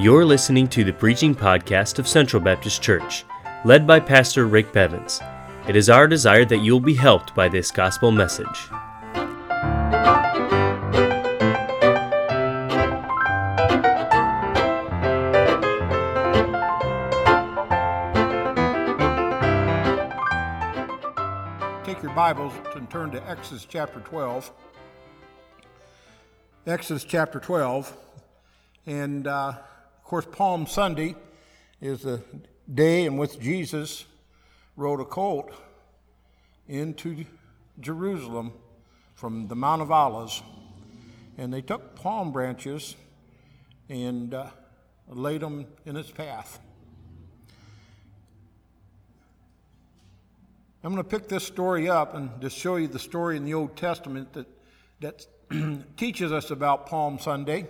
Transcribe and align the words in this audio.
You're 0.00 0.24
listening 0.24 0.66
to 0.68 0.82
the 0.82 0.94
preaching 0.94 1.34
podcast 1.34 1.98
of 1.98 2.08
Central 2.08 2.42
Baptist 2.42 2.80
Church, 2.80 3.26
led 3.66 3.86
by 3.86 4.00
Pastor 4.00 4.46
Rick 4.46 4.72
Bevins. 4.72 5.20
It 5.68 5.76
is 5.76 5.90
our 5.90 6.08
desire 6.08 6.46
that 6.46 6.60
you 6.60 6.72
will 6.72 6.80
be 6.80 6.94
helped 6.94 7.34
by 7.34 7.50
this 7.50 7.70
gospel 7.70 8.10
message. 8.10 8.46
Take 21.84 22.02
your 22.02 22.14
Bibles 22.14 22.54
and 22.74 22.88
turn 22.88 23.10
to 23.10 23.22
Exodus 23.28 23.66
chapter 23.68 24.00
12. 24.00 24.50
Exodus 26.66 27.04
chapter 27.04 27.38
12. 27.38 27.94
And 28.86 29.26
uh, 29.26 29.52
course, 30.10 30.26
Palm 30.32 30.66
Sunday 30.66 31.14
is 31.80 32.02
the 32.02 32.20
day 32.74 33.04
in 33.04 33.16
which 33.16 33.38
Jesus 33.38 34.06
rode 34.74 34.98
a 34.98 35.04
colt 35.04 35.52
into 36.66 37.24
Jerusalem 37.78 38.50
from 39.14 39.46
the 39.46 39.54
Mount 39.54 39.82
of 39.82 39.92
Olives. 39.92 40.42
And 41.38 41.54
they 41.54 41.62
took 41.62 41.94
palm 41.94 42.32
branches 42.32 42.96
and 43.88 44.34
uh, 44.34 44.48
laid 45.06 45.42
them 45.42 45.66
in 45.86 45.96
its 45.96 46.10
path. 46.10 46.58
I'm 50.82 50.92
going 50.92 51.04
to 51.04 51.08
pick 51.08 51.28
this 51.28 51.46
story 51.46 51.88
up 51.88 52.16
and 52.16 52.30
just 52.40 52.56
show 52.56 52.74
you 52.74 52.88
the 52.88 52.98
story 52.98 53.36
in 53.36 53.44
the 53.44 53.54
Old 53.54 53.76
Testament 53.76 54.32
that, 54.32 54.48
that 55.02 55.26
teaches 55.96 56.32
us 56.32 56.50
about 56.50 56.86
Palm 56.86 57.20
Sunday 57.20 57.68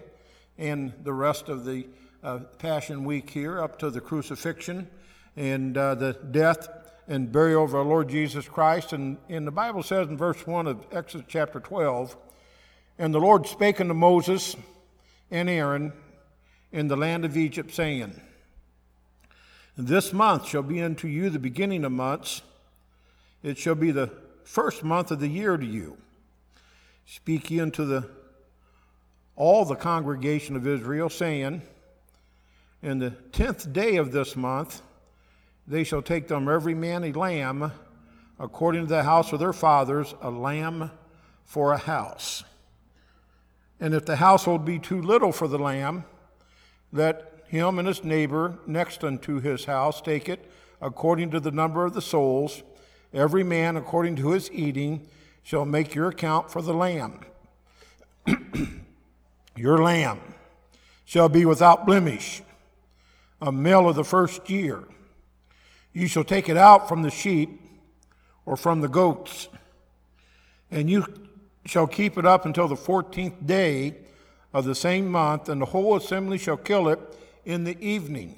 and 0.57 0.95
the 1.05 1.13
rest 1.13 1.51
of 1.51 1.67
the 1.67 1.87
uh, 2.23 2.41
Passion 2.59 3.05
Week 3.05 3.31
here 3.31 3.61
up 3.61 3.79
to 3.79 3.91
the 3.91 4.01
crucifixion 4.01 4.89
and 5.37 5.77
uh, 5.77 5.95
the 5.95 6.13
death 6.13 6.69
and 7.09 7.33
burial 7.33 7.65
of 7.65 7.75
our 7.75 7.85
Lord 7.85 8.09
Jesus 8.09 8.49
Christ. 8.49 8.93
And, 8.93 9.19
and 9.29 9.47
the 9.47 9.53
Bible 9.53 9.83
says 9.83 10.09
in 10.09 10.17
verse 10.17 10.47
1 10.47 10.67
of 10.67 10.87
Exodus 10.93 11.27
chapter 11.29 11.61
12 11.61 12.17
And 12.99 13.15
the 13.15 13.21
Lord 13.21 13.47
spake 13.47 13.81
unto 13.81 13.95
Moses 13.95 14.57
and 15.31 15.49
Aaron 15.49 15.93
in 16.73 16.89
the 16.89 16.97
land 16.97 17.25
of 17.25 17.37
Egypt, 17.37 17.73
saying, 17.73 18.21
This 19.77 20.13
month 20.13 20.47
shall 20.47 20.63
be 20.63 20.83
unto 20.83 21.09
you 21.09 21.31
the 21.31 21.39
beginning 21.39 21.85
of 21.85 21.93
months 21.93 22.43
it 23.43 23.57
shall 23.57 23.75
be 23.75 23.91
the 23.91 24.11
first 24.45 24.85
month 24.85 25.11
of 25.11 25.21
the 25.21 25.29
year 25.29 25.57
to 25.57 25.65
you. 25.65 25.97
Speak 27.07 27.51
ye 27.51 27.61
unto 27.61 27.85
the 27.85 28.09
all 29.35 29.65
the 29.65 29.77
congregation 29.77 30.55
of 30.55 30.67
Israel, 30.67 31.09
saying, 31.09 31.63
In 32.83 32.99
the 32.99 33.11
tenth 33.11 33.73
day 33.73 33.97
of 33.97 34.13
this 34.13 34.37
month 34.37 34.83
they 35.67 35.85
shall 35.85 36.03
take 36.03 36.29
them 36.29 36.49
every 36.49 36.75
man 36.75 37.05
a 37.05 37.13
lamb, 37.13 37.73
according 38.39 38.83
to 38.83 38.89
the 38.89 39.03
house 39.03 39.33
of 39.33 39.39
their 39.39 39.53
fathers, 39.53 40.15
a 40.21 40.31
lamb 40.31 40.91
for 41.45 41.73
a 41.73 41.79
house. 41.79 42.43
And 43.79 43.95
if 43.95 44.05
the 44.05 44.17
household 44.17 44.65
be 44.65 44.79
too 44.79 45.01
little 45.01 45.33
for 45.33 45.49
the 45.49 45.59
lamb, 45.59 46.05
let 46.93 47.45
him 47.47 47.79
and 47.79 47.87
his 47.87 48.05
neighbor 48.05 48.59
next 48.67 49.05
unto 49.05 49.41
his 49.41 49.65
house 49.65 50.01
take 50.01 50.29
it 50.29 50.51
according 50.81 51.31
to 51.31 51.41
the 51.41 51.51
number 51.51 51.85
of 51.85 51.95
the 51.95 52.03
souls 52.03 52.63
Every 53.13 53.43
man 53.43 53.77
according 53.77 54.17
to 54.17 54.31
his 54.31 54.51
eating 54.53 55.07
shall 55.43 55.65
make 55.65 55.95
your 55.95 56.09
account 56.09 56.51
for 56.51 56.63
the 56.63 56.73
lamb. 56.73 57.21
your 59.57 59.83
lamb 59.83 60.21
shall 61.05 61.29
be 61.29 61.45
without 61.45 61.87
blemish, 61.87 62.43
a 63.41 63.51
male 63.51 63.89
of 63.89 63.97
the 63.97 64.05
first 64.05 64.51
year. 64.51 64.85
You 65.93 66.07
shall 66.07 66.25
take 66.25 66.49
it 66.49 66.57
out 66.57 66.89
from 66.89 67.03
the 67.03 67.11
sheep 67.11 67.61
or 68.47 68.57
from 68.57 68.81
the 68.81 68.89
goats, 68.89 69.49
and 70.71 70.89
you 70.89 71.05
shall 71.67 71.87
keep 71.87 72.17
it 72.17 72.25
up 72.25 72.47
until 72.47 72.69
the 72.69 72.77
fourteenth 72.77 73.47
day 73.47 73.97
of 74.53 74.65
the 74.65 74.75
same 74.75 75.11
month, 75.11 75.49
and 75.49 75.61
the 75.61 75.67
whole 75.67 75.97
assembly 75.97 76.39
shall 76.39 76.57
kill 76.57 76.89
it 76.89 76.99
in 77.45 77.65
the 77.65 77.79
evening. 77.81 78.37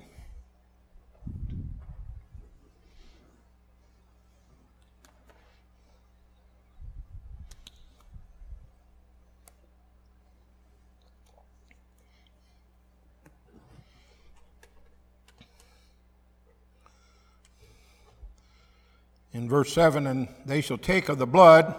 In 19.32 19.48
verse 19.48 19.72
7 19.72 20.06
and 20.06 20.28
they 20.44 20.60
shall 20.60 20.78
take 20.78 21.08
of 21.08 21.18
the 21.18 21.26
blood 21.26 21.74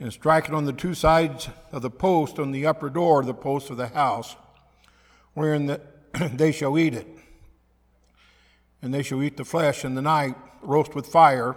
and 0.00 0.12
strike 0.12 0.48
it 0.48 0.54
on 0.54 0.64
the 0.64 0.72
two 0.72 0.94
sides 0.94 1.48
of 1.70 1.82
the 1.82 1.90
post 1.90 2.38
on 2.38 2.50
the 2.50 2.66
upper 2.66 2.90
door 2.90 3.20
of 3.20 3.26
the 3.26 3.34
post 3.34 3.70
of 3.70 3.76
the 3.76 3.88
house 3.88 4.34
wherein 5.34 5.66
the, 5.66 5.80
they 6.34 6.52
shall 6.52 6.78
eat 6.78 6.94
it. 6.94 7.06
And 8.82 8.92
they 8.92 9.02
shall 9.02 9.22
eat 9.22 9.36
the 9.36 9.44
flesh 9.44 9.84
in 9.84 9.94
the 9.94 10.02
night 10.02 10.34
roast 10.60 10.94
with 10.94 11.06
fire 11.06 11.54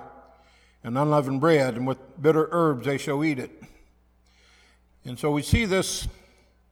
and 0.84 0.98
unleavened 0.98 1.42
bread 1.42 1.76
and 1.76 1.88
with 1.88 1.98
bitter 2.22 2.48
herbs 2.52 2.86
they 2.86 3.00
shall 3.00 3.24
eat 3.24 3.40
it. 3.40 3.64
And 5.04 5.18
so 5.18 5.32
we 5.32 5.42
see 5.42 5.66
this 5.66 6.08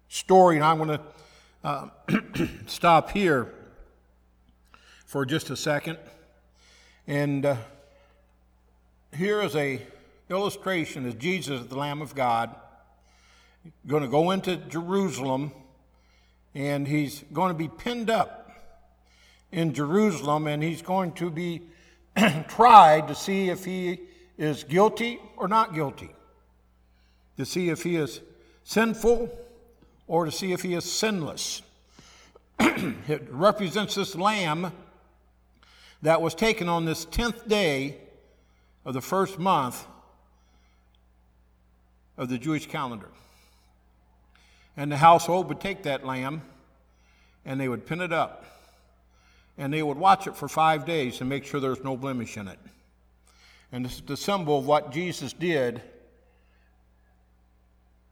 story 0.09 0.57
and 0.57 0.63
i'm 0.63 0.77
going 0.77 0.89
to 0.89 1.01
uh, 1.63 1.87
stop 2.67 3.09
here 3.11 3.51
for 5.05 5.25
just 5.25 5.49
a 5.49 5.55
second. 5.55 5.97
And 7.07 7.45
uh, 7.45 7.55
here 9.15 9.41
is 9.41 9.55
a 9.55 9.81
illustration 10.29 11.07
of 11.07 11.19
Jesus, 11.19 11.65
the 11.65 11.77
Lamb 11.77 12.01
of 12.01 12.15
God, 12.15 12.55
going 13.85 14.03
to 14.03 14.09
go 14.09 14.31
into 14.31 14.57
Jerusalem, 14.57 15.51
and 16.55 16.87
he's 16.87 17.23
going 17.33 17.49
to 17.49 17.57
be 17.57 17.67
pinned 17.67 18.09
up 18.09 18.51
in 19.51 19.73
Jerusalem, 19.73 20.47
and 20.47 20.63
he's 20.63 20.81
going 20.81 21.11
to 21.13 21.29
be 21.29 21.61
tried 22.47 23.07
to 23.07 23.15
see 23.15 23.49
if 23.49 23.65
he 23.65 23.99
is 24.37 24.63
guilty 24.63 25.19
or 25.37 25.47
not 25.47 25.73
guilty, 25.73 26.09
to 27.37 27.45
see 27.45 27.69
if 27.69 27.83
he 27.83 27.95
is 27.95 28.21
sinful 28.63 29.29
or 30.07 30.25
to 30.25 30.31
see 30.31 30.53
if 30.53 30.61
he 30.61 30.73
is 30.73 30.91
sinless. 30.91 31.61
it 32.59 33.27
represents 33.29 33.95
this 33.95 34.15
lamb 34.15 34.71
that 36.01 36.21
was 36.21 36.35
taken 36.35 36.67
on 36.67 36.85
this 36.85 37.05
10th 37.05 37.47
day 37.47 37.97
of 38.85 38.93
the 38.93 39.01
first 39.01 39.39
month 39.39 39.85
of 42.17 42.29
the 42.29 42.37
Jewish 42.37 42.67
calendar. 42.67 43.09
And 44.75 44.91
the 44.91 44.97
household 44.97 45.47
would 45.49 45.59
take 45.59 45.83
that 45.83 46.05
lamb 46.05 46.41
and 47.45 47.59
they 47.59 47.67
would 47.67 47.85
pin 47.85 48.01
it 48.01 48.13
up. 48.13 48.45
And 49.57 49.71
they 49.71 49.83
would 49.83 49.97
watch 49.97 50.25
it 50.25 50.35
for 50.35 50.47
five 50.47 50.85
days 50.85 51.17
to 51.17 51.25
make 51.25 51.45
sure 51.45 51.59
there's 51.59 51.83
no 51.83 51.95
blemish 51.95 52.37
in 52.37 52.47
it. 52.47 52.59
And 53.71 53.85
this 53.85 53.95
is 53.95 54.01
the 54.01 54.17
symbol 54.17 54.59
of 54.59 54.65
what 54.65 54.91
Jesus 54.91 55.33
did 55.33 55.81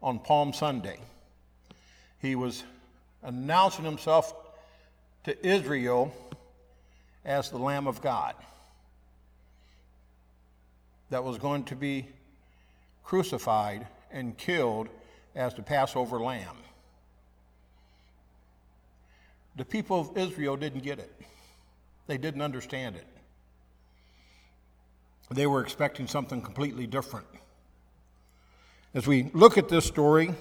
on 0.02 0.20
Palm 0.20 0.54
Sunday. 0.54 1.00
He 2.20 2.36
was 2.36 2.64
announcing 3.24 3.86
himself 3.86 4.34
to 5.24 5.48
Israel 5.48 6.14
as 7.26 7.50
the 7.50 7.58
Lamb 7.58 7.88
of 7.88 8.02
God 8.02 8.36
that 11.12 11.24
was 11.24 11.38
going 11.38 11.66
to 11.66 11.76
be 11.76 12.08
crucified 13.04 13.86
and 14.12 14.38
killed 14.38 14.88
as 15.36 15.54
the 15.54 15.62
Passover 15.62 16.20
lamb. 16.20 16.56
The 19.58 19.66
people 19.66 20.00
of 20.00 20.18
Israel 20.18 20.56
didn't 20.56 20.84
get 20.84 20.98
it, 20.98 21.14
they 22.08 22.18
didn't 22.18 22.42
understand 22.42 22.96
it. 22.96 23.06
They 25.30 25.48
were 25.48 25.62
expecting 25.62 26.08
something 26.08 26.42
completely 26.42 26.88
different. 26.88 27.28
As 28.94 29.08
we 29.08 29.30
look 29.34 29.58
at 29.58 29.70
this 29.70 29.86
story, 29.86 30.34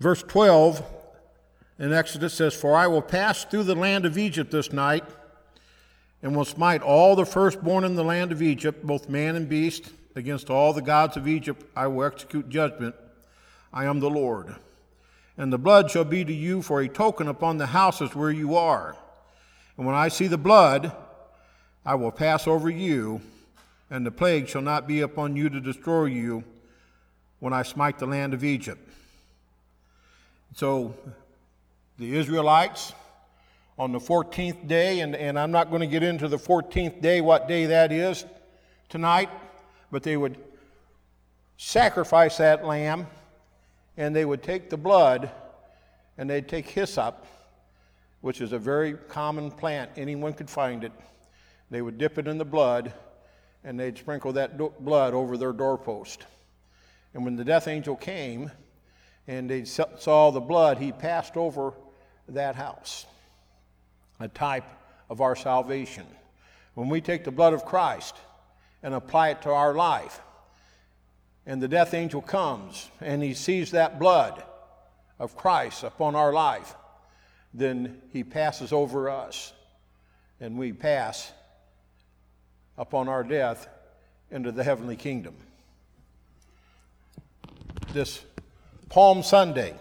verse 0.00 0.24
12 0.24 0.84
in 1.78 1.92
Exodus 1.92 2.34
says, 2.34 2.54
For 2.54 2.76
I 2.76 2.88
will 2.88 3.02
pass 3.02 3.44
through 3.44 3.64
the 3.64 3.76
land 3.76 4.04
of 4.04 4.18
Egypt 4.18 4.50
this 4.50 4.72
night 4.72 5.04
and 6.22 6.36
will 6.36 6.44
smite 6.44 6.82
all 6.82 7.16
the 7.16 7.24
firstborn 7.24 7.84
in 7.84 7.94
the 7.94 8.04
land 8.04 8.32
of 8.32 8.42
Egypt, 8.42 8.84
both 8.84 9.08
man 9.08 9.36
and 9.36 9.48
beast. 9.48 9.90
Against 10.16 10.50
all 10.50 10.72
the 10.72 10.82
gods 10.82 11.16
of 11.16 11.28
Egypt 11.28 11.64
I 11.76 11.86
will 11.86 12.04
execute 12.04 12.48
judgment. 12.48 12.94
I 13.72 13.84
am 13.84 14.00
the 14.00 14.10
Lord. 14.10 14.56
And 15.38 15.52
the 15.52 15.58
blood 15.58 15.90
shall 15.90 16.04
be 16.04 16.24
to 16.24 16.32
you 16.32 16.62
for 16.62 16.80
a 16.80 16.88
token 16.88 17.28
upon 17.28 17.58
the 17.58 17.66
houses 17.66 18.14
where 18.14 18.30
you 18.30 18.56
are. 18.56 18.96
And 19.76 19.86
when 19.86 19.94
I 19.94 20.08
see 20.08 20.26
the 20.26 20.36
blood, 20.36 20.92
I 21.86 21.94
will 21.94 22.10
pass 22.10 22.46
over 22.46 22.68
you, 22.68 23.22
and 23.88 24.04
the 24.04 24.10
plague 24.10 24.48
shall 24.48 24.60
not 24.62 24.86
be 24.86 25.00
upon 25.00 25.36
you 25.36 25.48
to 25.48 25.60
destroy 25.60 26.06
you 26.06 26.44
when 27.38 27.52
I 27.52 27.62
smite 27.62 27.98
the 27.98 28.06
land 28.06 28.34
of 28.34 28.44
Egypt. 28.44 28.86
So 30.54 30.94
the 31.98 32.16
Israelites 32.16 32.92
on 33.80 33.92
the 33.92 33.98
14th 33.98 34.68
day, 34.68 35.00
and, 35.00 35.16
and 35.16 35.38
I'm 35.38 35.50
not 35.50 35.70
going 35.70 35.80
to 35.80 35.86
get 35.86 36.02
into 36.02 36.28
the 36.28 36.36
14th 36.36 37.00
day, 37.00 37.22
what 37.22 37.48
day 37.48 37.64
that 37.64 37.90
is 37.90 38.26
tonight, 38.90 39.30
but 39.90 40.02
they 40.02 40.18
would 40.18 40.36
sacrifice 41.56 42.36
that 42.36 42.62
lamb 42.62 43.06
and 43.96 44.14
they 44.14 44.26
would 44.26 44.42
take 44.42 44.68
the 44.68 44.76
blood 44.76 45.30
and 46.18 46.28
they'd 46.28 46.46
take 46.46 46.68
hyssop, 46.68 47.24
which 48.20 48.42
is 48.42 48.52
a 48.52 48.58
very 48.58 48.92
common 49.08 49.50
plant, 49.50 49.90
anyone 49.96 50.34
could 50.34 50.50
find 50.50 50.84
it. 50.84 50.92
They 51.70 51.80
would 51.80 51.96
dip 51.96 52.18
it 52.18 52.28
in 52.28 52.36
the 52.36 52.44
blood 52.44 52.92
and 53.64 53.80
they'd 53.80 53.96
sprinkle 53.96 54.34
that 54.34 54.58
do- 54.58 54.74
blood 54.80 55.14
over 55.14 55.38
their 55.38 55.54
doorpost. 55.54 56.26
And 57.14 57.24
when 57.24 57.34
the 57.34 57.44
death 57.44 57.66
angel 57.66 57.96
came 57.96 58.50
and 59.26 59.48
they 59.48 59.64
saw 59.64 60.30
the 60.30 60.40
blood, 60.40 60.76
he 60.76 60.92
passed 60.92 61.38
over 61.38 61.72
that 62.28 62.56
house 62.56 63.06
a 64.20 64.28
type 64.28 64.64
of 65.08 65.20
our 65.20 65.34
salvation. 65.34 66.06
When 66.74 66.88
we 66.88 67.00
take 67.00 67.24
the 67.24 67.30
blood 67.30 67.52
of 67.52 67.64
Christ 67.64 68.14
and 68.82 68.94
apply 68.94 69.30
it 69.30 69.42
to 69.42 69.50
our 69.50 69.74
life, 69.74 70.20
and 71.46 71.60
the 71.60 71.68
death 71.68 71.94
angel 71.94 72.22
comes 72.22 72.88
and 73.00 73.22
he 73.22 73.34
sees 73.34 73.72
that 73.72 73.98
blood 73.98 74.42
of 75.18 75.36
Christ 75.36 75.82
upon 75.82 76.14
our 76.14 76.32
life, 76.32 76.76
then 77.52 78.00
he 78.12 78.22
passes 78.22 78.72
over 78.72 79.10
us 79.10 79.52
and 80.40 80.56
we 80.56 80.72
pass 80.72 81.32
upon 82.78 83.08
our 83.08 83.24
death 83.24 83.68
into 84.30 84.52
the 84.52 84.62
heavenly 84.62 84.96
kingdom. 84.96 85.34
This 87.92 88.22
Palm 88.88 89.22
Sunday, 89.22 89.74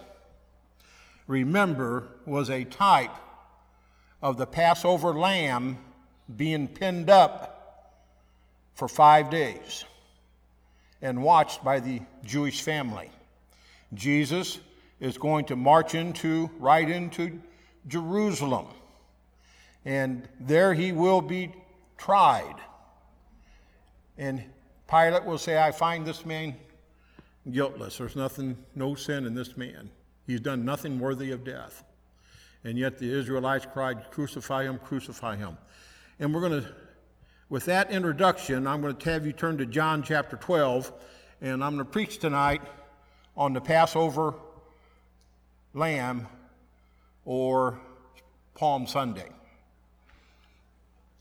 remember, 1.28 2.08
was 2.26 2.50
a 2.50 2.64
type 2.64 3.12
of 4.21 4.38
the 4.38 4.45
Passover 4.45 5.13
lamb 5.13 5.77
being 6.36 6.68
pinned 6.68 7.10
up 7.10 7.95
for 8.75 8.88
five 8.88 9.30
days 9.30 9.86
and 11.01 11.21
watched 11.24 11.63
by 11.63 11.80
the 11.80 12.01
Jewish 12.24 12.62
family. 12.62 13.10
Jesus 13.94 14.60
is 15.00 15.18
going 15.18 15.45
to 15.45 15.56
march 15.56 15.95
into 15.95 16.50
right 16.60 16.89
into 16.89 17.39
Jerusalem, 17.88 18.68
and 19.86 20.27
there 20.39 20.74
he 20.74 20.92
will 20.92 21.21
be 21.21 21.54
tried. 21.98 22.56
And 24.18 24.44
Pilate 24.89 25.24
will 25.24 25.38
say, 25.38 25.62
I 25.62 25.71
find 25.71 26.06
this 26.06 26.25
man 26.25 26.56
guiltless. 27.51 27.98
There's 27.98 28.16
nothing, 28.16 28.57
no 28.75 28.95
sin 28.95 29.25
in 29.25 29.33
this 29.33 29.56
man. 29.56 29.89
He's 30.27 30.42
done 30.42 30.66
nothing 30.66 31.00
worthy 31.00 31.31
of 31.31 31.44
death. 31.44 31.83
And 32.64 32.78
yet 32.78 32.98
the 32.98 33.12
Israelites 33.12 33.66
cried, 33.72 34.12
Crucify 34.12 34.64
him, 34.64 34.80
crucify 34.80 35.38
him. 35.38 35.58
And 36.20 36.34
we're 36.34 36.42
going 36.42 36.62
to, 36.62 36.68
with 37.50 37.66
that 37.66 37.92
introduction, 37.92 38.68
I'm 38.68 38.82
going 38.82 38.96
to 38.96 39.10
have 39.12 39.26
you 39.26 39.32
turn 39.32 39.58
to 39.60 39.66
John 39.66 40.04
chapter 40.04 40.36
12, 40.36 40.92
and 41.42 41.64
I'm 41.64 41.76
going 41.76 41.86
to 41.86 41.92
preach 41.92 42.18
tonight 42.20 42.62
on 43.38 43.54
the 43.54 43.62
Passover 43.62 44.34
lamb 45.74 46.28
or 47.24 47.80
Palm 48.56 48.86
Sunday. 48.88 49.30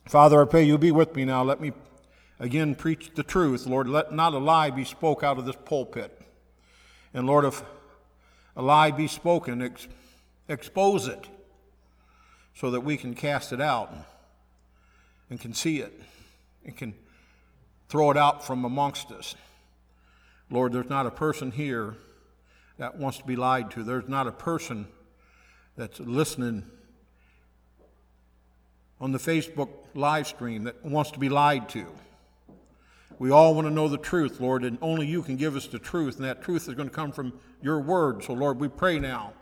Father, 0.06 0.42
I 0.42 0.46
pray 0.46 0.64
you 0.64 0.78
be 0.78 0.90
with 0.90 1.14
me 1.14 1.24
now. 1.24 1.44
Let 1.44 1.60
me 1.60 1.72
again 2.40 2.74
preach 2.74 3.12
the 3.14 3.22
truth. 3.22 3.66
Lord, 3.66 3.88
let 3.88 4.12
not 4.12 4.32
a 4.32 4.38
lie 4.38 4.70
be 4.70 4.84
spoke 4.84 5.22
out 5.22 5.38
of 5.38 5.46
this 5.46 5.56
pulpit. 5.64 6.18
And 7.14 7.26
Lord, 7.26 7.44
if 7.44 7.62
a 8.56 8.62
lie 8.62 8.90
be 8.90 9.06
spoken, 9.06 9.60
expose 10.48 11.06
it 11.06 11.28
so 12.54 12.70
that 12.70 12.80
we 12.80 12.96
can 12.96 13.14
cast 13.14 13.52
it 13.52 13.60
out 13.60 13.92
and, 15.30 15.40
can 15.40 15.54
see 15.54 15.80
it 15.80 16.00
and 16.64 16.76
can 16.76 16.94
throw 17.88 18.10
it 18.10 18.16
out 18.16 18.44
from 18.44 18.64
amongst 18.64 19.12
us. 19.12 19.34
Lord, 20.50 20.72
there's 20.72 20.88
not 20.88 21.06
a 21.06 21.10
person 21.10 21.50
here 21.50 21.94
that 22.78 22.96
wants 22.96 23.18
to 23.18 23.24
be 23.24 23.36
lied 23.36 23.70
to. 23.72 23.82
There's 23.82 24.08
not 24.08 24.26
a 24.26 24.32
person 24.32 24.86
that's 25.76 26.00
listening 26.00 26.64
on 29.00 29.12
the 29.12 29.18
Facebook 29.18 29.68
live 29.94 30.26
stream 30.26 30.64
that 30.64 30.84
wants 30.84 31.10
to 31.12 31.18
be 31.18 31.28
lied 31.28 31.68
to. 31.70 31.86
We 33.18 33.30
all 33.30 33.54
want 33.54 33.66
to 33.66 33.72
know 33.72 33.88
the 33.88 33.98
truth, 33.98 34.40
Lord, 34.40 34.64
and 34.64 34.78
only 34.80 35.06
you 35.06 35.22
can 35.22 35.36
give 35.36 35.56
us 35.56 35.66
the 35.66 35.78
truth, 35.78 36.16
and 36.16 36.24
that 36.24 36.42
truth 36.42 36.68
is 36.68 36.74
going 36.74 36.88
to 36.88 36.94
come 36.94 37.12
from 37.12 37.32
your 37.60 37.80
word. 37.80 38.22
So, 38.24 38.32
Lord, 38.32 38.60
we 38.60 38.68
pray 38.68 38.98
now 38.98 39.32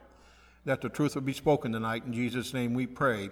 that 0.66 0.82
the 0.82 0.88
truth 0.88 1.14
will 1.14 1.22
be 1.22 1.32
spoken 1.32 1.72
tonight. 1.72 2.04
In 2.04 2.12
Jesus' 2.12 2.52
name 2.52 2.74
we 2.74 2.86
pray. 2.86 3.30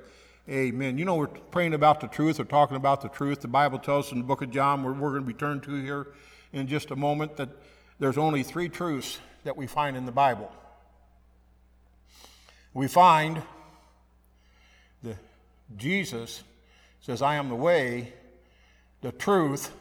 Amen. 0.49 0.99
You 0.99 1.05
know, 1.05 1.17
we're 1.17 1.27
praying 1.27 1.75
about 1.75 2.01
the 2.01 2.07
truth 2.07 2.39
or 2.39 2.45
talking 2.45 2.77
about 2.77 3.03
the 3.03 3.09
truth. 3.09 3.41
The 3.41 3.49
Bible 3.49 3.79
tells 3.79 4.07
us 4.07 4.13
in 4.13 4.19
the 4.19 4.25
book 4.25 4.41
of 4.41 4.51
John, 4.51 4.83
where 4.83 4.93
we're 4.93 5.11
going 5.11 5.23
to 5.23 5.27
return 5.27 5.61
to 5.63 5.75
here 5.75 6.07
in 6.53 6.69
just 6.69 6.91
a 6.91 6.97
moment, 6.97 7.37
that 7.37 7.49
there's 7.99 8.17
only 8.17 8.43
three 8.43 8.69
truths 8.69 9.19
that 9.43 9.57
we 9.57 9.67
find 9.67 9.97
in 9.97 10.07
the 10.07 10.13
Bible. 10.13 10.51
We 12.73 12.89
find 12.89 13.43
that 15.03 15.17
Jesus 15.77 16.43
says, 17.01 17.21
I 17.21 17.35
am 17.35 17.49
the 17.49 17.57
way, 17.57 18.13
the 19.01 19.13
truth, 19.13 19.73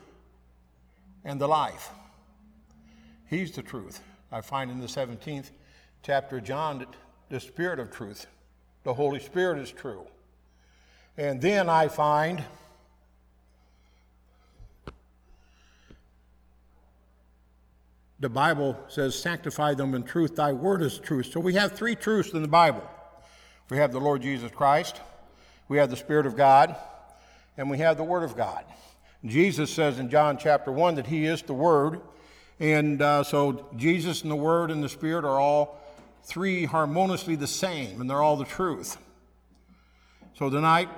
and 1.24 1.40
the 1.40 1.48
life. 1.48 1.90
He's 3.30 3.52
the 3.52 3.64
truth. 3.64 4.02
I 4.32 4.42
find 4.42 4.72
in 4.72 4.80
the 4.80 4.88
17th 4.88 5.52
chapter 6.02 6.38
of 6.38 6.44
John 6.44 6.80
that 6.80 6.90
the 7.30 7.40
Spirit 7.40 7.80
of 7.80 7.92
truth. 7.92 8.28
The 8.84 8.94
Holy 8.94 9.20
Spirit 9.20 9.60
is 9.60 9.72
true. 9.72 10.06
And 11.18 11.42
then 11.42 11.70
I 11.70 11.88
find 11.88 12.44
the 18.20 18.30
Bible 18.30 18.78
says, 18.88 19.20
Sanctify 19.20 19.76
them 19.76 19.94
in 19.94 20.04
truth, 20.04 20.36
thy 20.36 20.54
word 20.54 20.82
is 20.82 20.98
truth. 20.98 21.32
So 21.32 21.40
we 21.40 21.54
have 21.54 21.74
three 21.74 21.96
truths 21.96 22.32
in 22.34 22.42
the 22.42 22.48
Bible 22.48 22.84
we 23.70 23.78
have 23.78 23.92
the 23.92 24.00
Lord 24.00 24.22
Jesus 24.22 24.52
Christ, 24.52 25.02
we 25.68 25.78
have 25.78 25.90
the 25.90 25.96
Spirit 25.96 26.26
of 26.26 26.36
God, 26.36 26.76
and 27.58 27.70
we 27.70 27.80
have 27.80 27.98
the 27.98 28.04
Word 28.04 28.24
of 28.24 28.36
God. 28.38 28.66
Jesus 29.26 29.72
says 29.72 30.00
in 30.00 30.10
John 30.10 30.38
chapter 30.38 30.72
1 30.72 30.96
that 30.96 31.08
He 31.08 31.26
is 31.26 31.42
the 31.42 31.54
Word. 31.54 32.02
And 32.60 33.02
uh, 33.02 33.24
so 33.24 33.68
Jesus 33.76 34.22
and 34.22 34.32
the 34.32 34.36
Word 34.36 34.70
and 34.70 34.84
the 34.84 34.90
Spirit 34.90 35.26
are 35.26 35.40
all 35.40 35.80
three 36.24 36.66
harmoniously 36.66 37.36
the 37.36 37.48
same, 37.48 38.02
and 38.02 38.10
they're 38.10 38.22
all 38.22 38.38
the 38.38 38.46
truth. 38.46 38.98
So 40.38 40.50
tonight, 40.50 40.90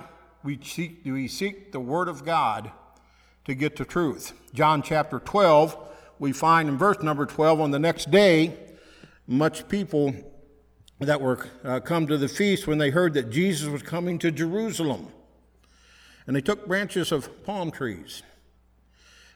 we 0.44 0.60
seek, 0.62 1.02
we 1.04 1.28
seek 1.28 1.72
the 1.72 1.80
Word 1.80 2.08
of 2.08 2.24
God 2.24 2.72
to 3.46 3.56
get 3.56 3.76
to 3.78 3.86
truth. 3.86 4.34
John 4.54 4.82
chapter 4.82 5.20
12, 5.20 5.78
we 6.20 6.32
find 6.32 6.70
in 6.70 6.78
verse 6.78 7.02
number 7.02 7.26
12, 7.26 7.60
on 7.60 7.72
the 7.72 7.80
next 7.80 8.12
day, 8.12 8.58
much 9.28 9.68
people 9.68 10.14
that 11.00 11.20
were 11.20 11.48
uh, 11.64 11.80
come 11.80 12.08
to 12.08 12.18
the 12.18 12.28
feast 12.28 12.68
when 12.68 12.78
they 12.78 12.92
heard 12.92 13.14
that 13.16 13.30
Jesus 13.30 13.68
was 13.68 13.82
coming 13.82 14.18
to 14.20 14.32
Jerusalem. 14.32 15.08
And 16.28 16.36
they 16.36 16.42
took 16.42 16.68
branches 16.68 17.12
of 17.12 17.44
palm 17.44 17.72
trees 17.72 18.24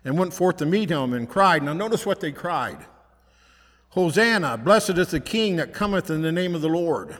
and 0.03 0.17
went 0.17 0.33
forth 0.33 0.57
to 0.57 0.65
meet 0.65 0.89
him 0.89 1.13
and 1.13 1.27
cried. 1.27 1.61
Now, 1.63 1.73
notice 1.73 2.05
what 2.05 2.19
they 2.19 2.31
cried. 2.31 2.85
Hosanna, 3.89 4.57
blessed 4.57 4.97
is 4.97 5.11
the 5.11 5.19
King 5.19 5.55
that 5.55 5.73
cometh 5.73 6.09
in 6.09 6.21
the 6.21 6.31
name 6.31 6.53
of 6.53 6.61
the 6.61 6.69
Lord. 6.69 7.17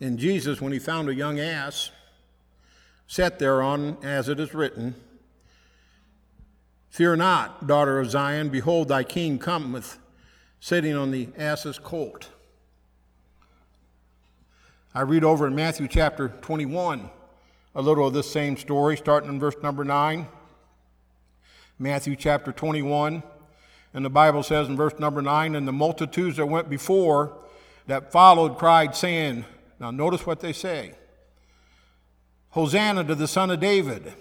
And 0.00 0.18
Jesus, 0.18 0.60
when 0.60 0.72
he 0.72 0.78
found 0.78 1.08
a 1.08 1.14
young 1.14 1.38
ass, 1.38 1.90
sat 3.06 3.38
thereon, 3.38 3.96
as 4.02 4.28
it 4.28 4.40
is 4.40 4.52
written, 4.52 4.94
Fear 6.90 7.16
not, 7.16 7.66
daughter 7.66 7.98
of 7.98 8.10
Zion, 8.10 8.50
behold, 8.50 8.88
thy 8.88 9.02
king 9.02 9.38
cometh, 9.38 9.98
sitting 10.60 10.94
on 10.94 11.10
the 11.10 11.28
ass's 11.36 11.78
colt. 11.78 12.28
I 14.94 15.00
read 15.00 15.24
over 15.24 15.46
in 15.46 15.54
Matthew 15.54 15.88
chapter 15.88 16.28
21 16.28 17.10
a 17.74 17.82
little 17.82 18.06
of 18.06 18.14
this 18.14 18.30
same 18.30 18.56
story, 18.56 18.96
starting 18.96 19.28
in 19.28 19.40
verse 19.40 19.56
number 19.62 19.84
9. 19.84 20.28
Matthew 21.78 22.14
chapter 22.14 22.52
21. 22.52 23.22
And 23.94 24.04
the 24.04 24.10
Bible 24.10 24.42
says 24.42 24.68
in 24.68 24.76
verse 24.76 24.98
number 24.98 25.22
9, 25.22 25.54
and 25.54 25.66
the 25.66 25.72
multitudes 25.72 26.36
that 26.36 26.46
went 26.46 26.68
before 26.68 27.38
that 27.86 28.10
followed 28.10 28.58
cried, 28.58 28.96
saying, 28.96 29.44
Now 29.78 29.92
notice 29.92 30.26
what 30.26 30.40
they 30.40 30.52
say 30.52 30.94
Hosanna 32.50 33.04
to 33.04 33.14
the 33.14 33.28
Son 33.28 33.50
of 33.50 33.60
David. 33.60 34.12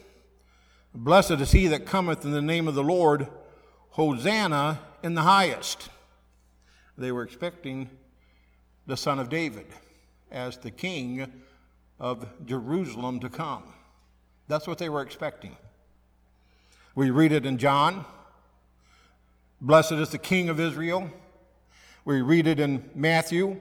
Blessed 0.93 1.31
is 1.31 1.51
he 1.51 1.67
that 1.67 1.87
cometh 1.87 2.23
in 2.23 2.31
the 2.31 2.41
name 2.41 2.67
of 2.67 2.75
the 2.75 2.83
Lord. 2.83 3.27
Hosanna 3.89 4.79
in 5.01 5.15
the 5.15 5.21
highest. 5.21 5.89
They 6.97 7.11
were 7.11 7.23
expecting 7.23 7.89
the 8.85 8.97
Son 8.97 9.17
of 9.17 9.29
David 9.29 9.65
as 10.31 10.57
the 10.57 10.71
King 10.71 11.31
of 11.99 12.27
Jerusalem 12.45 13.19
to 13.21 13.29
come. 13.29 13.63
That's 14.47 14.67
what 14.67 14.77
they 14.77 14.89
were 14.89 15.01
expecting. 15.01 15.55
We 16.95 17.09
read 17.09 17.31
it 17.31 17.45
in 17.45 17.57
John 17.57 18.05
Blessed 19.63 19.93
is 19.93 20.09
the 20.09 20.19
King 20.19 20.49
of 20.49 20.59
Israel. 20.59 21.09
We 22.05 22.21
read 22.21 22.45
it 22.45 22.59
in 22.59 22.87
Matthew 22.93 23.57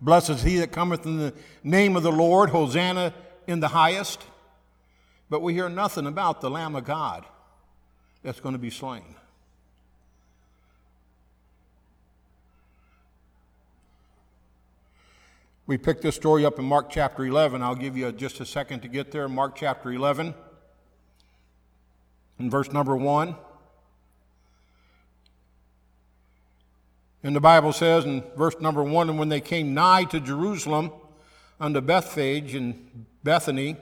Blessed 0.00 0.30
is 0.30 0.42
he 0.42 0.58
that 0.58 0.72
cometh 0.72 1.06
in 1.06 1.16
the 1.16 1.32
name 1.64 1.96
of 1.96 2.02
the 2.02 2.12
Lord, 2.12 2.50
Hosanna 2.50 3.14
in 3.46 3.60
the 3.60 3.68
highest. 3.68 4.22
But 5.30 5.40
we 5.40 5.54
hear 5.54 5.68
nothing 5.68 6.06
about 6.06 6.40
the 6.40 6.50
Lamb 6.50 6.76
of 6.76 6.84
God 6.84 7.24
that's 8.22 8.40
going 8.40 8.52
to 8.52 8.58
be 8.58 8.70
slain. 8.70 9.14
We 15.66 15.78
pick 15.78 16.00
this 16.00 16.14
story 16.14 16.44
up 16.44 16.58
in 16.60 16.64
Mark 16.64 16.90
chapter 16.90 17.24
11. 17.24 17.62
I'll 17.62 17.74
give 17.74 17.96
you 17.96 18.12
just 18.12 18.38
a 18.38 18.46
second 18.46 18.80
to 18.80 18.88
get 18.88 19.10
there. 19.10 19.28
Mark 19.28 19.56
chapter 19.56 19.90
11, 19.90 20.32
in 22.38 22.50
verse 22.50 22.70
number 22.70 22.96
1. 22.96 23.34
And 27.22 27.34
the 27.34 27.40
Bible 27.40 27.72
says 27.72 28.04
in 28.04 28.22
verse 28.36 28.60
number 28.60 28.82
1 28.82 29.10
And 29.10 29.18
when 29.18 29.28
they 29.28 29.40
came 29.40 29.74
nigh 29.74 30.04
to 30.04 30.20
Jerusalem 30.20 30.92
unto 31.60 31.80
Bethphage 31.80 32.54
and 32.54 33.06
Bethany 33.24 33.76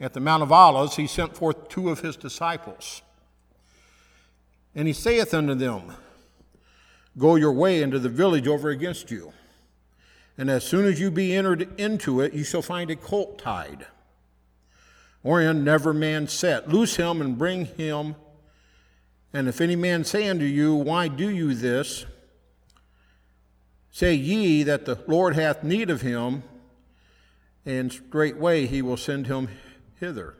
at 0.00 0.14
the 0.14 0.20
Mount 0.20 0.42
of 0.42 0.52
Olives, 0.52 0.96
he 0.96 1.06
sent 1.06 1.36
forth 1.36 1.68
two 1.68 1.90
of 1.90 2.00
his 2.00 2.16
disciples. 2.16 3.02
And 4.74 4.86
he 4.86 4.94
saith 4.94 5.34
unto 5.34 5.54
them, 5.54 5.92
Go 7.18 7.36
your 7.36 7.52
way 7.52 7.82
into 7.82 7.98
the 7.98 8.08
village 8.08 8.48
over 8.48 8.70
against 8.70 9.10
you 9.10 9.32
and 10.38 10.50
as 10.50 10.64
soon 10.64 10.86
as 10.86 10.98
you 10.98 11.10
be 11.10 11.34
entered 11.34 11.78
into 11.78 12.20
it, 12.20 12.32
you 12.32 12.44
shall 12.44 12.62
find 12.62 12.90
a 12.90 12.96
colt 12.96 13.38
tied, 13.38 13.86
wherein 15.20 15.62
never 15.62 15.92
man 15.92 16.26
sat. 16.26 16.68
Loose 16.68 16.96
him 16.96 17.20
and 17.20 17.36
bring 17.36 17.66
him. 17.66 18.16
And 19.32 19.48
if 19.48 19.60
any 19.60 19.76
man 19.76 20.04
say 20.04 20.28
unto 20.28 20.44
you, 20.44 20.74
Why 20.74 21.08
do 21.08 21.28
you 21.28 21.54
this? 21.54 22.06
Say 23.92 24.14
ye 24.14 24.62
that 24.62 24.86
the 24.86 24.98
Lord 25.06 25.34
hath 25.34 25.62
need 25.62 25.90
of 25.90 26.00
him, 26.00 26.42
and 27.66 27.92
straightway 27.92 28.66
he 28.66 28.80
will 28.80 28.96
send 28.96 29.26
him 29.26 29.48
hither. 30.00 30.34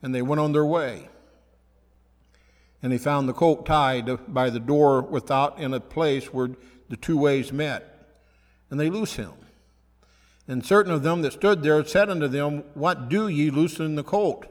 And 0.00 0.14
they 0.14 0.22
went 0.22 0.40
on 0.40 0.52
their 0.52 0.64
way. 0.64 1.08
And 2.82 2.92
he 2.92 2.98
found 2.98 3.28
the 3.28 3.32
colt 3.32 3.66
tied 3.66 4.32
by 4.32 4.48
the 4.48 4.60
door 4.60 5.02
without 5.02 5.58
in 5.58 5.74
a 5.74 5.80
place 5.80 6.32
where 6.32 6.50
the 6.88 6.96
two 6.96 7.18
ways 7.18 7.52
met. 7.52 8.08
And 8.70 8.78
they 8.78 8.90
loose 8.90 9.14
him. 9.14 9.32
And 10.46 10.64
certain 10.64 10.92
of 10.92 11.02
them 11.02 11.22
that 11.22 11.32
stood 11.32 11.64
there 11.64 11.84
said 11.84 12.08
unto 12.08 12.28
them, 12.28 12.62
What 12.74 13.08
do 13.08 13.26
ye 13.26 13.50
loosen 13.50 13.96
the 13.96 14.04
colt? 14.04 14.46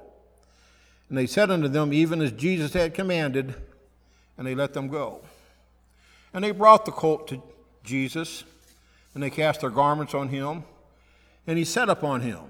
And 1.08 1.17
they 1.17 1.27
said 1.27 1.50
unto 1.50 1.70
them, 1.70 1.94
Even 1.94 2.20
as 2.22 2.34
Jesus 2.34 2.74
had 2.74 2.94
commanded, 2.94 3.55
and 4.38 4.46
they 4.46 4.56
let 4.56 4.74
them 4.74 4.88
go. 4.88 5.22
And 6.34 6.44
they 6.44 6.51
brought 6.51 6.86
the 6.86 6.92
colt 6.92 7.27
to 7.30 7.42
Jesus, 7.84 8.44
and 9.13 9.24
they 9.24 9.30
cast 9.30 9.62
their 9.62 9.70
garments 9.70 10.13
on 10.13 10.30
him, 10.30 10.63
and 11.48 11.58
he 11.58 11.63
sat 11.63 11.89
upon 11.89 12.22
him. 12.22 12.42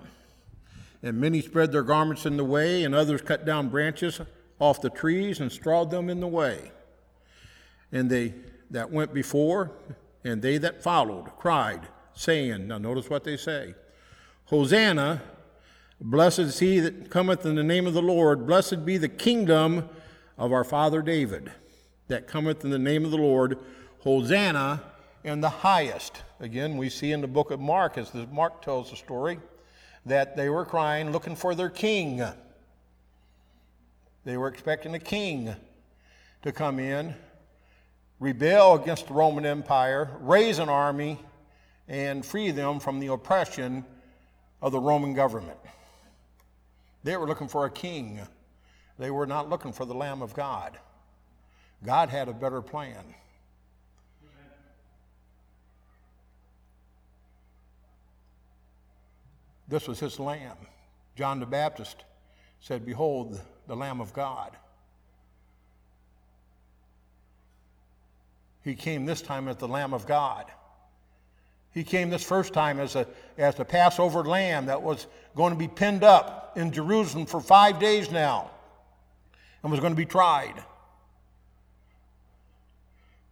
And 1.04 1.20
many 1.20 1.42
spread 1.42 1.72
their 1.72 1.84
garments 1.84 2.25
in 2.25 2.38
the 2.38 2.44
way, 2.44 2.84
and 2.84 2.96
others 2.96 3.22
cut 3.22 3.46
down 3.46 3.70
branches 3.70 4.20
off 4.60 4.82
the 4.82 4.89
trees 4.89 5.39
and 5.39 5.51
strawed 5.51 5.92
them 5.92 6.10
in 6.10 6.20
the 6.20 6.27
way. 6.27 6.72
And 7.92 8.10
they 8.10 8.34
that 8.72 8.92
went 8.92 9.13
before 9.13 9.72
and 10.24 10.42
they 10.42 10.58
that 10.58 10.82
followed 10.82 11.38
cried, 11.38 11.88
saying, 12.13 12.68
Now 12.68 12.77
notice 12.77 13.10
what 13.10 13.24
they 13.24 13.38
say 13.38 13.75
Hosanna, 14.46 15.22
blessed 16.01 16.39
is 16.39 16.60
he 16.60 16.80
that 16.80 17.10
cometh 17.10 17.46
in 17.46 17.56
the 17.56 17.63
name 17.63 17.88
of 17.88 17.94
the 17.94 18.01
Lord, 18.01 18.48
blessed 18.48 18.86
be 18.86 18.98
the 18.98 19.10
kingdom 19.10 19.89
of 20.38 20.51
our 20.51 20.63
father 20.63 21.01
David, 21.01 21.51
that 22.08 22.28
cometh 22.28 22.64
in 22.64 22.70
the 22.70 22.80
name 22.80 23.06
of 23.06 23.12
the 23.12 23.18
Lord, 23.18 23.58
Hosanna 24.00 24.82
in 25.24 25.42
the 25.42 25.50
highest. 25.50 26.24
Again, 26.40 26.78
we 26.78 26.90
see 26.90 27.12
in 27.12 27.22
the 27.22 27.28
book 27.28 27.52
of 27.52 27.60
Mark, 27.60 27.98
as 27.98 28.14
Mark 28.32 28.62
tells 28.62 28.92
the 28.92 28.96
story, 28.96 29.40
that 30.06 30.36
they 30.36 30.50
were 30.50 30.66
crying, 30.66 31.12
looking 31.12 31.36
for 31.36 31.56
their 31.56 31.70
king. 31.70 32.24
They 34.24 34.38
were 34.38 34.48
expecting 34.48 34.94
a 34.94 35.00
king 35.00 35.56
to 36.44 36.52
come 36.52 36.80
in, 36.80 37.16
rebel 38.20 38.76
against 38.76 39.08
the 39.08 39.14
Roman 39.14 39.46
Empire, 39.46 40.12
raise 40.20 40.60
an 40.60 40.70
army, 40.70 41.20
and 41.88 42.24
free 42.26 42.52
them 42.52 42.80
from 42.80 43.00
the 43.00 43.08
oppression 43.08 43.84
of 44.62 44.72
the 44.72 44.80
Roman 44.80 45.14
government. 45.14 45.58
They 47.04 47.18
were 47.18 47.28
looking 47.28 47.48
for 47.48 47.66
a 47.66 47.70
king. 47.70 48.20
They 48.98 49.12
were 49.12 49.28
not 49.28 49.50
looking 49.50 49.72
for 49.74 49.86
the 49.86 49.94
Lamb 49.94 50.22
of 50.22 50.34
God. 50.34 50.78
God 51.84 52.10
had 52.10 52.27
a 52.27 52.34
better 52.34 52.62
plan. 52.62 53.03
This 59.67 59.88
was 59.88 60.00
his 60.00 60.20
lamb. 60.20 60.58
John 61.15 61.39
the 61.39 61.46
Baptist 61.46 62.03
said, 62.60 62.86
Behold, 62.86 63.39
the 63.67 63.75
Lamb 63.75 64.00
of 64.00 64.13
God. 64.13 64.51
He 68.63 68.75
came 68.75 69.05
this 69.05 69.22
time 69.22 69.48
as 69.48 69.58
the 69.58 69.67
Lamb 69.67 69.94
of 69.94 70.08
God. 70.08 70.46
He 71.72 71.84
came 71.84 72.10
this 72.10 72.24
first 72.24 72.53
time 72.53 72.79
as 72.79 72.96
a 72.96 73.05
as 73.38 73.55
the 73.55 73.65
Passover 73.65 74.24
lamb 74.24 74.67
that 74.67 74.82
was 74.82 75.08
going 75.36 75.51
to 75.51 75.60
be 75.60 75.67
pinned 75.67 76.05
up 76.05 76.53
in 76.55 76.72
Jerusalem 76.72 77.25
for 77.25 77.41
five 77.41 77.79
days 77.79 78.10
now 78.10 78.50
and 79.62 79.72
was 79.72 79.82
going 79.82 79.91
to 79.91 79.98
be 79.98 80.05
tried. 80.05 80.53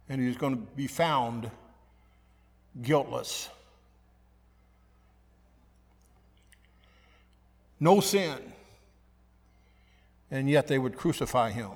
And 0.08 0.20
he 0.20 0.28
was 0.28 0.36
going 0.36 0.56
to 0.56 0.62
be 0.76 0.86
found 0.86 1.50
guiltless. 2.82 3.48
No 7.80 8.00
sin 8.00 8.38
and 10.34 10.50
yet 10.50 10.66
they 10.66 10.78
would 10.78 10.96
crucify 10.96 11.50
him. 11.50 11.70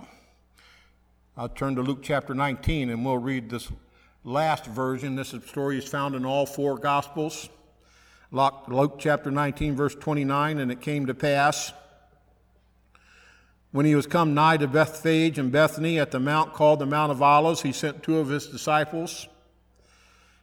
I'll 1.37 1.49
turn 1.49 1.77
to 1.77 1.83
Luke 1.83 2.01
chapter 2.03 2.35
19 2.35 2.91
and 2.91 3.05
we'll 3.05 3.19
read 3.19 3.49
this 3.49 3.71
last 4.25 4.67
version. 4.67 5.15
This 5.15 5.33
story 5.47 5.79
is 5.79 5.85
found 5.85 6.17
in 6.17 6.25
all 6.25 6.45
four 6.45 6.77
Gospels. 6.77 7.49
Luke 8.33 8.97
chapter 8.99 9.31
19, 9.31 9.77
verse 9.77 9.95
29, 9.95 10.59
and 10.59 10.73
it 10.73 10.81
came 10.81 11.07
to 11.07 11.15
pass 11.15 11.73
when 13.73 13.87
he 13.87 13.95
was 13.95 14.07
come 14.07 14.35
nigh 14.35 14.57
to 14.57 14.67
Bethphage 14.67 15.39
and 15.39 15.53
Bethany 15.53 15.99
at 15.99 16.11
the 16.11 16.21
mount 16.21 16.55
called 16.55 16.79
the 16.79 16.87
Mount 16.87 17.13
of 17.13 17.23
Olives, 17.23 17.63
he 17.63 17.73
sent 17.73 18.03
two 18.03 18.19
of 18.19 18.29
his 18.29 18.47
disciples, 18.47 19.29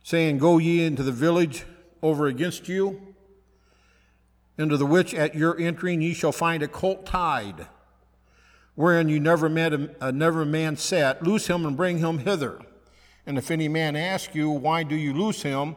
saying, 0.03 0.37
Go 0.37 0.57
ye 0.57 0.85
into 0.85 1.03
the 1.03 1.11
village 1.11 1.65
over 2.01 2.27
against 2.27 2.67
you, 2.67 3.15
into 4.57 4.77
the 4.77 4.85
which 4.85 5.13
at 5.13 5.35
your 5.35 5.59
entering 5.59 6.01
ye 6.01 6.13
shall 6.13 6.31
find 6.31 6.61
a 6.61 6.67
colt 6.67 7.05
tied 7.05 7.67
wherein 8.75 9.09
you 9.09 9.19
never 9.19 9.49
met 9.49 9.73
a, 9.73 9.89
a 10.01 10.11
never 10.11 10.45
man 10.45 10.77
sat, 10.77 11.23
loose 11.23 11.47
him 11.47 11.65
and 11.65 11.75
bring 11.75 11.97
him 11.97 12.19
hither. 12.19 12.59
And 13.25 13.37
if 13.37 13.49
any 13.49 13.67
man 13.67 13.95
ask 13.95 14.35
you, 14.35 14.49
Why 14.49 14.83
do 14.83 14.95
you 14.95 15.13
loose 15.13 15.41
him? 15.41 15.75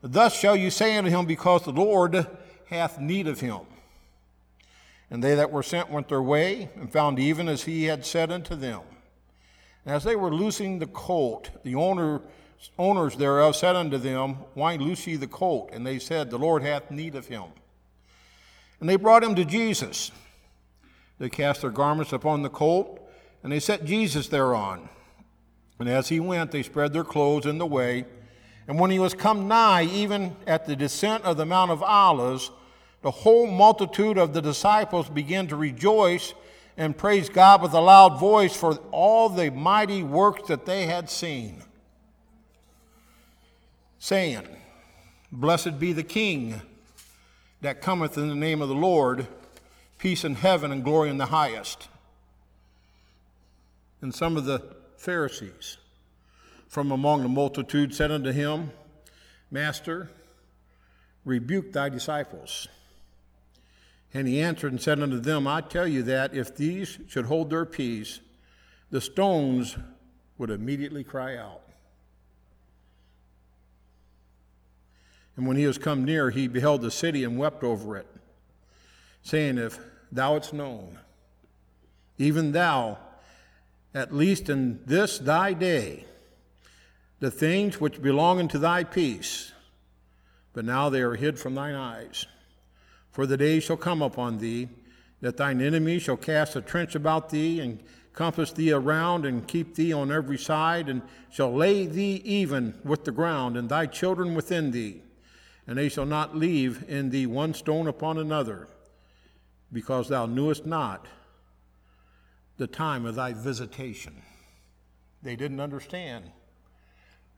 Thus 0.00 0.38
shall 0.38 0.56
you 0.56 0.70
say 0.70 0.96
unto 0.96 1.10
him, 1.10 1.26
Because 1.26 1.64
the 1.64 1.72
Lord 1.72 2.26
hath 2.66 2.98
need 2.98 3.26
of 3.26 3.40
him. 3.40 3.60
And 5.10 5.22
they 5.22 5.34
that 5.36 5.52
were 5.52 5.62
sent 5.62 5.90
went 5.90 6.08
their 6.08 6.22
way, 6.22 6.68
and 6.74 6.92
found 6.92 7.18
even 7.18 7.48
as 7.48 7.64
he 7.64 7.84
had 7.84 8.04
said 8.04 8.32
unto 8.32 8.56
them. 8.56 8.80
And 9.84 9.94
as 9.94 10.02
they 10.02 10.16
were 10.16 10.34
loosing 10.34 10.78
the 10.78 10.86
colt, 10.86 11.50
the 11.62 11.76
owner, 11.76 12.22
owners 12.78 13.16
thereof 13.16 13.54
said 13.54 13.76
unto 13.76 13.98
them, 13.98 14.34
Why 14.54 14.76
loose 14.76 15.06
ye 15.06 15.16
the 15.16 15.28
colt? 15.28 15.70
And 15.72 15.86
they 15.86 16.00
said, 16.00 16.30
The 16.30 16.38
Lord 16.38 16.62
hath 16.62 16.90
need 16.90 17.14
of 17.14 17.28
him. 17.28 17.44
And 18.80 18.88
they 18.88 18.96
brought 18.96 19.22
him 19.22 19.36
to 19.36 19.44
Jesus. 19.44 20.10
They 21.18 21.28
cast 21.28 21.62
their 21.62 21.70
garments 21.70 22.12
upon 22.12 22.42
the 22.42 22.50
colt, 22.50 23.00
and 23.42 23.52
they 23.52 23.60
set 23.60 23.84
Jesus 23.84 24.28
thereon. 24.28 24.88
And 25.78 25.88
as 25.88 26.08
he 26.08 26.20
went, 26.20 26.50
they 26.50 26.62
spread 26.62 26.92
their 26.92 27.04
clothes 27.04 27.46
in 27.46 27.58
the 27.58 27.66
way. 27.66 28.06
And 28.66 28.80
when 28.80 28.90
he 28.90 28.98
was 28.98 29.14
come 29.14 29.46
nigh, 29.46 29.84
even 29.84 30.36
at 30.46 30.66
the 30.66 30.74
descent 30.74 31.24
of 31.24 31.36
the 31.36 31.46
Mount 31.46 31.70
of 31.70 31.82
Olives, 31.82 32.50
the 33.06 33.12
whole 33.12 33.46
multitude 33.46 34.18
of 34.18 34.32
the 34.34 34.42
disciples 34.42 35.08
began 35.08 35.46
to 35.46 35.54
rejoice 35.54 36.34
and 36.76 36.98
praise 36.98 37.28
God 37.28 37.62
with 37.62 37.72
a 37.72 37.80
loud 37.80 38.18
voice 38.18 38.56
for 38.56 38.74
all 38.90 39.28
the 39.28 39.48
mighty 39.48 40.02
works 40.02 40.48
that 40.48 40.66
they 40.66 40.86
had 40.86 41.08
seen, 41.08 41.62
saying, 44.00 44.42
Blessed 45.30 45.78
be 45.78 45.92
the 45.92 46.02
King 46.02 46.60
that 47.60 47.80
cometh 47.80 48.18
in 48.18 48.28
the 48.28 48.34
name 48.34 48.60
of 48.60 48.68
the 48.68 48.74
Lord 48.74 49.28
peace 50.00 50.24
in 50.24 50.34
heaven 50.34 50.72
and 50.72 50.82
glory 50.82 51.08
in 51.08 51.18
the 51.18 51.26
highest. 51.26 51.86
And 54.02 54.12
some 54.12 54.36
of 54.36 54.46
the 54.46 54.64
Pharisees 54.96 55.76
from 56.66 56.90
among 56.90 57.22
the 57.22 57.28
multitude 57.28 57.94
said 57.94 58.10
unto 58.10 58.32
him, 58.32 58.72
Master, 59.48 60.10
rebuke 61.24 61.72
thy 61.72 61.88
disciples. 61.88 62.66
And 64.16 64.26
he 64.26 64.40
answered 64.40 64.72
and 64.72 64.80
said 64.80 64.98
unto 65.02 65.20
them, 65.20 65.46
I 65.46 65.60
tell 65.60 65.86
you 65.86 66.02
that 66.04 66.34
if 66.34 66.56
these 66.56 66.98
should 67.06 67.26
hold 67.26 67.50
their 67.50 67.66
peace, 67.66 68.20
the 68.90 68.98
stones 68.98 69.76
would 70.38 70.48
immediately 70.48 71.04
cry 71.04 71.36
out. 71.36 71.60
And 75.36 75.46
when 75.46 75.58
he 75.58 75.66
was 75.66 75.76
come 75.76 76.02
near, 76.06 76.30
he 76.30 76.48
beheld 76.48 76.80
the 76.80 76.90
city 76.90 77.24
and 77.24 77.36
wept 77.36 77.62
over 77.62 77.94
it, 77.98 78.06
saying, 79.22 79.58
If 79.58 79.78
thou 80.10 80.32
hadst 80.32 80.54
known, 80.54 80.98
even 82.16 82.52
thou, 82.52 82.96
at 83.92 84.14
least 84.14 84.48
in 84.48 84.80
this 84.86 85.18
thy 85.18 85.52
day, 85.52 86.06
the 87.20 87.30
things 87.30 87.82
which 87.82 88.00
belong 88.00 88.38
unto 88.38 88.56
thy 88.56 88.82
peace, 88.82 89.52
but 90.54 90.64
now 90.64 90.88
they 90.88 91.02
are 91.02 91.16
hid 91.16 91.38
from 91.38 91.54
thine 91.54 91.74
eyes. 91.74 92.24
For 93.16 93.24
the 93.24 93.38
day 93.38 93.60
shall 93.60 93.78
come 93.78 94.02
upon 94.02 94.36
thee 94.36 94.68
that 95.22 95.38
thine 95.38 95.62
enemies 95.62 96.02
shall 96.02 96.18
cast 96.18 96.54
a 96.54 96.60
trench 96.60 96.94
about 96.94 97.30
thee 97.30 97.60
and 97.60 97.82
compass 98.12 98.52
thee 98.52 98.72
around 98.72 99.24
and 99.24 99.48
keep 99.48 99.74
thee 99.74 99.90
on 99.90 100.12
every 100.12 100.36
side, 100.36 100.90
and 100.90 101.00
shall 101.30 101.50
lay 101.50 101.86
thee 101.86 102.20
even 102.26 102.74
with 102.84 103.06
the 103.06 103.12
ground, 103.12 103.56
and 103.56 103.70
thy 103.70 103.86
children 103.86 104.34
within 104.34 104.70
thee, 104.70 105.00
and 105.66 105.78
they 105.78 105.88
shall 105.88 106.04
not 106.04 106.36
leave 106.36 106.84
in 106.90 107.08
thee 107.08 107.24
one 107.24 107.54
stone 107.54 107.88
upon 107.88 108.18
another, 108.18 108.68
because 109.72 110.10
thou 110.10 110.26
knewest 110.26 110.66
not 110.66 111.06
the 112.58 112.66
time 112.66 113.06
of 113.06 113.14
thy 113.14 113.32
visitation. 113.32 114.12
They 115.22 115.36
didn't 115.36 115.60
understand 115.60 116.26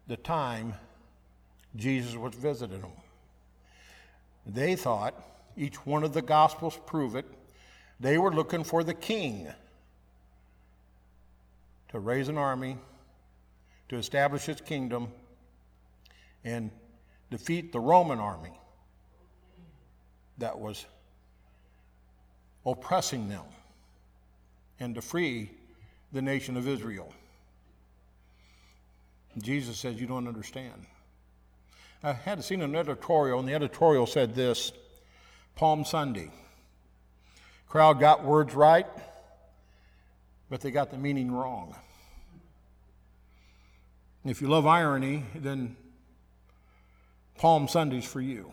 the 0.09 0.17
time 0.17 0.75
Jesus 1.77 2.17
was 2.17 2.35
visiting 2.35 2.81
them. 2.81 2.91
They 4.45 4.75
thought, 4.75 5.15
each 5.59 5.85
one 5.85 6.05
of 6.05 6.15
the 6.15 6.23
Gospels 6.23 6.79
prove 6.87 7.17
it, 7.17 7.27
they 8.01 8.17
were 8.17 8.33
looking 8.33 8.63
for 8.63 8.85
the 8.85 8.95
king 8.95 9.49
to 11.89 11.99
raise 11.99 12.29
an 12.29 12.39
army, 12.39 12.77
to 13.89 13.97
establish 13.97 14.45
his 14.45 14.61
kingdom, 14.61 15.09
and 16.45 16.71
defeat 17.31 17.73
the 17.73 17.81
Roman 17.81 18.21
army 18.21 18.53
that 20.39 20.59
was 20.59 20.87
oppressing 22.65 23.29
them, 23.29 23.45
and 24.79 24.95
to 24.95 25.03
free 25.03 25.51
the 26.13 26.23
nation 26.23 26.57
of 26.57 26.69
Israel. 26.69 27.13
Jesus 29.39 29.79
says, 29.79 30.01
You 30.01 30.07
don't 30.07 30.29
understand. 30.29 30.87
I 32.03 32.13
had 32.13 32.45
seen 32.45 32.63
an 32.63 32.77
editorial, 32.77 33.41
and 33.41 33.49
the 33.49 33.55
editorial 33.55 34.07
said 34.07 34.35
this 34.35 34.73
Palm 35.59 35.85
Sunday. 35.85 36.31
Crowd 37.69 37.99
got 37.99 38.23
words 38.23 38.55
right, 38.55 38.87
but 40.49 40.61
they 40.61 40.71
got 40.71 40.93
the 40.93 40.97
meaning 40.97 41.33
wrong. 41.33 41.75
If 44.25 44.41
you 44.41 44.47
love 44.47 44.69
irony, 44.69 45.25
then 45.35 45.77
Palm 47.39 47.67
Sunday's 47.67 48.05
for 48.05 48.21
you. 48.21 48.53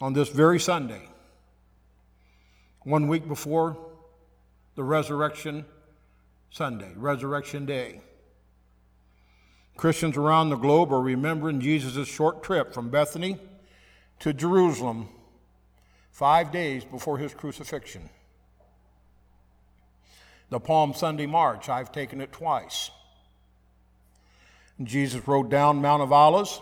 On 0.00 0.14
this 0.14 0.30
very 0.30 0.58
Sunday, 0.58 1.06
one 2.84 3.08
week 3.08 3.28
before 3.28 3.76
the 4.74 4.84
resurrection 4.84 5.66
Sunday, 6.50 6.92
Resurrection 6.96 7.66
Day, 7.66 8.00
Christians 9.76 10.16
around 10.16 10.48
the 10.48 10.56
globe 10.56 10.94
are 10.94 11.02
remembering 11.02 11.60
Jesus' 11.60 12.08
short 12.08 12.42
trip 12.42 12.72
from 12.72 12.88
Bethany 12.88 13.38
to 14.20 14.32
Jerusalem 14.32 15.08
five 16.10 16.50
days 16.50 16.84
before 16.84 17.18
his 17.18 17.34
crucifixion. 17.34 18.08
The 20.50 20.58
Palm 20.58 20.94
Sunday 20.94 21.26
March, 21.26 21.68
I've 21.68 21.92
taken 21.92 22.20
it 22.20 22.32
twice. 22.32 22.90
Jesus 24.82 25.26
rode 25.26 25.50
down 25.50 25.82
Mount 25.82 26.02
of 26.02 26.12
Olives. 26.12 26.60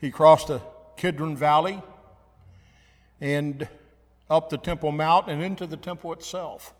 He 0.00 0.10
crossed 0.10 0.48
the 0.48 0.60
Kidron 0.96 1.36
Valley 1.36 1.80
and 3.20 3.68
up 4.28 4.50
the 4.50 4.58
Temple 4.58 4.92
Mount 4.92 5.28
and 5.28 5.42
into 5.42 5.66
the 5.66 5.76
temple 5.76 6.12
itself. 6.12 6.74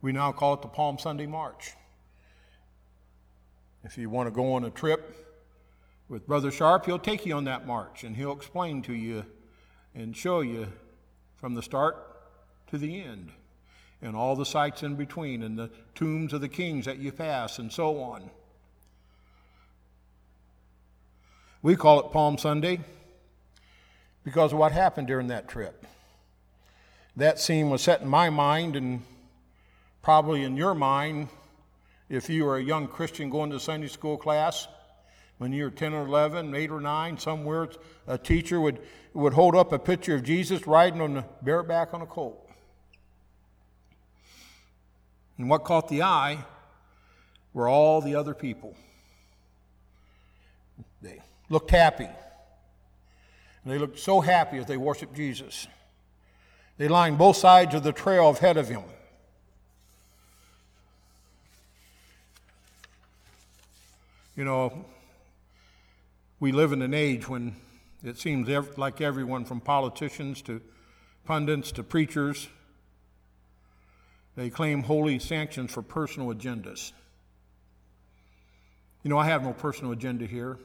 We 0.00 0.12
now 0.12 0.32
call 0.32 0.54
it 0.54 0.62
the 0.62 0.68
Palm 0.68 0.98
Sunday 0.98 1.26
March. 1.26 1.72
If 3.84 3.98
you 3.98 4.08
want 4.08 4.28
to 4.28 4.30
go 4.30 4.54
on 4.54 4.64
a 4.64 4.70
trip, 4.70 5.27
with 6.08 6.26
Brother 6.26 6.50
Sharp, 6.50 6.86
he'll 6.86 6.98
take 6.98 7.26
you 7.26 7.34
on 7.34 7.44
that 7.44 7.66
march 7.66 8.02
and 8.04 8.16
he'll 8.16 8.32
explain 8.32 8.82
to 8.82 8.94
you 8.94 9.24
and 9.94 10.16
show 10.16 10.40
you 10.40 10.68
from 11.36 11.54
the 11.54 11.62
start 11.62 11.96
to 12.70 12.78
the 12.78 13.02
end 13.02 13.30
and 14.00 14.16
all 14.16 14.36
the 14.36 14.46
sights 14.46 14.82
in 14.82 14.94
between 14.94 15.42
and 15.42 15.58
the 15.58 15.70
tombs 15.94 16.32
of 16.32 16.40
the 16.40 16.48
kings 16.48 16.86
that 16.86 16.98
you 16.98 17.12
pass 17.12 17.58
and 17.58 17.72
so 17.72 18.00
on. 18.00 18.30
We 21.60 21.76
call 21.76 22.00
it 22.00 22.12
Palm 22.12 22.38
Sunday 22.38 22.80
because 24.24 24.52
of 24.52 24.58
what 24.58 24.72
happened 24.72 25.08
during 25.08 25.26
that 25.28 25.48
trip. 25.48 25.84
That 27.16 27.40
scene 27.40 27.68
was 27.68 27.82
set 27.82 28.00
in 28.00 28.08
my 28.08 28.30
mind 28.30 28.76
and 28.76 29.02
probably 30.02 30.44
in 30.44 30.56
your 30.56 30.74
mind 30.74 31.28
if 32.08 32.30
you 32.30 32.44
were 32.44 32.56
a 32.56 32.62
young 32.62 32.86
Christian 32.86 33.28
going 33.28 33.50
to 33.50 33.60
Sunday 33.60 33.88
school 33.88 34.16
class 34.16 34.68
when 35.38 35.52
you're 35.52 35.70
10 35.70 35.94
or 35.94 36.04
11, 36.04 36.54
8 36.54 36.70
or 36.70 36.80
9, 36.80 37.18
somewhere 37.18 37.68
a 38.06 38.18
teacher 38.18 38.60
would, 38.60 38.80
would 39.14 39.32
hold 39.32 39.54
up 39.54 39.72
a 39.72 39.78
picture 39.78 40.16
of 40.16 40.24
Jesus 40.24 40.66
riding 40.66 41.00
on 41.00 41.14
the 41.14 41.24
bareback 41.42 41.94
on 41.94 42.02
a 42.02 42.06
colt. 42.06 42.44
And 45.38 45.48
what 45.48 45.64
caught 45.64 45.88
the 45.88 46.02
eye 46.02 46.44
were 47.54 47.68
all 47.68 48.00
the 48.00 48.16
other 48.16 48.34
people. 48.34 48.76
They 51.00 51.20
looked 51.48 51.70
happy. 51.70 52.08
And 53.64 53.72
they 53.72 53.78
looked 53.78 54.00
so 54.00 54.20
happy 54.20 54.58
as 54.58 54.66
they 54.66 54.76
worshiped 54.76 55.14
Jesus. 55.14 55.68
They 56.76 56.88
lined 56.88 57.18
both 57.18 57.36
sides 57.36 57.74
of 57.74 57.84
the 57.84 57.92
trail 57.92 58.28
ahead 58.30 58.56
of 58.56 58.68
him. 58.68 58.82
You 64.36 64.44
know, 64.44 64.84
we 66.40 66.52
live 66.52 66.72
in 66.72 66.82
an 66.82 66.94
age 66.94 67.28
when 67.28 67.56
it 68.02 68.18
seems 68.18 68.48
like 68.78 69.00
everyone 69.00 69.44
from 69.44 69.60
politicians 69.60 70.42
to 70.42 70.60
pundits 71.24 71.72
to 71.72 71.82
preachers 71.82 72.48
they 74.38 74.50
claim 74.50 74.84
holy 74.84 75.18
sanctions 75.18 75.72
for 75.72 75.82
personal 75.82 76.32
agendas. 76.32 76.92
You 79.02 79.10
know, 79.10 79.18
I 79.18 79.26
have 79.26 79.42
no 79.42 79.52
personal 79.52 79.90
agenda 79.90 80.26
here. 80.26 80.58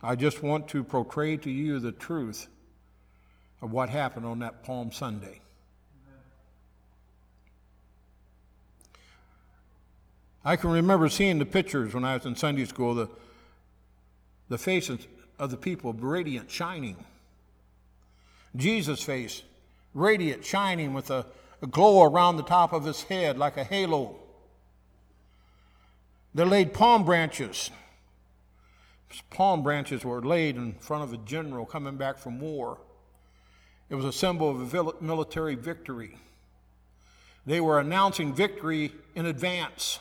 I 0.00 0.14
just 0.14 0.44
want 0.44 0.68
to 0.68 0.84
portray 0.84 1.38
to 1.38 1.50
you 1.50 1.80
the 1.80 1.90
truth 1.90 2.46
of 3.60 3.72
what 3.72 3.88
happened 3.88 4.26
on 4.26 4.38
that 4.38 4.62
Palm 4.62 4.92
Sunday. 4.92 5.40
I 10.44 10.54
can 10.54 10.70
remember 10.70 11.08
seeing 11.08 11.40
the 11.40 11.46
pictures 11.46 11.94
when 11.94 12.04
I 12.04 12.14
was 12.14 12.26
in 12.26 12.36
Sunday 12.36 12.66
school, 12.66 12.94
the 12.94 13.08
the 14.48 14.58
faces 14.58 15.06
of 15.38 15.50
the 15.50 15.56
people 15.56 15.92
radiant, 15.92 16.50
shining. 16.50 16.96
Jesus' 18.54 19.02
face, 19.02 19.42
radiant, 19.94 20.44
shining 20.44 20.94
with 20.94 21.10
a, 21.10 21.26
a 21.62 21.66
glow 21.66 22.04
around 22.04 22.36
the 22.36 22.42
top 22.42 22.72
of 22.72 22.84
his 22.84 23.02
head 23.04 23.38
like 23.38 23.56
a 23.56 23.64
halo. 23.64 24.16
They 26.34 26.44
laid 26.44 26.74
palm 26.74 27.04
branches. 27.04 27.70
Palm 29.30 29.62
branches 29.62 30.04
were 30.04 30.22
laid 30.22 30.56
in 30.56 30.74
front 30.74 31.04
of 31.04 31.12
a 31.12 31.16
general 31.18 31.64
coming 31.64 31.96
back 31.96 32.18
from 32.18 32.40
war. 32.40 32.78
It 33.88 33.94
was 33.94 34.04
a 34.04 34.12
symbol 34.12 34.50
of 34.50 34.74
a 34.74 34.92
military 35.00 35.54
victory. 35.54 36.18
They 37.46 37.60
were 37.60 37.78
announcing 37.78 38.34
victory 38.34 38.92
in 39.14 39.26
advance. 39.26 40.00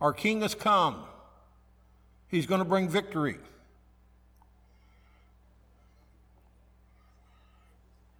Our 0.00 0.12
king 0.12 0.42
has 0.42 0.54
come. 0.54 1.04
He's 2.34 2.46
going 2.46 2.58
to 2.58 2.64
bring 2.64 2.88
victory. 2.88 3.36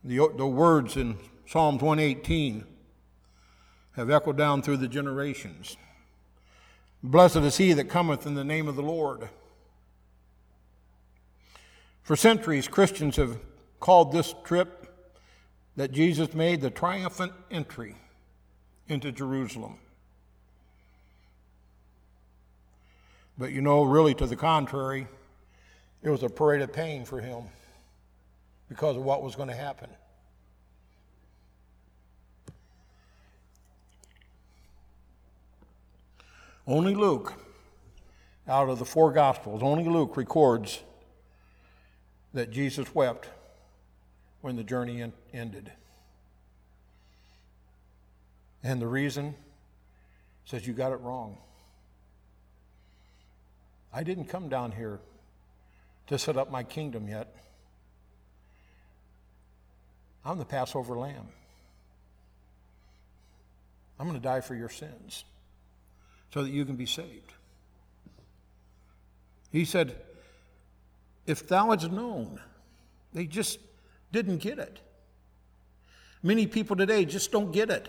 The, 0.05 0.31
the 0.37 0.47
words 0.47 0.97
in 0.97 1.19
Psalms 1.49 1.83
118 1.83 2.65
have 3.97 4.11
echoed 4.11 4.37
down 4.37 4.63
through 4.63 4.77
the 4.77 4.87
generations. 4.87 5.77
Blessed 7.03 7.39
is 7.39 7.57
he 7.57 7.73
that 7.73 7.89
cometh 7.89 8.25
in 8.25 8.35
the 8.35 8.45
name 8.45 8.69
of 8.69 8.77
the 8.77 8.83
Lord. 8.83 9.31
For 12.05 12.15
centuries, 12.15 12.69
Christians 12.69 13.17
have 13.17 13.41
called 13.81 14.13
this 14.13 14.33
trip 14.45 14.95
that 15.75 15.91
Jesus 15.91 16.35
made 16.35 16.61
the 16.61 16.71
triumphant 16.71 17.33
entry 17.51 17.97
into 18.87 19.11
Jerusalem. 19.11 19.81
But 23.37 23.53
you 23.53 23.61
know, 23.61 23.83
really 23.83 24.15
to 24.15 24.27
the 24.27 24.37
contrary, 24.37 25.09
it 26.03 26.11
was 26.11 26.23
a 26.23 26.29
parade 26.29 26.63
of 26.63 26.73
pain 26.73 27.05
for 27.05 27.21
him 27.21 27.45
because 28.69 28.97
of 28.97 29.03
what 29.03 29.23
was 29.23 29.35
going 29.35 29.49
to 29.49 29.55
happen. 29.55 29.91
Only 36.67 36.95
Luke, 36.95 37.35
out 38.49 38.69
of 38.69 38.79
the 38.79 38.85
four 38.85 39.13
Gospels, 39.13 39.63
only 39.63 39.85
Luke 39.85 40.17
records 40.17 40.83
that 42.33 42.51
Jesus 42.51 42.95
wept 42.95 43.29
when 44.41 44.57
the 44.57 44.65
journey 44.65 45.05
ended. 45.33 45.73
And 48.63 48.81
the 48.81 48.87
reason 48.87 49.35
says, 50.47 50.67
You 50.67 50.73
got 50.73 50.93
it 50.93 51.01
wrong. 51.01 51.37
I 53.95 54.03
didn't 54.03 54.25
come 54.25 54.49
down 54.49 54.73
here 54.73 54.99
to 56.09 56.19
set 56.19 56.37
up 56.37 56.51
my 56.51 56.65
kingdom 56.65 57.09
yet. 57.09 57.33
I'm 60.25 60.39
the 60.39 60.45
Passover 60.45 60.97
lamb. 60.97 61.29
I'm 63.99 64.09
going 64.09 64.21
to 64.21 64.23
die 64.23 64.41
for 64.41 64.57
your 64.57 64.69
sins 64.69 65.25
so 66.33 66.43
that 66.43 66.51
you 66.51 66.65
can 66.65 66.75
be 66.75 66.87
saved. 66.87 67.33
He 69.53 69.65
said, 69.65 69.95
If 71.27 71.47
thou 71.47 71.71
hadst 71.71 71.93
known, 71.93 72.41
they 73.13 73.27
just 73.27 73.61
didn't 74.11 74.39
get 74.39 74.59
it. 74.59 74.81
Many 76.21 76.49
people 76.49 76.75
today 76.75 77.05
just 77.05 77.31
don't 77.31 77.53
get 77.53 77.71
it. 77.71 77.89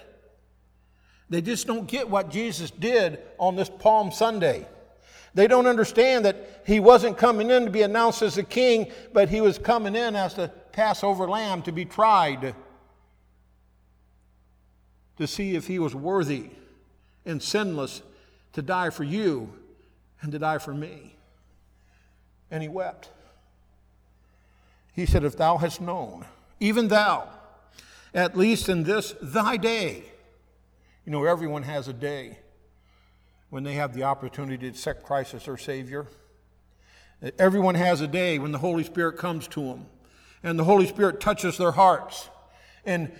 They 1.32 1.42
just 1.42 1.66
don't 1.66 1.88
get 1.88 2.08
what 2.08 2.30
Jesus 2.30 2.70
did 2.70 3.18
on 3.40 3.56
this 3.56 3.70
Palm 3.70 4.12
Sunday. 4.12 4.68
They 5.36 5.48
don't 5.48 5.68
understand 5.68 6.24
that 6.24 6.62
he 6.66 6.80
wasn't 6.80 7.18
coming 7.18 7.52
in 7.52 7.66
to 7.66 7.70
be 7.70 7.82
announced 7.82 8.22
as 8.22 8.38
a 8.38 8.44
king, 8.44 8.90
but 9.12 9.28
he 9.28 9.42
was 9.42 9.58
coming 9.58 9.94
in 9.94 10.16
as 10.16 10.34
the 10.34 10.48
Passover 10.72 11.28
lamb 11.28 11.62
to 11.64 11.74
be 11.74 11.84
tried 11.84 12.56
to 15.18 15.28
see 15.28 15.56
if 15.56 15.68
he 15.68 15.78
was 15.78 15.94
worthy 15.94 16.50
and 17.26 17.44
sinless 17.44 18.02
to 18.54 18.62
die 18.62 18.90
for 18.90 19.04
you 19.04 19.52
and 20.22 20.32
to 20.32 20.40
die 20.40 20.58
for 20.58 20.74
me. 20.74 21.18
And 22.50 22.64
he 22.64 22.70
wept. 22.70 23.10
He 24.94 25.06
said, 25.06 25.26
If 25.26 25.36
thou 25.36 25.58
hast 25.58 25.82
known, 25.82 26.26
even 26.62 26.88
thou, 26.88 27.28
at 28.14 28.38
least 28.38 28.70
in 28.70 28.84
this 28.84 29.14
thy 29.22 29.58
day, 29.58 30.04
you 31.06 31.12
know, 31.12 31.26
everyone 31.26 31.64
has 31.64 31.90
a 31.90 31.94
day 31.94 32.38
when 33.56 33.64
they 33.64 33.76
have 33.76 33.94
the 33.94 34.04
opportunity 34.04 34.58
to 34.58 34.68
accept 34.68 35.02
Christ 35.02 35.34
as 35.34 35.46
their 35.46 35.56
Savior. 35.56 36.08
Everyone 37.40 37.76
has 37.76 38.02
a 38.02 38.08
day 38.08 38.38
when 38.38 38.52
the 38.52 38.58
Holy 38.58 38.84
Spirit 38.84 39.18
comes 39.18 39.48
to 39.48 39.62
them 39.62 39.86
and 40.44 40.60
the 40.60 40.66
Holy 40.66 40.86
Spirit 40.86 41.22
touches 41.22 41.58
their 41.58 41.72
hearts 41.72 42.30
and 42.86 43.14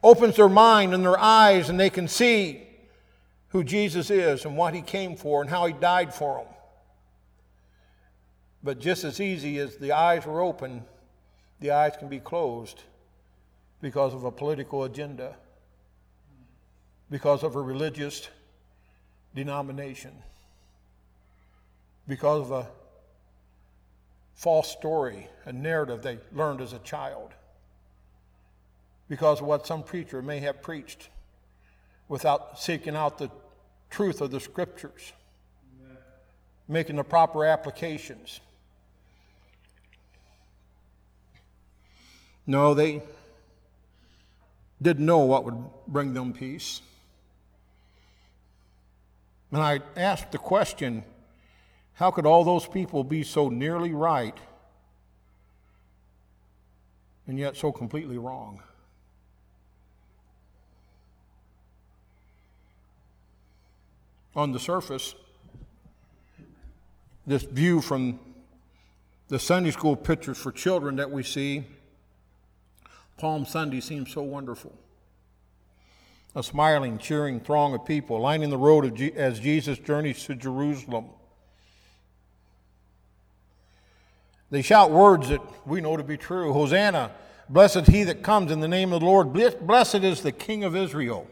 opens 0.00 0.36
their 0.36 0.48
mind 0.48 0.94
and 0.94 1.02
their 1.02 1.18
eyes, 1.18 1.70
and 1.70 1.80
they 1.80 1.90
can 1.90 2.06
see 2.06 2.68
who 3.48 3.64
Jesus 3.64 4.10
is 4.10 4.44
and 4.44 4.56
what 4.56 4.74
he 4.74 4.80
came 4.80 5.16
for 5.16 5.40
and 5.40 5.50
how 5.50 5.66
he 5.66 5.72
died 5.72 6.14
for 6.14 6.36
them. 6.38 6.54
But 8.62 8.78
just 8.78 9.02
as 9.02 9.20
easy 9.20 9.58
as 9.58 9.76
the 9.76 9.90
eyes 9.90 10.24
were 10.24 10.40
open, 10.40 10.84
the 11.58 11.72
eyes 11.72 11.96
can 11.98 12.06
be 12.06 12.20
closed 12.20 12.84
because 13.80 14.14
of 14.14 14.22
a 14.22 14.30
political 14.30 14.84
agenda, 14.84 15.34
because 17.10 17.42
of 17.42 17.56
a 17.56 17.60
religious 17.60 18.28
denomination, 19.34 20.12
because 22.06 22.42
of 22.42 22.52
a 22.52 22.66
false 24.34 24.70
story, 24.70 25.28
a 25.44 25.52
narrative 25.52 26.02
they 26.02 26.18
learned 26.32 26.60
as 26.60 26.72
a 26.72 26.78
child 26.80 27.32
because 29.08 29.40
of 29.40 29.46
what 29.46 29.66
some 29.66 29.82
preacher 29.82 30.22
may 30.22 30.38
have 30.38 30.62
preached 30.62 31.08
without 32.08 32.58
seeking 32.58 32.94
out 32.94 33.18
the 33.18 33.30
truth 33.90 34.20
of 34.20 34.30
the 34.30 34.40
scriptures, 34.40 35.12
Amen. 35.82 35.96
making 36.68 36.96
the 36.96 37.04
proper 37.04 37.44
applications. 37.44 38.40
No, 42.46 42.74
they 42.74 43.02
didn't 44.80 45.04
know 45.04 45.18
what 45.20 45.44
would 45.44 45.58
bring 45.86 46.14
them 46.14 46.32
peace. 46.32 46.80
And 49.52 49.62
I 49.62 49.80
asked 49.96 50.32
the 50.32 50.38
question 50.38 51.04
how 51.94 52.10
could 52.10 52.26
all 52.26 52.44
those 52.44 52.66
people 52.66 53.02
be 53.02 53.22
so 53.22 53.48
nearly 53.48 53.92
right 53.92 54.36
and 57.26 57.38
yet 57.38 57.56
so 57.56 57.72
completely 57.72 58.18
wrong? 58.18 58.62
on 64.38 64.52
the 64.52 64.60
surface, 64.60 65.16
this 67.26 67.42
view 67.42 67.80
from 67.80 68.20
the 69.26 69.38
Sunday 69.38 69.72
school 69.72 69.96
pictures 69.96 70.38
for 70.38 70.52
children 70.52 70.94
that 70.94 71.10
we 71.10 71.24
see, 71.24 71.64
Palm 73.16 73.44
Sunday 73.44 73.80
seems 73.80 74.12
so 74.12 74.22
wonderful. 74.22 74.72
A 76.34 76.42
smiling, 76.42 76.98
cheering 76.98 77.40
throng 77.40 77.74
of 77.74 77.84
people 77.84 78.20
lining 78.20 78.50
the 78.50 78.58
road 78.58 79.00
as 79.16 79.40
Jesus 79.40 79.78
journeys 79.78 80.24
to 80.24 80.34
Jerusalem. 80.34 81.06
They 84.50 84.62
shout 84.62 84.90
words 84.90 85.28
that 85.28 85.40
we 85.66 85.80
know 85.80 85.96
to 85.96 86.04
be 86.04 86.16
true 86.16 86.52
Hosanna, 86.52 87.10
blessed 87.48 87.86
he 87.86 88.04
that 88.04 88.22
comes 88.22 88.50
in 88.50 88.60
the 88.60 88.68
name 88.68 88.92
of 88.92 89.00
the 89.00 89.06
Lord, 89.06 89.32
blessed 89.32 89.96
is 89.96 90.22
the 90.22 90.32
King 90.32 90.64
of 90.64 90.76
Israel. 90.76 91.26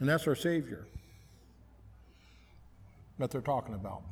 And 0.00 0.08
that's 0.08 0.26
our 0.26 0.34
Savior 0.34 0.84
that 3.18 3.30
they're 3.30 3.40
talking 3.40 3.74
about. 3.74 4.02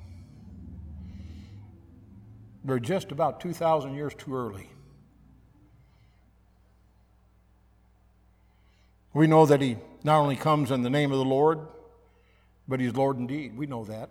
They're 2.65 2.79
just 2.79 3.11
about 3.11 3.41
2,000 3.41 3.95
years 3.95 4.15
too 4.15 4.35
early. 4.35 4.69
We 9.15 9.27
know 9.27 9.47
that 9.47 9.61
He 9.61 9.77
not 10.05 10.21
only 10.21 10.37
comes 10.37 10.71
in 10.71 10.83
the 10.83 10.91
name 10.91 11.13
of 11.13 11.19
the 11.19 11.25
Lord, 11.25 11.61
but 12.69 12.81
He's 12.81 12.95
Lord 12.95 13.19
indeed. 13.19 13.57
We 13.57 13.67
know 13.67 13.85
that. 13.85 14.11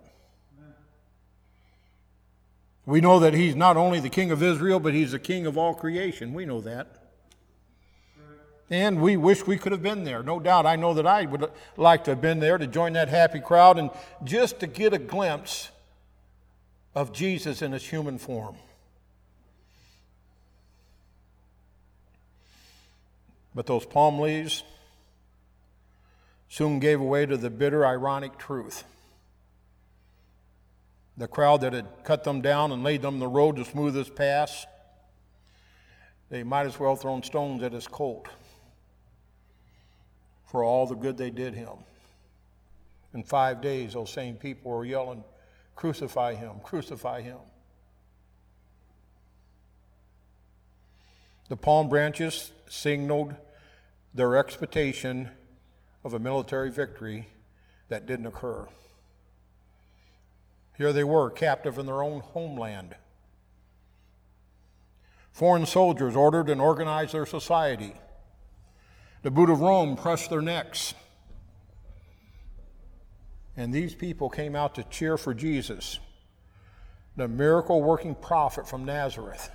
We 2.84 3.00
know 3.00 3.20
that 3.20 3.34
He's 3.34 3.54
not 3.54 3.76
only 3.76 4.00
the 4.00 4.10
King 4.10 4.30
of 4.30 4.42
Israel, 4.42 4.80
but 4.80 4.92
He's 4.92 5.12
the 5.12 5.18
King 5.18 5.46
of 5.46 5.56
all 5.56 5.74
creation. 5.74 6.34
We 6.34 6.44
know 6.44 6.60
that. 6.60 7.01
And 8.72 9.02
we 9.02 9.18
wish 9.18 9.46
we 9.46 9.58
could 9.58 9.72
have 9.72 9.82
been 9.82 10.02
there. 10.02 10.22
No 10.22 10.40
doubt, 10.40 10.64
I 10.64 10.76
know 10.76 10.94
that 10.94 11.06
I 11.06 11.26
would 11.26 11.50
like 11.76 12.04
to 12.04 12.12
have 12.12 12.22
been 12.22 12.40
there 12.40 12.56
to 12.56 12.66
join 12.66 12.94
that 12.94 13.10
happy 13.10 13.38
crowd 13.38 13.78
and 13.78 13.90
just 14.24 14.60
to 14.60 14.66
get 14.66 14.94
a 14.94 14.98
glimpse 14.98 15.68
of 16.94 17.12
Jesus 17.12 17.60
in 17.60 17.72
his 17.72 17.84
human 17.84 18.16
form. 18.16 18.56
But 23.54 23.66
those 23.66 23.84
palm 23.84 24.18
leaves 24.18 24.64
soon 26.48 26.78
gave 26.78 26.98
way 26.98 27.26
to 27.26 27.36
the 27.36 27.50
bitter, 27.50 27.84
ironic 27.84 28.38
truth. 28.38 28.84
The 31.18 31.28
crowd 31.28 31.60
that 31.60 31.74
had 31.74 31.88
cut 32.04 32.24
them 32.24 32.40
down 32.40 32.72
and 32.72 32.82
laid 32.82 33.02
them 33.02 33.14
in 33.14 33.20
the 33.20 33.28
road 33.28 33.56
to 33.56 33.66
smooth 33.66 33.94
his 33.94 34.08
pass, 34.08 34.64
they 36.30 36.42
might 36.42 36.64
as 36.64 36.80
well 36.80 36.92
have 36.92 37.02
thrown 37.02 37.22
stones 37.22 37.62
at 37.62 37.74
his 37.74 37.86
colt 37.86 38.28
for 40.52 40.62
all 40.62 40.86
the 40.86 40.94
good 40.94 41.16
they 41.16 41.30
did 41.30 41.54
him. 41.54 41.70
In 43.14 43.22
five 43.22 43.62
days, 43.62 43.94
those 43.94 44.10
same 44.10 44.36
people 44.36 44.70
were 44.70 44.84
yelling, 44.84 45.24
Crucify 45.74 46.34
him, 46.34 46.56
crucify 46.62 47.22
him. 47.22 47.38
The 51.48 51.56
palm 51.56 51.88
branches 51.88 52.52
signaled 52.68 53.34
their 54.12 54.36
expectation 54.36 55.30
of 56.04 56.12
a 56.12 56.18
military 56.18 56.70
victory 56.70 57.28
that 57.88 58.04
didn't 58.04 58.26
occur. 58.26 58.68
Here 60.76 60.92
they 60.92 61.04
were, 61.04 61.30
captive 61.30 61.78
in 61.78 61.86
their 61.86 62.02
own 62.02 62.20
homeland. 62.20 62.94
Foreign 65.32 65.64
soldiers 65.64 66.14
ordered 66.14 66.50
and 66.50 66.60
organized 66.60 67.14
their 67.14 67.26
society. 67.26 67.94
The 69.22 69.30
boot 69.30 69.50
of 69.50 69.60
Rome 69.60 69.96
crushed 69.96 70.30
their 70.30 70.42
necks. 70.42 70.94
And 73.56 73.72
these 73.72 73.94
people 73.94 74.28
came 74.28 74.56
out 74.56 74.74
to 74.76 74.82
cheer 74.84 75.16
for 75.16 75.34
Jesus, 75.34 75.98
the 77.16 77.28
miracle 77.28 77.82
working 77.82 78.14
prophet 78.14 78.66
from 78.66 78.84
Nazareth, 78.84 79.50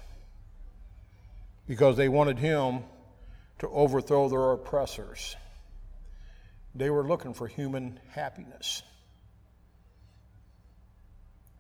because 1.68 1.98
they 1.98 2.08
wanted 2.08 2.38
him 2.38 2.84
to 3.60 3.68
overthrow 3.70 4.30
their 4.30 4.52
oppressors. 4.52 5.36
They 6.76 6.90
were 6.92 7.04
looking 7.04 7.34
for 7.34 7.48
human 7.48 8.00
happiness. 8.12 8.84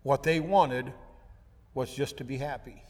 What 0.03 0.21
they 0.23 0.39
wanted 0.39 0.93
was 1.73 1.93
just 1.93 2.17
to 2.17 2.23
be 2.23 2.37
happy. 2.37 2.83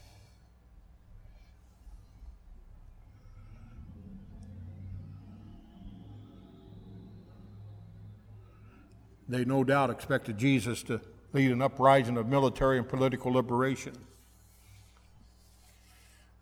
They 9.28 9.44
no 9.44 9.62
doubt 9.62 9.90
expected 9.90 10.38
Jesus 10.38 10.82
to 10.84 11.00
lead 11.32 11.50
an 11.50 11.60
uprising 11.60 12.16
of 12.16 12.26
military 12.26 12.78
and 12.78 12.88
political 12.88 13.32
liberation, 13.32 13.92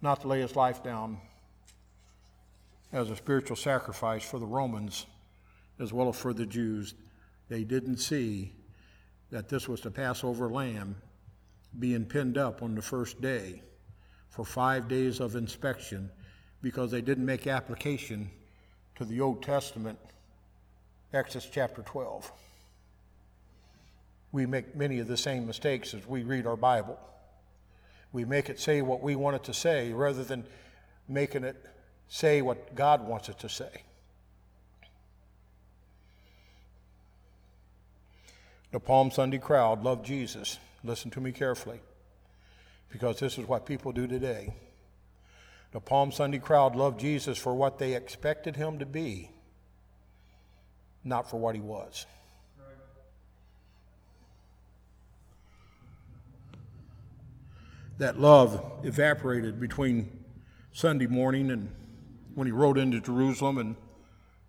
not 0.01 0.20
to 0.20 0.29
lay 0.29 0.40
his 0.40 0.55
life 0.55 0.85
down 0.85 1.18
as 2.92 3.11
a 3.11 3.16
spiritual 3.16 3.57
sacrifice 3.57 4.25
for 4.25 4.38
the 4.38 4.46
Romans 4.46 5.07
as 5.81 5.92
well 5.92 6.09
as 6.09 6.16
for 6.16 6.33
the 6.33 6.46
Jews. 6.46 6.94
They 7.49 7.64
didn't 7.64 7.99
see 7.99 8.53
that 9.31 9.49
this 9.49 9.68
was 9.68 9.81
the 9.81 9.90
Passover 9.90 10.49
lamb 10.49 10.96
being 11.79 12.05
pinned 12.05 12.38
up 12.38 12.62
on 12.62 12.75
the 12.75 12.83
first 12.83 13.20
day 13.20 13.62
for 14.31 14.44
five 14.44 14.87
days 14.87 15.18
of 15.18 15.35
inspection 15.35 16.11
because 16.62 16.90
they 16.90 17.01
didn't 17.01 17.27
make 17.27 17.46
application 17.46 18.31
to 18.94 19.05
the 19.05 19.20
Old 19.20 19.42
Testament, 19.42 19.99
Exodus 21.12 21.49
chapter 21.53 21.83
12 21.83 22.31
we 24.37 24.44
make 24.44 24.77
many 24.77 24.99
of 24.99 25.09
the 25.09 25.16
same 25.16 25.46
mistakes 25.46 25.94
as 25.94 26.07
we 26.07 26.22
read 26.22 26.46
our 26.46 26.59
Bible. 26.59 27.01
We 28.12 28.27
make 28.27 28.51
it 28.51 28.61
say 28.61 28.83
what 28.83 29.01
we 29.01 29.16
want 29.16 29.37
it 29.37 29.44
to 29.44 29.55
say 29.55 29.94
rather 29.94 30.25
than 30.25 30.44
making 31.09 31.42
it 31.42 31.57
say 32.09 32.42
what 32.42 32.75
God 32.75 33.09
wants 33.09 33.31
it 33.31 33.38
to 33.38 33.49
say. 33.49 33.83
The 38.72 38.79
Palm 38.79 39.11
Sunday 39.11 39.38
crowd 39.38 39.83
loved 39.83 40.05
Jesus. 40.05 40.59
Listen 40.85 41.11
to 41.12 41.20
me 41.22 41.33
carefully, 41.33 41.81
because 42.90 43.18
this 43.18 43.38
is 43.38 43.49
what 43.49 43.64
people 43.64 43.90
do 43.90 44.07
today. 44.07 44.53
The 45.72 45.81
Palm 45.81 46.12
Sunday 46.12 46.40
crowd 46.40 46.77
loved 46.77 47.01
Jesus 47.01 47.38
for 47.38 47.55
what 47.55 47.79
they 47.79 47.94
expected 47.94 48.55
him 48.55 48.81
to 48.81 48.87
be, 48.87 49.31
not 51.05 51.31
for 51.31 51.38
what 51.38 51.55
he 51.55 51.62
was. 51.62 52.05
That 57.98 58.20
love 58.20 58.62
evaporated 58.82 59.59
between 59.59 60.24
Sunday 60.72 61.06
morning 61.06 61.50
and 61.50 61.70
when 62.35 62.46
he 62.46 62.52
rode 62.52 62.76
into 62.76 63.00
Jerusalem 63.00 63.59
and 63.59 63.76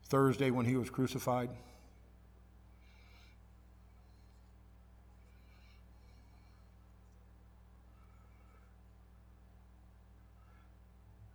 Thursday 0.05 0.51
when 0.51 0.65
he 0.65 0.75
was 0.75 0.89
crucified. 0.89 1.49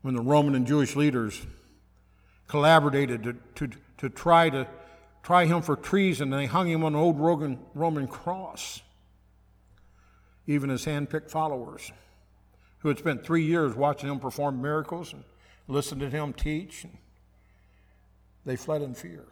When 0.02 0.14
the 0.14 0.20
Roman 0.20 0.54
and 0.54 0.66
Jewish 0.66 0.96
leaders 0.96 1.46
collaborated 2.48 3.22
to, 3.22 3.36
to, 3.54 3.76
to 3.98 4.08
try 4.10 4.50
to 4.50 4.66
try 5.22 5.46
him 5.46 5.62
for 5.62 5.76
treason, 5.76 6.32
and 6.32 6.42
they 6.42 6.46
hung 6.46 6.68
him 6.68 6.82
on 6.82 6.94
an 6.94 7.00
old 7.00 7.18
Roman, 7.18 7.58
Roman 7.74 8.08
cross 8.08 8.82
even 10.46 10.70
his 10.70 10.84
handpicked 10.84 11.30
followers, 11.30 11.92
who 12.82 12.88
had 12.88 12.98
spent 12.98 13.24
three 13.24 13.44
years 13.44 13.74
watching 13.76 14.10
him 14.10 14.18
perform 14.18 14.60
miracles 14.60 15.12
and 15.12 15.22
listened 15.68 16.00
to 16.00 16.10
him 16.10 16.32
teach. 16.32 16.82
And 16.82 16.96
They 18.44 18.56
fled 18.56 18.82
in 18.82 18.94
fear. 18.94 19.24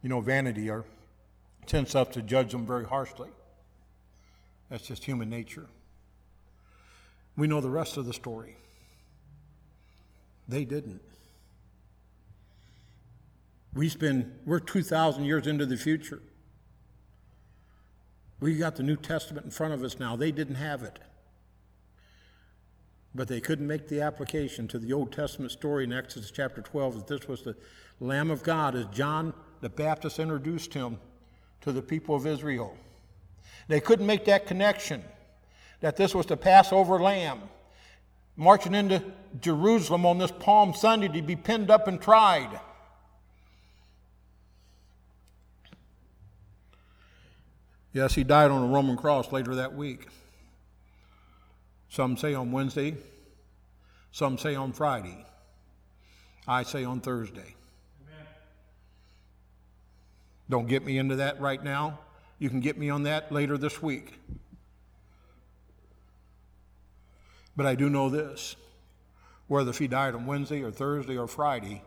You 0.00 0.10
know, 0.10 0.20
vanity 0.20 0.70
are, 0.70 0.84
tends 1.66 1.94
us 1.94 2.08
to 2.08 2.22
judge 2.22 2.52
them 2.52 2.66
very 2.66 2.84
harshly. 2.84 3.30
That's 4.68 4.86
just 4.86 5.02
human 5.02 5.30
nature. 5.30 5.66
We 7.36 7.48
know 7.48 7.60
the 7.60 7.70
rest 7.70 7.96
of 7.96 8.06
the 8.06 8.12
story. 8.12 8.56
They 10.46 10.64
didn't. 10.64 11.00
We 13.74 13.88
spend, 13.88 14.32
we're 14.46 14.60
2,000 14.60 15.24
years 15.24 15.46
into 15.46 15.66
the 15.66 15.76
future. 15.76 16.22
We 18.40 18.56
got 18.56 18.76
the 18.76 18.82
New 18.82 18.96
Testament 18.96 19.46
in 19.46 19.50
front 19.50 19.74
of 19.74 19.82
us 19.82 19.98
now. 19.98 20.16
They 20.16 20.30
didn't 20.30 20.56
have 20.56 20.82
it. 20.82 20.98
But 23.14 23.28
they 23.28 23.40
couldn't 23.40 23.66
make 23.66 23.88
the 23.88 24.00
application 24.00 24.68
to 24.68 24.78
the 24.78 24.92
Old 24.92 25.12
Testament 25.12 25.52
story 25.52 25.84
in 25.84 25.92
Exodus 25.92 26.30
chapter 26.30 26.60
12 26.60 26.94
that 26.94 27.06
this 27.06 27.28
was 27.28 27.42
the 27.42 27.56
Lamb 28.00 28.30
of 28.30 28.42
God 28.42 28.74
as 28.74 28.86
John 28.86 29.32
the 29.60 29.68
Baptist 29.68 30.18
introduced 30.18 30.74
him 30.74 30.98
to 31.62 31.72
the 31.72 31.82
people 31.82 32.14
of 32.14 32.26
Israel. 32.26 32.76
They 33.68 33.80
couldn't 33.80 34.06
make 34.06 34.24
that 34.26 34.46
connection 34.46 35.02
that 35.80 35.96
this 35.96 36.14
was 36.14 36.26
the 36.26 36.36
Passover 36.36 36.98
lamb 36.98 37.40
marching 38.36 38.74
into 38.74 39.02
Jerusalem 39.40 40.04
on 40.04 40.18
this 40.18 40.32
Palm 40.32 40.74
Sunday 40.74 41.08
to 41.08 41.22
be 41.22 41.36
pinned 41.36 41.70
up 41.70 41.88
and 41.88 42.00
tried. 42.00 42.60
Yes, 47.94 48.16
he 48.16 48.24
died 48.24 48.50
on 48.50 48.64
a 48.64 48.66
Roman 48.66 48.96
cross 48.96 49.30
later 49.30 49.54
that 49.54 49.74
week. 49.74 50.08
Some 51.88 52.16
say 52.16 52.34
on 52.34 52.50
Wednesday, 52.50 52.96
some 54.10 54.36
say 54.36 54.56
on 54.56 54.72
Friday. 54.72 55.24
I 56.46 56.64
say 56.64 56.82
on 56.82 57.00
Thursday. 57.00 57.54
Amen. 58.02 58.26
Don't 60.50 60.66
get 60.66 60.84
me 60.84 60.98
into 60.98 61.16
that 61.16 61.40
right 61.40 61.62
now. 61.62 62.00
You 62.40 62.50
can 62.50 62.58
get 62.58 62.76
me 62.76 62.90
on 62.90 63.04
that 63.04 63.30
later 63.30 63.56
this 63.56 63.80
week. 63.80 64.18
But 67.56 67.64
I 67.64 67.76
do 67.76 67.88
know 67.88 68.10
this 68.10 68.56
whether 69.46 69.70
he 69.70 69.86
died 69.86 70.16
on 70.16 70.26
Wednesday 70.26 70.64
or 70.64 70.72
Thursday 70.72 71.16
or 71.16 71.28
Friday, 71.28 71.82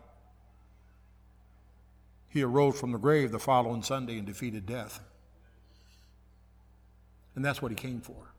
he 2.30 2.42
arose 2.42 2.80
from 2.80 2.92
the 2.92 2.98
grave 2.98 3.30
the 3.30 3.38
following 3.38 3.82
Sunday 3.82 4.16
and 4.16 4.26
defeated 4.26 4.64
death. 4.64 5.00
And 7.38 7.44
that's 7.44 7.62
what 7.62 7.70
he 7.70 7.76
came 7.76 8.00
for. 8.00 8.32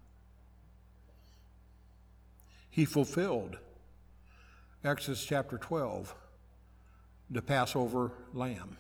He 2.70 2.84
fulfilled 2.84 3.58
Exodus 4.84 5.24
chapter 5.24 5.58
12, 5.58 6.14
the 7.30 7.42
Passover 7.42 8.12
lamb, 8.34 8.76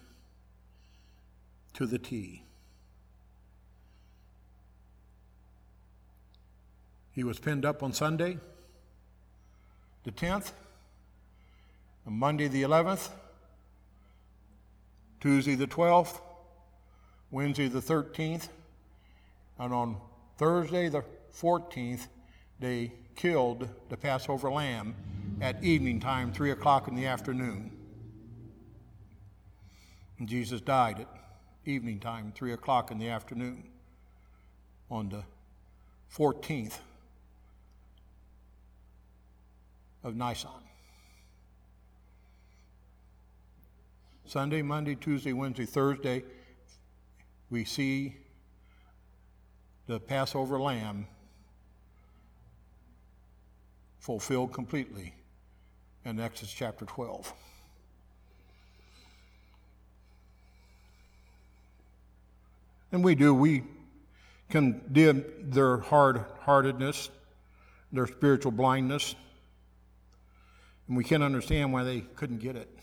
to 1.75 1.85
the 1.85 1.97
T. 1.97 2.43
He 7.13 7.23
was 7.23 7.39
pinned 7.39 7.63
up 7.63 7.81
on 7.81 7.93
Sunday, 7.93 8.39
the 10.03 10.11
10th, 10.11 10.51
on 12.05 12.11
Monday, 12.11 12.49
the 12.49 12.63
11th, 12.63 13.07
Tuesday, 15.21 15.55
the 15.55 15.67
12th, 15.67 16.19
Wednesday, 17.31 17.69
the 17.69 17.79
13th, 17.79 18.49
and 19.57 19.73
on 19.73 19.95
Thursday, 20.39 20.87
the 20.87 21.03
14th, 21.37 22.07
they 22.61 22.93
killed 23.17 23.67
the 23.89 23.97
Passover 23.97 24.49
lamb 24.49 24.95
at 25.41 25.61
evening 25.61 25.99
time, 25.99 26.31
3 26.31 26.51
o'clock 26.51 26.87
in 26.87 26.95
the 26.95 27.05
afternoon. 27.07 27.69
And 30.17 30.29
Jesus 30.29 30.61
died 30.61 31.01
at 31.01 31.07
evening 31.65 31.99
time, 31.99 32.31
3 32.33 32.53
o'clock 32.53 32.89
in 32.89 32.97
the 32.97 33.09
afternoon, 33.09 33.65
on 34.89 35.09
the 35.09 35.23
14th 36.15 36.77
of 40.05 40.15
Nisan. 40.15 40.51
Sunday, 44.23 44.61
Monday, 44.61 44.95
Tuesday, 44.95 45.33
Wednesday, 45.33 45.65
Thursday, 45.65 46.23
we 47.49 47.65
see 47.65 48.15
the 49.89 49.99
Passover 49.99 50.59
lamb 50.59 51.07
fulfilled 53.97 54.53
completely 54.53 55.15
in 56.05 56.19
Exodus 56.19 56.53
chapter 56.53 56.85
12. 56.85 57.33
And 62.91 63.03
we 63.03 63.15
do, 63.15 63.33
we 63.33 63.63
condemn 64.51 65.25
their 65.41 65.77
hard 65.77 66.23
heartedness, 66.41 67.09
their 67.91 68.05
spiritual 68.05 68.51
blindness, 68.51 69.15
and 70.87 70.95
we 70.95 71.03
can't 71.03 71.23
understand 71.23 71.73
why 71.73 71.83
they 71.83 72.01
couldn't 72.01 72.41
get 72.41 72.55
it. 72.55 72.78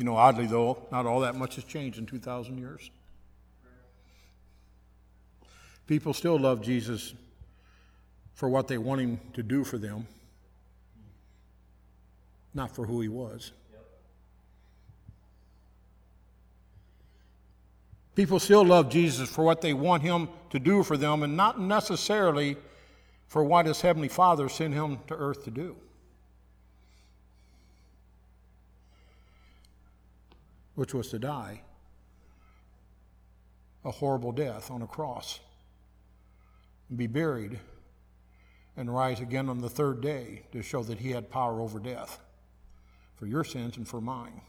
You 0.00 0.06
know, 0.06 0.16
oddly 0.16 0.46
though, 0.46 0.78
not 0.90 1.04
all 1.04 1.20
that 1.20 1.34
much 1.34 1.56
has 1.56 1.64
changed 1.64 1.98
in 1.98 2.06
2,000 2.06 2.56
years. 2.56 2.90
People 5.86 6.14
still 6.14 6.38
love 6.38 6.62
Jesus 6.62 7.12
for 8.32 8.48
what 8.48 8.66
they 8.66 8.78
want 8.78 9.02
him 9.02 9.20
to 9.34 9.42
do 9.42 9.62
for 9.62 9.76
them. 9.76 10.06
not 12.54 12.74
for 12.74 12.86
who 12.86 13.02
he 13.02 13.08
was. 13.08 13.52
People 18.14 18.40
still 18.40 18.64
love 18.64 18.88
Jesus 18.88 19.28
for 19.28 19.44
what 19.44 19.60
they 19.60 19.74
want 19.74 20.02
him 20.02 20.30
to 20.48 20.58
do 20.58 20.82
for 20.82 20.96
them 20.96 21.22
and 21.22 21.36
not 21.36 21.60
necessarily 21.60 22.56
for 23.28 23.44
what 23.44 23.66
his 23.66 23.82
heavenly 23.82 24.08
Father 24.08 24.48
sent 24.48 24.72
him 24.72 24.98
to 25.08 25.14
earth 25.14 25.44
to 25.44 25.50
do. 25.50 25.76
Which 30.80 30.94
was 30.94 31.08
to 31.08 31.18
die 31.18 31.60
a 33.84 33.90
horrible 33.90 34.32
death 34.32 34.70
on 34.70 34.80
a 34.80 34.86
cross, 34.86 35.38
and 36.88 36.96
be 36.96 37.06
buried, 37.06 37.60
and 38.78 38.94
rise 38.94 39.20
again 39.20 39.50
on 39.50 39.58
the 39.58 39.68
third 39.68 40.00
day 40.00 40.44
to 40.52 40.62
show 40.62 40.82
that 40.84 41.00
he 41.00 41.10
had 41.10 41.28
power 41.28 41.60
over 41.60 41.78
death 41.78 42.18
for 43.16 43.26
your 43.26 43.44
sins 43.44 43.76
and 43.76 43.86
for 43.86 44.00
mine. 44.00 44.40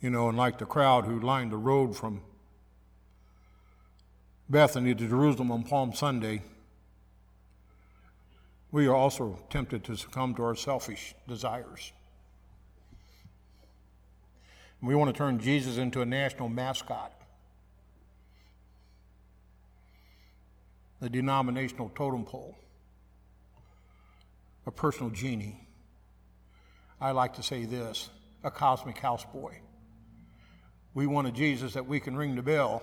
You 0.00 0.10
know, 0.10 0.28
and 0.28 0.36
like 0.36 0.58
the 0.58 0.66
crowd 0.66 1.04
who 1.04 1.20
lined 1.20 1.52
the 1.52 1.56
road 1.56 1.96
from 1.96 2.20
Bethany 4.48 4.94
to 4.94 5.08
Jerusalem 5.08 5.50
on 5.50 5.62
Palm 5.62 5.94
Sunday, 5.94 6.42
we 8.70 8.86
are 8.86 8.94
also 8.94 9.38
tempted 9.48 9.84
to 9.84 9.96
succumb 9.96 10.34
to 10.34 10.42
our 10.42 10.54
selfish 10.54 11.14
desires. 11.26 11.92
We 14.82 14.94
want 14.94 15.14
to 15.14 15.16
turn 15.16 15.38
Jesus 15.38 15.78
into 15.78 16.02
a 16.02 16.04
national 16.04 16.50
mascot, 16.50 17.12
a 21.00 21.08
denominational 21.08 21.90
totem 21.94 22.24
pole, 22.24 22.54
a 24.66 24.70
personal 24.70 25.08
genie. 25.08 25.66
I 27.00 27.12
like 27.12 27.34
to 27.34 27.42
say 27.42 27.64
this 27.64 28.10
a 28.42 28.50
cosmic 28.50 28.96
houseboy. 28.96 29.54
We 30.92 31.06
want 31.06 31.28
a 31.28 31.32
Jesus 31.32 31.72
that 31.72 31.86
we 31.86 31.98
can 31.98 32.14
ring 32.14 32.36
the 32.36 32.42
bell. 32.42 32.82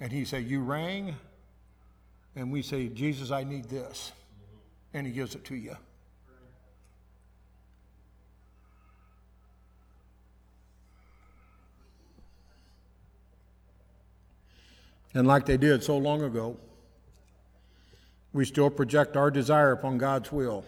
And 0.00 0.10
he 0.10 0.24
say, 0.24 0.40
You 0.40 0.62
rang? 0.62 1.14
And 2.34 2.50
we 2.50 2.62
say, 2.62 2.88
Jesus, 2.88 3.30
I 3.30 3.44
need 3.44 3.66
this. 3.66 4.12
And 4.94 5.06
he 5.06 5.12
gives 5.12 5.34
it 5.34 5.44
to 5.46 5.54
you. 5.54 5.76
And 15.12 15.26
like 15.26 15.44
they 15.44 15.56
did 15.56 15.82
so 15.82 15.98
long 15.98 16.22
ago, 16.22 16.56
we 18.32 18.44
still 18.44 18.70
project 18.70 19.16
our 19.16 19.30
desire 19.30 19.72
upon 19.72 19.98
God's 19.98 20.30
will 20.30 20.64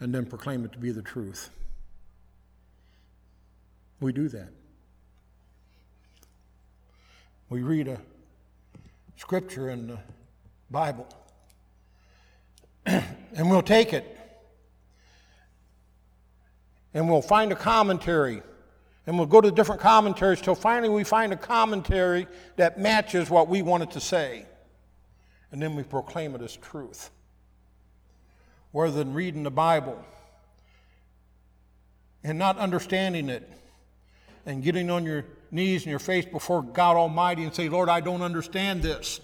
and 0.00 0.14
then 0.14 0.24
proclaim 0.24 0.64
it 0.64 0.72
to 0.72 0.78
be 0.78 0.90
the 0.90 1.02
truth. 1.02 1.50
We 4.00 4.12
do 4.12 4.28
that. 4.30 4.48
We 7.54 7.62
read 7.62 7.86
a 7.86 8.00
scripture 9.16 9.70
in 9.70 9.86
the 9.86 9.98
Bible, 10.72 11.06
and 12.84 13.48
we'll 13.48 13.62
take 13.62 13.92
it 13.92 14.18
and 16.92 17.08
we'll 17.08 17.22
find 17.22 17.52
a 17.52 17.54
commentary 17.54 18.42
and 19.06 19.16
we'll 19.16 19.28
go 19.28 19.40
to 19.40 19.52
different 19.52 19.80
commentaries 19.80 20.40
till 20.40 20.56
finally 20.56 20.88
we 20.88 21.04
find 21.04 21.32
a 21.32 21.36
commentary 21.36 22.26
that 22.56 22.80
matches 22.80 23.30
what 23.30 23.46
we 23.46 23.62
wanted 23.62 23.92
to 23.92 24.00
say. 24.00 24.46
And 25.52 25.62
then 25.62 25.76
we 25.76 25.84
proclaim 25.84 26.34
it 26.34 26.42
as 26.42 26.56
truth. 26.56 27.12
Rather 28.72 28.90
than 28.90 29.14
reading 29.14 29.44
the 29.44 29.52
Bible 29.52 30.04
and 32.24 32.36
not 32.36 32.58
understanding 32.58 33.28
it 33.28 33.48
and 34.44 34.60
getting 34.60 34.90
on 34.90 35.04
your 35.04 35.24
knees 35.54 35.82
and 35.82 35.90
your 35.90 35.98
face 35.98 36.26
before 36.26 36.62
God 36.62 36.96
Almighty 36.96 37.44
and 37.44 37.54
say, 37.54 37.68
Lord, 37.68 37.88
I 37.88 38.00
don't 38.00 38.22
understand 38.22 38.82
this. 38.82 39.20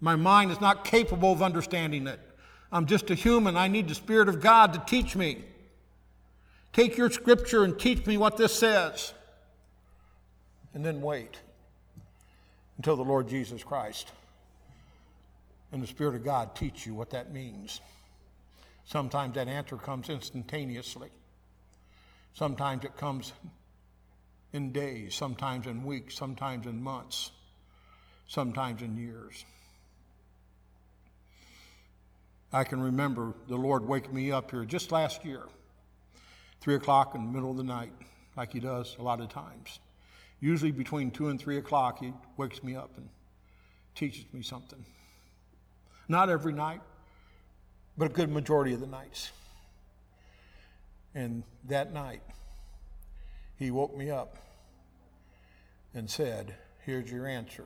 My 0.00 0.16
mind 0.16 0.52
is 0.52 0.60
not 0.60 0.84
capable 0.84 1.32
of 1.32 1.42
understanding 1.42 2.06
it. 2.06 2.20
I'm 2.70 2.86
just 2.86 3.10
a 3.10 3.14
human. 3.14 3.56
I 3.56 3.68
need 3.68 3.88
the 3.88 3.94
Spirit 3.94 4.28
of 4.28 4.40
God 4.40 4.72
to 4.72 4.82
teach 4.86 5.16
me. 5.16 5.44
Take 6.72 6.96
your 6.96 7.10
scripture 7.10 7.64
and 7.64 7.78
teach 7.78 8.06
me 8.06 8.16
what 8.16 8.36
this 8.36 8.52
says. 8.52 9.12
And 10.72 10.84
then 10.84 11.00
wait 11.00 11.38
until 12.76 12.96
the 12.96 13.04
Lord 13.04 13.28
Jesus 13.28 13.62
Christ 13.62 14.10
and 15.72 15.82
the 15.82 15.86
Spirit 15.86 16.14
of 16.14 16.24
God 16.24 16.54
teach 16.54 16.86
you 16.86 16.94
what 16.94 17.10
that 17.10 17.32
means. 17.32 17.80
Sometimes 18.86 19.34
that 19.34 19.48
answer 19.48 19.76
comes 19.76 20.08
instantaneously. 20.08 21.08
Sometimes 22.34 22.84
it 22.84 22.96
comes 22.96 23.32
in 24.54 24.70
days, 24.70 25.14
sometimes 25.16 25.66
in 25.66 25.84
weeks, 25.84 26.14
sometimes 26.14 26.66
in 26.66 26.80
months, 26.80 27.32
sometimes 28.28 28.82
in 28.82 28.96
years. 28.96 29.44
I 32.52 32.62
can 32.62 32.80
remember 32.80 33.34
the 33.48 33.56
Lord 33.56 33.84
waking 33.84 34.14
me 34.14 34.30
up 34.30 34.52
here 34.52 34.64
just 34.64 34.92
last 34.92 35.24
year, 35.24 35.42
three 36.60 36.76
o'clock 36.76 37.16
in 37.16 37.26
the 37.26 37.32
middle 37.32 37.50
of 37.50 37.56
the 37.56 37.64
night, 37.64 37.92
like 38.36 38.52
He 38.52 38.60
does 38.60 38.94
a 39.00 39.02
lot 39.02 39.20
of 39.20 39.28
times. 39.28 39.80
Usually 40.40 40.70
between 40.70 41.10
two 41.10 41.28
and 41.28 41.40
three 41.40 41.58
o'clock, 41.58 41.98
He 41.98 42.12
wakes 42.36 42.62
me 42.62 42.76
up 42.76 42.90
and 42.96 43.08
teaches 43.96 44.24
me 44.32 44.42
something. 44.42 44.84
Not 46.06 46.30
every 46.30 46.52
night, 46.52 46.80
but 47.98 48.12
a 48.12 48.14
good 48.14 48.30
majority 48.30 48.72
of 48.72 48.78
the 48.78 48.86
nights. 48.86 49.32
And 51.12 51.42
that 51.64 51.92
night, 51.92 52.22
he 53.58 53.70
woke 53.70 53.96
me 53.96 54.10
up 54.10 54.36
and 55.94 56.10
said, 56.10 56.54
Here's 56.84 57.10
your 57.10 57.26
answer. 57.26 57.64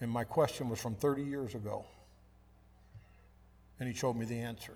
And 0.00 0.10
my 0.10 0.24
question 0.24 0.68
was 0.68 0.80
from 0.80 0.94
30 0.94 1.22
years 1.22 1.54
ago. 1.54 1.86
And 3.80 3.88
he 3.88 3.94
showed 3.94 4.14
me 4.14 4.26
the 4.26 4.38
answer. 4.40 4.74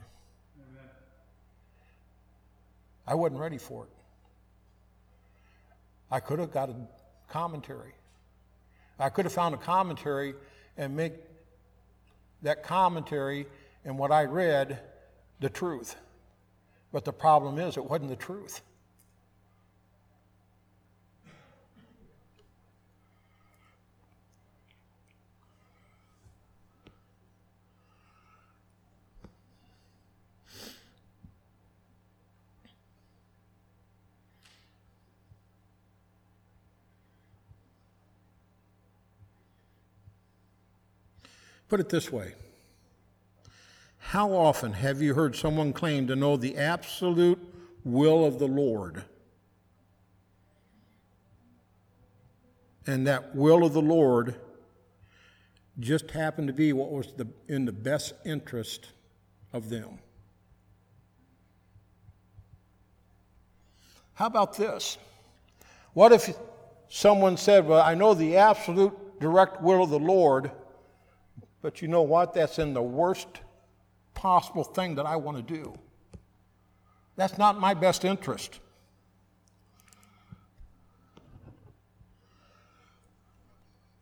I 3.06 3.14
wasn't 3.14 3.40
ready 3.40 3.58
for 3.58 3.84
it. 3.84 3.90
I 6.10 6.20
could 6.20 6.38
have 6.38 6.52
got 6.52 6.70
a 6.70 6.76
commentary. 7.28 7.92
I 8.98 9.08
could 9.08 9.24
have 9.24 9.32
found 9.32 9.54
a 9.54 9.58
commentary 9.58 10.34
and 10.76 10.96
make 10.96 11.14
that 12.42 12.62
commentary 12.62 13.46
and 13.84 13.98
what 13.98 14.10
I 14.10 14.24
read 14.24 14.78
the 15.40 15.48
truth. 15.48 15.96
But 16.92 17.04
the 17.04 17.12
problem 17.12 17.58
is, 17.58 17.76
it 17.76 17.84
wasn't 17.84 18.10
the 18.10 18.16
truth. 18.16 18.62
Put 41.68 41.78
it 41.78 41.88
this 41.88 42.10
way 42.10 42.34
how 44.00 44.32
often 44.32 44.72
have 44.72 45.00
you 45.00 45.14
heard 45.14 45.36
someone 45.36 45.72
claim 45.72 46.08
to 46.08 46.16
know 46.16 46.36
the 46.36 46.56
absolute 46.56 47.38
will 47.84 48.24
of 48.24 48.38
the 48.38 48.48
Lord? 48.48 49.04
And 52.86 53.06
that 53.06 53.36
will 53.36 53.64
of 53.64 53.72
the 53.72 53.82
Lord 53.82 54.34
just 55.78 56.10
happened 56.10 56.48
to 56.48 56.52
be 56.52 56.72
what 56.72 56.90
was 56.90 57.12
the, 57.12 57.28
in 57.46 57.66
the 57.66 57.72
best 57.72 58.14
interest 58.24 58.88
of 59.52 59.68
them. 59.68 59.98
How 64.14 64.26
about 64.26 64.56
this? 64.56 64.98
What 65.92 66.12
if 66.12 66.34
someone 66.88 67.36
said, 67.36 67.66
Well, 67.66 67.80
I 67.80 67.94
know 67.94 68.14
the 68.14 68.36
absolute 68.36 69.20
direct 69.20 69.62
will 69.62 69.84
of 69.84 69.90
the 69.90 69.98
Lord, 69.98 70.50
but 71.62 71.80
you 71.80 71.88
know 71.88 72.02
what? 72.02 72.34
That's 72.34 72.58
in 72.58 72.74
the 72.74 72.82
worst 72.82 73.28
possible 74.20 74.64
thing 74.64 74.96
that 74.96 75.06
I 75.06 75.16
want 75.16 75.38
to 75.38 75.42
do. 75.42 75.72
That's 77.16 77.38
not 77.38 77.58
my 77.58 77.72
best 77.72 78.04
interest. 78.04 78.60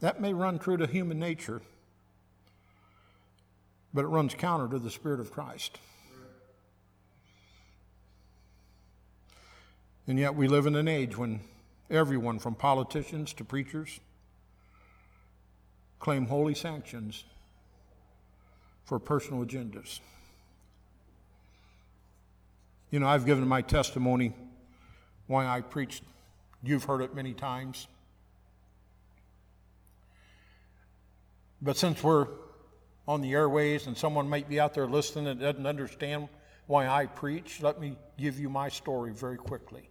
That 0.01 0.21
may 0.21 0.33
run 0.33 0.59
true 0.59 0.77
to 0.77 0.89
human 0.89 1.21
nature, 1.21 1.63
but 3.95 4.05
it 4.05 4.09
runs 4.09 4.35
counter 4.35 4.69
to 4.69 4.81
the 4.81 4.91
Spirit 4.91 5.21
of 5.21 5.31
Christ. 5.31 5.79
And 10.09 10.19
yet 10.19 10.35
we 10.35 10.49
live 10.49 10.67
in 10.67 10.75
an 10.75 10.89
age 10.89 11.17
when 11.17 11.41
everyone, 11.91 12.41
from 12.41 12.57
politicians 12.57 13.33
to 13.35 13.45
preachers, 13.45 14.01
claim 16.01 16.27
holy 16.27 16.55
sanctions 16.57 17.23
for 18.89 18.99
personal 18.99 19.45
agendas. 19.45 20.01
You 22.91 23.01
know, 23.01 23.07
I've 23.07 23.27
given 23.27 23.47
my 23.47 23.61
testimony 23.61 24.33
why 25.27 25.47
I 25.47 25.61
preached. 25.61 26.03
You've 26.63 26.85
heard 26.85 27.03
it 27.03 27.15
many 27.15 27.35
times. 27.35 27.87
But 31.61 31.77
since 31.77 32.03
we're 32.03 32.29
on 33.07 33.21
the 33.21 33.33
airways 33.33 33.87
and 33.87 33.95
someone 33.95 34.27
might 34.27 34.49
be 34.49 34.59
out 34.59 34.73
there 34.73 34.87
listening 34.87 35.27
that 35.27 35.39
doesn't 35.39 35.67
understand 35.67 36.31
why 36.67 36.89
I 36.89 37.05
preach, 37.05 37.61
let 37.61 37.79
me 37.79 37.95
give 38.19 38.41
you 38.41 38.49
my 38.49 38.71
story 38.71 39.13
very 39.13 39.37
quickly. 39.37 39.91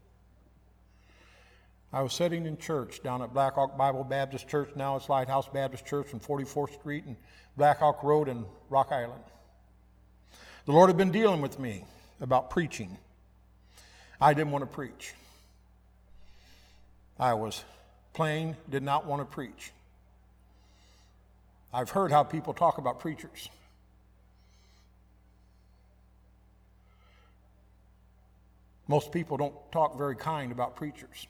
I 1.93 2.01
was 2.01 2.13
sitting 2.13 2.45
in 2.45 2.57
church 2.57 3.01
down 3.01 3.21
at 3.21 3.33
Black 3.33 3.53
Hawk 3.53 3.77
Bible 3.77 4.03
Baptist 4.03 4.47
Church, 4.47 4.69
now 4.75 4.97
it's 4.97 5.07
Lighthouse 5.07 5.47
Baptist 5.47 5.85
Church 5.85 6.13
on 6.13 6.19
44th 6.19 6.73
Street 6.73 7.05
and 7.05 7.15
Black 7.55 7.79
Hawk 7.79 8.03
Road 8.03 8.27
in 8.27 8.45
Rock 8.69 8.91
Island. 8.91 9.23
The 10.65 10.73
Lord 10.73 10.89
had 10.89 10.97
been 10.97 11.11
dealing 11.11 11.41
with 11.41 11.59
me 11.59 11.85
about 12.19 12.49
preaching. 12.49 12.97
I 14.19 14.33
didn't 14.33 14.51
want 14.51 14.63
to 14.63 14.75
preach. 14.75 15.13
I 17.17 17.33
was 17.35 17.63
plain, 18.13 18.57
did 18.69 18.83
not 18.83 19.05
want 19.05 19.21
to 19.21 19.25
preach. 19.25 19.71
I've 21.73 21.89
heard 21.89 22.11
how 22.11 22.23
people 22.23 22.53
talk 22.53 22.79
about 22.79 22.99
preachers. 22.99 23.49
Most 28.89 29.11
people 29.11 29.37
don't 29.37 29.55
talk 29.71 29.97
very 29.97 30.15
kind 30.15 30.51
about 30.51 30.75
preachers. 30.75 31.27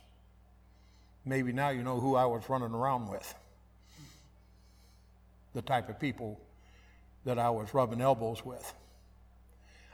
Maybe 1.27 1.51
now 1.51 1.69
you 1.69 1.83
know 1.83 1.99
who 1.99 2.15
I 2.15 2.25
was 2.25 2.47
running 2.47 2.71
around 2.71 3.09
with. 3.09 3.35
The 5.53 5.61
type 5.61 5.89
of 5.89 5.99
people 5.99 6.39
that 7.25 7.37
I 7.37 7.49
was 7.49 7.73
rubbing 7.73 7.99
elbows 7.99 8.45
with. 8.45 8.73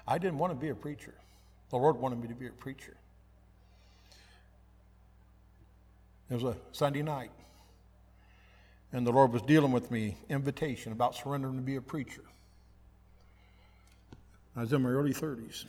I 0.08 0.20
didn't 0.20 0.38
want 0.38 0.52
to 0.54 0.56
be 0.56 0.70
a 0.70 0.76
preacher. 0.76 1.16
The 1.72 1.78
Lord 1.78 1.98
wanted 1.98 2.22
me 2.22 2.28
to 2.28 2.36
be 2.36 2.46
a 2.46 2.52
preacher. 2.52 2.96
It 6.30 6.36
was 6.36 6.44
a 6.44 6.56
Sunday 6.72 7.02
night. 7.02 7.32
And 8.92 9.08
the 9.08 9.12
Lord 9.12 9.34
was 9.34 9.42
dealing 9.42 9.72
with 9.72 9.90
me, 9.90 10.18
invitation 10.30 10.92
about 10.92 11.16
surrendering 11.16 11.56
to 11.56 11.64
be 11.64 11.78
a 11.78 11.82
preacher. 11.82 12.22
I 14.56 14.62
was 14.62 14.72
in 14.72 14.84
my 14.84 14.90
early 14.90 15.16
30s. 15.16 15.66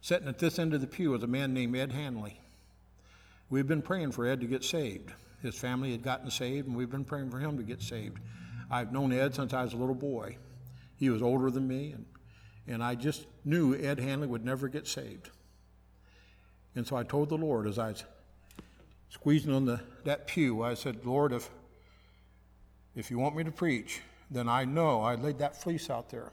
Sitting 0.00 0.26
at 0.26 0.40
this 0.40 0.58
end 0.58 0.74
of 0.74 0.80
the 0.80 0.88
pew 0.88 1.10
was 1.10 1.22
a 1.22 1.28
man 1.28 1.54
named 1.54 1.76
Ed 1.76 1.92
Hanley. 1.92 2.40
We've 3.54 3.68
been 3.68 3.82
praying 3.82 4.10
for 4.10 4.26
Ed 4.26 4.40
to 4.40 4.48
get 4.48 4.64
saved. 4.64 5.12
His 5.40 5.54
family 5.54 5.92
had 5.92 6.02
gotten 6.02 6.28
saved, 6.28 6.66
and 6.66 6.76
we've 6.76 6.90
been 6.90 7.04
praying 7.04 7.30
for 7.30 7.38
him 7.38 7.56
to 7.56 7.62
get 7.62 7.80
saved. 7.82 8.18
I've 8.68 8.92
known 8.92 9.12
Ed 9.12 9.32
since 9.32 9.52
I 9.52 9.62
was 9.62 9.74
a 9.74 9.76
little 9.76 9.94
boy. 9.94 10.38
He 10.96 11.08
was 11.08 11.22
older 11.22 11.52
than 11.52 11.68
me, 11.68 11.92
and, 11.92 12.04
and 12.66 12.82
I 12.82 12.96
just 12.96 13.26
knew 13.44 13.76
Ed 13.76 14.00
Hanley 14.00 14.26
would 14.26 14.44
never 14.44 14.66
get 14.66 14.88
saved. 14.88 15.30
And 16.74 16.84
so 16.84 16.96
I 16.96 17.04
told 17.04 17.28
the 17.28 17.36
Lord 17.36 17.68
as 17.68 17.78
I 17.78 17.90
was 17.90 18.02
squeezing 19.08 19.52
on 19.52 19.66
the, 19.66 19.80
that 20.02 20.26
pew, 20.26 20.64
I 20.64 20.74
said, 20.74 21.06
Lord, 21.06 21.32
if, 21.32 21.48
if 22.96 23.08
you 23.08 23.20
want 23.20 23.36
me 23.36 23.44
to 23.44 23.52
preach, 23.52 24.00
then 24.32 24.48
I 24.48 24.64
know, 24.64 25.00
I 25.00 25.14
laid 25.14 25.38
that 25.38 25.62
fleece 25.62 25.90
out 25.90 26.10
there. 26.10 26.32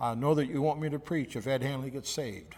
I 0.00 0.14
know 0.14 0.32
that 0.32 0.46
you 0.46 0.62
want 0.62 0.80
me 0.80 0.88
to 0.88 0.98
preach 0.98 1.36
if 1.36 1.46
Ed 1.46 1.62
Hanley 1.62 1.90
gets 1.90 2.08
saved. 2.08 2.54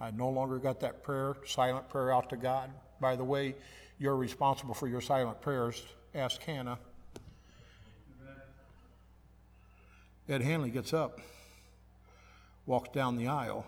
I 0.00 0.10
no 0.10 0.28
longer 0.28 0.58
got 0.58 0.80
that 0.80 1.02
prayer, 1.02 1.36
silent 1.46 1.88
prayer 1.88 2.12
out 2.12 2.30
to 2.30 2.36
God. 2.36 2.70
By 3.00 3.16
the 3.16 3.24
way, 3.24 3.54
you're 3.98 4.16
responsible 4.16 4.74
for 4.74 4.88
your 4.88 5.00
silent 5.00 5.40
prayers. 5.40 5.82
Ask 6.14 6.42
Hannah. 6.42 6.78
Ed 10.28 10.42
Hanley 10.42 10.70
gets 10.70 10.92
up, 10.92 11.20
walks 12.66 12.88
down 12.92 13.16
the 13.16 13.28
aisle, 13.28 13.64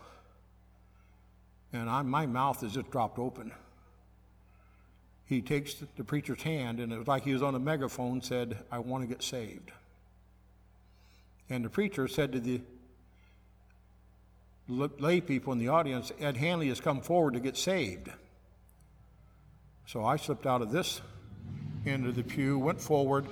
and 1.72 1.88
I, 1.88 2.02
my 2.02 2.26
mouth 2.26 2.62
is 2.64 2.72
just 2.72 2.90
dropped 2.90 3.18
open. 3.18 3.52
He 5.26 5.40
takes 5.40 5.74
the 5.96 6.02
preacher's 6.04 6.42
hand, 6.42 6.80
and 6.80 6.92
it 6.92 6.98
was 6.98 7.06
like 7.06 7.22
he 7.22 7.32
was 7.32 7.42
on 7.42 7.54
a 7.54 7.60
megaphone, 7.60 8.22
said, 8.22 8.58
I 8.72 8.78
want 8.80 9.04
to 9.04 9.08
get 9.08 9.22
saved. 9.22 9.70
And 11.48 11.64
the 11.64 11.70
preacher 11.70 12.08
said 12.08 12.32
to 12.32 12.40
the 12.40 12.60
lay 14.68 15.20
people 15.20 15.52
in 15.52 15.58
the 15.58 15.68
audience, 15.68 16.12
Ed 16.20 16.36
Hanley 16.36 16.68
has 16.68 16.80
come 16.80 17.00
forward 17.00 17.34
to 17.34 17.40
get 17.40 17.56
saved. 17.56 18.10
So 19.86 20.04
I 20.04 20.16
slipped 20.16 20.46
out 20.46 20.60
of 20.60 20.70
this 20.70 21.00
end 21.86 22.06
of 22.06 22.14
the 22.14 22.22
pew, 22.22 22.58
went 22.58 22.80
forward, 22.80 23.24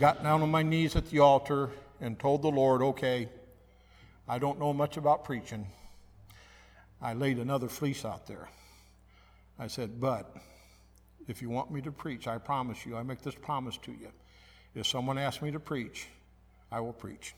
got 0.00 0.22
down 0.22 0.42
on 0.42 0.50
my 0.50 0.62
knees 0.62 0.96
at 0.96 1.08
the 1.10 1.20
altar, 1.20 1.70
and 2.00 2.18
told 2.18 2.42
the 2.42 2.48
Lord, 2.48 2.82
okay, 2.82 3.28
I 4.28 4.40
don't 4.40 4.58
know 4.58 4.72
much 4.72 4.96
about 4.96 5.24
preaching. 5.24 5.66
I 7.00 7.14
laid 7.14 7.38
another 7.38 7.68
fleece 7.68 8.04
out 8.04 8.26
there. 8.26 8.48
I 9.58 9.68
said, 9.68 10.00
but 10.00 10.34
if 11.28 11.40
you 11.40 11.50
want 11.50 11.70
me 11.70 11.80
to 11.82 11.92
preach, 11.92 12.26
I 12.26 12.38
promise 12.38 12.84
you, 12.84 12.96
I 12.96 13.04
make 13.04 13.22
this 13.22 13.36
promise 13.36 13.76
to 13.82 13.92
you. 13.92 14.08
If 14.74 14.86
someone 14.86 15.18
asks 15.18 15.42
me 15.42 15.52
to 15.52 15.60
preach, 15.60 16.08
I 16.72 16.80
will 16.80 16.92
preach 16.92 17.34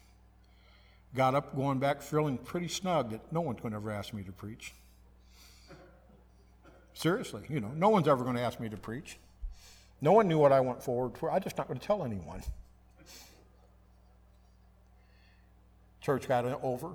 got 1.14 1.34
up 1.34 1.54
going 1.54 1.78
back 1.78 2.02
feeling 2.02 2.36
pretty 2.38 2.68
snug 2.68 3.10
that 3.10 3.32
no 3.32 3.40
one's 3.40 3.60
going 3.60 3.72
to 3.72 3.76
ever 3.76 3.90
ask 3.90 4.12
me 4.12 4.22
to 4.24 4.32
preach. 4.32 4.74
Seriously, 6.92 7.42
you 7.48 7.60
know, 7.60 7.72
no 7.74 7.88
one's 7.88 8.08
ever 8.08 8.22
going 8.22 8.36
to 8.36 8.42
ask 8.42 8.60
me 8.60 8.68
to 8.68 8.76
preach. 8.76 9.18
No 10.00 10.12
one 10.12 10.28
knew 10.28 10.38
what 10.38 10.52
I 10.52 10.60
went 10.60 10.82
forward 10.82 11.16
for. 11.16 11.30
I'm 11.30 11.42
just 11.42 11.56
not 11.56 11.66
going 11.66 11.78
to 11.78 11.86
tell 11.86 12.04
anyone. 12.04 12.42
Church 16.00 16.28
got 16.28 16.44
over. 16.62 16.90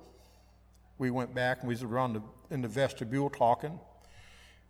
We 0.97 1.09
went 1.11 1.33
back 1.33 1.59
and 1.59 1.67
we 1.67 1.73
was 1.73 1.83
around 1.83 2.13
the, 2.13 2.21
in 2.51 2.61
the 2.61 2.67
vestibule 2.67 3.29
talking. 3.29 3.79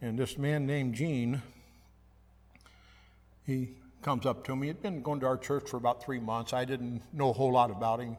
And 0.02 0.18
this 0.18 0.38
man 0.38 0.66
named 0.66 0.96
Gene, 0.96 1.42
he 3.46 3.72
comes 4.02 4.26
up 4.26 4.46
to 4.46 4.56
me. 4.56 4.68
He'd 4.68 4.82
been 4.82 5.02
going 5.02 5.20
to 5.20 5.26
our 5.26 5.38
church 5.38 5.70
for 5.70 5.78
about 5.78 6.04
three 6.04 6.20
months. 6.20 6.54
I 6.54 6.66
didn't 6.66 7.02
know 7.12 7.32
a 7.32 7.34
whole 7.34 7.52
lot 7.52 7.72
about 7.72 8.00
him. 8.00 8.16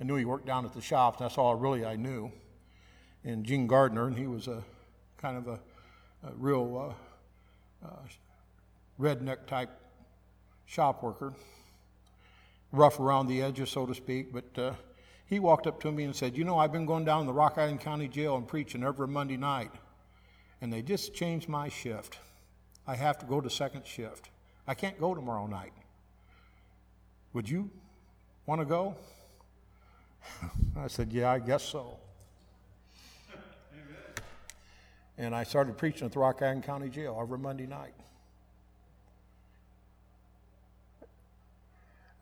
I 0.00 0.04
knew 0.04 0.16
he 0.16 0.24
worked 0.24 0.46
down 0.46 0.64
at 0.64 0.72
the 0.72 0.80
shops. 0.80 1.18
That's 1.18 1.38
all 1.38 1.56
really 1.56 1.84
I 1.84 1.96
knew. 1.96 2.30
And 3.24 3.44
Gene 3.44 3.66
Gardner, 3.66 4.06
and 4.06 4.16
he 4.16 4.26
was 4.26 4.46
a 4.46 4.62
kind 5.20 5.36
of 5.36 5.48
a, 5.48 5.58
a 6.26 6.32
real 6.36 6.94
uh, 7.82 7.86
uh, 7.86 7.96
redneck 9.00 9.46
type 9.46 9.70
shop 10.66 11.02
worker, 11.02 11.32
rough 12.72 13.00
around 13.00 13.26
the 13.26 13.42
edges, 13.42 13.70
so 13.70 13.86
to 13.86 13.94
speak. 13.94 14.32
But 14.32 14.58
uh, 14.58 14.72
he 15.26 15.40
walked 15.40 15.66
up 15.66 15.80
to 15.82 15.90
me 15.90 16.04
and 16.04 16.14
said, 16.14 16.36
You 16.36 16.44
know, 16.44 16.58
I've 16.58 16.72
been 16.72 16.86
going 16.86 17.04
down 17.04 17.22
to 17.22 17.26
the 17.26 17.32
Rock 17.32 17.58
Island 17.58 17.80
County 17.80 18.06
Jail 18.06 18.36
and 18.36 18.46
preaching 18.46 18.84
every 18.84 19.08
Monday 19.08 19.36
night, 19.36 19.72
and 20.60 20.72
they 20.72 20.82
just 20.82 21.12
changed 21.12 21.48
my 21.48 21.68
shift. 21.68 22.18
I 22.86 22.94
have 22.94 23.18
to 23.18 23.26
go 23.26 23.40
to 23.40 23.50
second 23.50 23.86
shift. 23.86 24.30
I 24.66 24.74
can't 24.74 24.98
go 24.98 25.14
tomorrow 25.14 25.46
night. 25.46 25.72
Would 27.32 27.48
you 27.48 27.70
want 28.46 28.60
to 28.60 28.64
go? 28.64 28.96
I 30.76 30.86
said, 30.88 31.12
Yeah, 31.12 31.30
I 31.30 31.38
guess 31.38 31.62
so. 31.62 31.98
And 35.16 35.34
I 35.34 35.42
started 35.42 35.76
preaching 35.76 36.06
at 36.06 36.12
the 36.12 36.20
Rock 36.20 36.42
Island 36.42 36.62
County 36.62 36.88
Jail 36.88 37.18
every 37.20 37.38
Monday 37.38 37.66
night. 37.66 37.94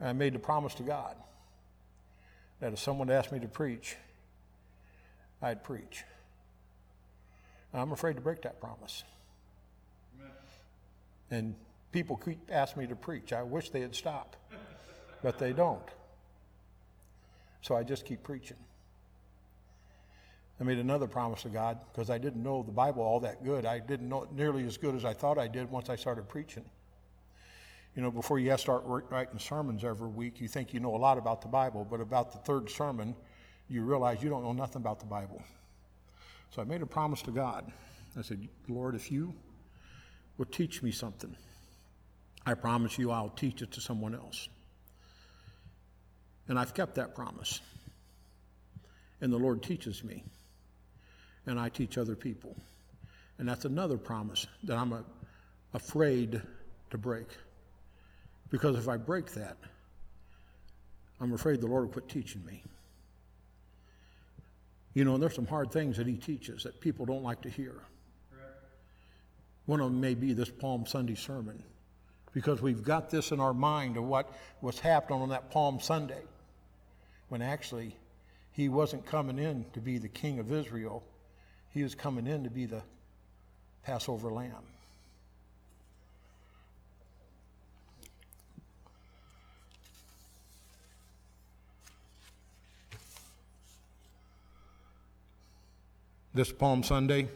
And 0.00 0.08
I 0.08 0.12
made 0.12 0.34
the 0.34 0.38
promise 0.38 0.74
to 0.76 0.82
God 0.82 1.14
that 2.60 2.72
if 2.72 2.78
someone 2.78 3.10
asked 3.10 3.32
me 3.32 3.38
to 3.40 3.48
preach, 3.48 3.96
I'd 5.42 5.62
preach. 5.62 6.04
And 7.72 7.82
I'm 7.82 7.92
afraid 7.92 8.14
to 8.16 8.22
break 8.22 8.42
that 8.42 8.60
promise. 8.60 9.04
Amen. 10.18 10.32
And 11.30 11.54
people 11.92 12.16
keep 12.16 12.38
asking 12.50 12.84
me 12.84 12.88
to 12.88 12.96
preach. 12.96 13.32
I 13.34 13.42
wish 13.42 13.68
they'd 13.70 13.94
stop, 13.94 14.36
but 15.22 15.38
they 15.38 15.52
don't. 15.52 15.86
So 17.66 17.74
I 17.74 17.82
just 17.82 18.04
keep 18.04 18.22
preaching. 18.22 18.56
I 20.60 20.62
made 20.62 20.78
another 20.78 21.08
promise 21.08 21.42
to 21.42 21.48
God 21.48 21.80
because 21.90 22.10
I 22.10 22.16
didn't 22.16 22.40
know 22.40 22.62
the 22.62 22.70
Bible 22.70 23.02
all 23.02 23.18
that 23.18 23.42
good. 23.42 23.66
I 23.66 23.80
didn't 23.80 24.08
know 24.08 24.22
it 24.22 24.32
nearly 24.32 24.64
as 24.66 24.76
good 24.76 24.94
as 24.94 25.04
I 25.04 25.12
thought 25.12 25.36
I 25.36 25.48
did 25.48 25.68
once 25.68 25.90
I 25.90 25.96
started 25.96 26.28
preaching. 26.28 26.64
You 27.96 28.02
know, 28.02 28.12
before 28.12 28.38
you 28.38 28.56
start 28.56 28.84
writing 28.86 29.40
sermons 29.40 29.82
every 29.82 30.06
week, 30.06 30.40
you 30.40 30.46
think 30.46 30.74
you 30.74 30.78
know 30.78 30.94
a 30.94 30.96
lot 30.96 31.18
about 31.18 31.42
the 31.42 31.48
Bible, 31.48 31.84
but 31.90 32.00
about 32.00 32.30
the 32.30 32.38
third 32.38 32.70
sermon, 32.70 33.16
you 33.68 33.82
realize 33.82 34.22
you 34.22 34.30
don't 34.30 34.44
know 34.44 34.52
nothing 34.52 34.80
about 34.80 35.00
the 35.00 35.06
Bible. 35.06 35.42
So 36.50 36.62
I 36.62 36.66
made 36.66 36.82
a 36.82 36.86
promise 36.86 37.20
to 37.22 37.32
God. 37.32 37.72
I 38.16 38.22
said, 38.22 38.46
Lord, 38.68 38.94
if 38.94 39.10
you 39.10 39.34
would 40.38 40.52
teach 40.52 40.84
me 40.84 40.92
something, 40.92 41.36
I 42.46 42.54
promise 42.54 42.96
you 42.96 43.10
I'll 43.10 43.30
teach 43.30 43.60
it 43.60 43.72
to 43.72 43.80
someone 43.80 44.14
else. 44.14 44.48
And 46.48 46.58
I've 46.58 46.74
kept 46.74 46.94
that 46.96 47.14
promise. 47.14 47.60
And 49.20 49.32
the 49.32 49.38
Lord 49.38 49.62
teaches 49.62 50.04
me. 50.04 50.22
and 51.46 51.58
I 51.58 51.68
teach 51.68 51.96
other 51.96 52.16
people. 52.16 52.56
And 53.38 53.48
that's 53.48 53.64
another 53.64 53.96
promise 53.96 54.46
that 54.64 54.76
I'm 54.76 54.92
a, 54.92 55.04
afraid 55.74 56.42
to 56.90 56.98
break. 56.98 57.26
Because 58.50 58.76
if 58.76 58.88
I 58.88 58.96
break 58.96 59.32
that, 59.32 59.56
I'm 61.20 61.32
afraid 61.32 61.60
the 61.60 61.66
Lord 61.66 61.84
will 61.84 61.92
quit 61.92 62.08
teaching 62.08 62.44
me. 62.44 62.62
You 64.94 65.04
know, 65.04 65.14
and 65.14 65.22
there's 65.22 65.34
some 65.34 65.46
hard 65.46 65.70
things 65.70 65.96
that 65.98 66.06
He 66.06 66.16
teaches 66.16 66.62
that 66.64 66.80
people 66.80 67.06
don't 67.06 67.22
like 67.22 67.42
to 67.42 67.50
hear. 67.50 67.74
One 69.66 69.80
of 69.80 69.90
them 69.90 70.00
may 70.00 70.14
be 70.14 70.32
this 70.32 70.48
Palm 70.48 70.86
Sunday 70.86 71.16
sermon, 71.16 71.62
because 72.32 72.62
we've 72.62 72.84
got 72.84 73.10
this 73.10 73.32
in 73.32 73.40
our 73.40 73.52
mind 73.52 73.96
of 73.96 74.04
what 74.04 74.32
was 74.60 74.78
happening 74.78 75.20
on 75.20 75.28
that 75.30 75.50
Palm 75.50 75.80
Sunday, 75.80 76.22
when 77.28 77.42
actually 77.42 77.96
He 78.52 78.68
wasn't 78.68 79.06
coming 79.06 79.38
in 79.38 79.66
to 79.72 79.80
be 79.80 79.98
the 79.98 80.08
King 80.08 80.38
of 80.38 80.52
Israel, 80.52 81.02
He 81.72 81.82
was 81.82 81.94
coming 81.94 82.26
in 82.26 82.44
to 82.44 82.50
be 82.50 82.66
the 82.66 82.82
Passover 83.84 84.32
lamb. 84.32 84.52
This 96.34 96.52
Palm 96.52 96.82
Sunday, 96.82 97.28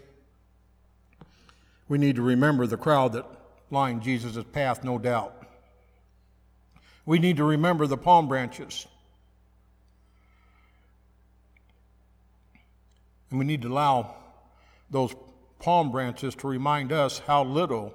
we 1.89 1.97
need 1.97 2.17
to 2.17 2.23
remember 2.23 2.67
the 2.67 2.77
crowd 2.77 3.15
that 3.15 3.25
lined 3.71 4.03
Jesus' 4.03 4.45
path, 4.53 4.85
no 4.85 4.99
doubt. 4.99 5.35
We 7.07 7.19
need 7.19 7.39
to 7.39 7.45
remember 7.45 7.87
the 7.87 7.97
palm 7.97 8.29
branches. 8.29 8.87
And 13.31 13.39
we 13.39 13.45
need 13.45 13.63
to 13.63 13.69
allow 13.69 14.17
those 14.91 15.15
palm 15.59 15.91
branches 15.91 16.35
to 16.37 16.49
remind 16.49 16.93
us 16.93 17.21
how 17.21 17.45
little 17.45 17.95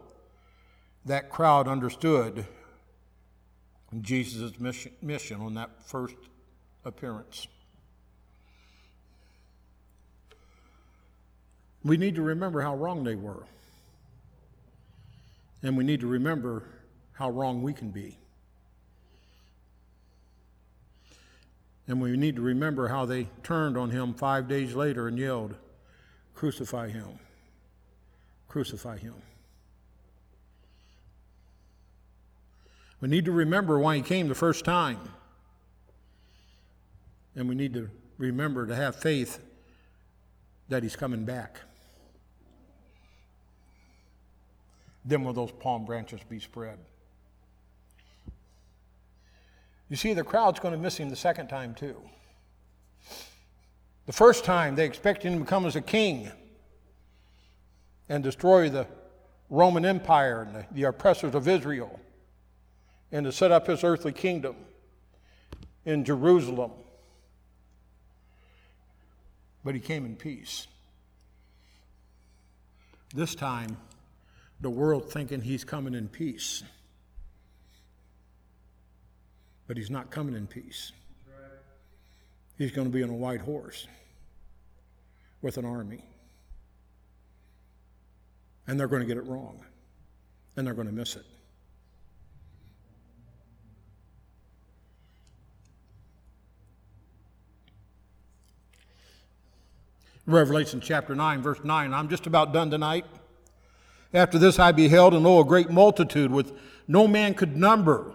that 1.06 1.30
crowd 1.30 1.68
understood 1.68 2.46
Jesus' 4.02 4.60
mission, 4.60 4.92
mission 5.02 5.42
on 5.42 5.54
that 5.56 5.84
first 5.86 6.16
appearance. 6.84 7.48
We 11.84 11.98
need 11.98 12.16
to 12.16 12.22
remember 12.22 12.62
how 12.62 12.76
wrong 12.76 13.04
they 13.04 13.16
were. 13.16 13.44
And 15.62 15.78
we 15.78 15.84
need 15.84 16.00
to 16.00 16.08
remember 16.08 16.64
how 17.14 17.30
wrong 17.30 17.62
we 17.62 17.74
can 17.74 17.90
be. 17.90 18.18
And 21.88 22.02
we 22.02 22.18
need 22.18 22.36
to 22.36 22.42
remember 22.42 22.88
how 22.88 23.06
they 23.06 23.28
turned 23.44 23.78
on 23.78 23.92
him 23.92 24.14
five 24.14 24.48
days 24.48 24.74
later 24.74 25.08
and 25.08 25.18
yelled, 25.18 25.56
Crucify 26.34 26.90
him! 26.90 27.20
Crucify 28.48 28.98
him. 28.98 29.14
We 33.02 33.10
need 33.10 33.26
to 33.26 33.32
remember 33.32 33.78
why 33.78 33.98
he 33.98 34.02
came 34.02 34.28
the 34.28 34.36
first 34.36 34.66
time. 34.66 34.98
And 37.36 37.48
we 37.50 37.56
need 37.56 37.74
to 37.74 37.90
remember 38.18 38.66
to 38.66 38.76
have 38.76 38.96
faith 38.96 39.40
that 40.70 40.84
he's 40.84 40.96
coming 40.96 41.26
back. 41.26 41.60
Then 45.04 45.24
will 45.24 45.34
those 45.34 45.52
palm 45.52 45.86
branches 45.86 46.22
be 46.28 46.40
spread. 46.40 46.80
You 49.90 49.96
see, 49.96 50.14
the 50.14 50.24
crowd's 50.24 50.60
going 50.60 50.74
to 50.74 50.80
miss 50.80 50.98
him 50.98 51.10
the 51.10 51.16
second 51.16 51.48
time, 51.48 51.76
too. 51.76 51.96
The 54.06 54.14
first 54.14 54.44
time, 54.44 54.76
they 54.76 54.86
expected 54.86 55.32
him 55.32 55.40
to 55.40 55.46
come 55.46 55.66
as 55.66 55.76
a 55.76 55.82
king 55.82 56.32
and 58.10 58.24
destroy 58.24 58.70
the 58.70 58.88
Roman 59.50 59.86
Empire 59.86 60.42
and 60.44 60.56
the, 60.56 60.66
the 60.72 60.84
oppressors 60.84 61.36
of 61.36 61.48
Israel 61.48 62.00
and 63.12 63.26
to 63.26 63.32
set 63.32 63.52
up 63.52 63.68
his 63.68 63.84
earthly 63.84 64.12
kingdom 64.12 64.56
in 65.86 66.04
Jerusalem. 66.04 66.72
But 69.64 69.76
he 69.76 69.80
came 69.80 70.06
in 70.06 70.16
peace. 70.16 70.68
This 73.14 73.36
time, 73.36 73.78
the 74.62 74.70
world 74.70 75.12
thinking 75.12 75.42
he's 75.42 75.64
coming 75.64 75.94
in 75.94 76.08
peace. 76.08 76.64
But 79.68 79.78
he's 79.78 79.90
not 79.90 80.12
coming 80.12 80.36
in 80.36 80.48
peace. 80.48 80.92
He's 82.58 82.72
going 82.72 82.88
to 82.88 82.94
be 82.94 83.04
on 83.04 83.10
a 83.10 83.14
white 83.14 83.42
horse 83.42 83.88
with 85.42 85.58
an 85.58 85.66
army. 85.66 86.04
And 88.68 88.80
they're 88.80 88.88
going 88.88 89.02
to 89.02 89.08
get 89.08 89.18
it 89.18 89.26
wrong. 89.26 89.64
And 90.56 90.66
they're 90.66 90.74
going 90.74 90.88
to 90.88 90.94
miss 90.94 91.16
it. 91.16 91.26
Revelation 100.28 100.82
chapter 100.82 101.14
9, 101.14 101.44
verse 101.44 101.60
9. 101.64 101.94
I'm 101.94 102.10
just 102.10 102.26
about 102.26 102.52
done 102.52 102.72
tonight. 102.72 103.06
After 104.12 104.40
this 104.40 104.58
I 104.58 104.72
beheld, 104.72 105.14
and 105.14 105.24
lo, 105.24 105.40
a 105.40 105.46
great 105.46 105.70
multitude, 105.70 106.32
with 106.32 106.54
no 106.88 107.08
man 107.08 107.36
could 107.36 107.56
number, 107.56 108.15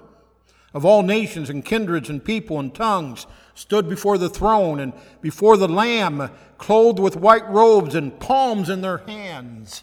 of 0.72 0.84
all 0.84 1.02
nations 1.02 1.50
and 1.50 1.64
kindreds 1.64 2.08
and 2.08 2.24
people 2.24 2.58
and 2.58 2.74
tongues, 2.74 3.26
stood 3.54 3.88
before 3.88 4.16
the 4.16 4.28
throne 4.28 4.80
and 4.80 4.92
before 5.20 5.56
the 5.56 5.68
Lamb, 5.68 6.30
clothed 6.58 6.98
with 6.98 7.16
white 7.16 7.48
robes 7.48 7.94
and 7.94 8.18
palms 8.20 8.68
in 8.70 8.80
their 8.80 8.98
hands, 8.98 9.82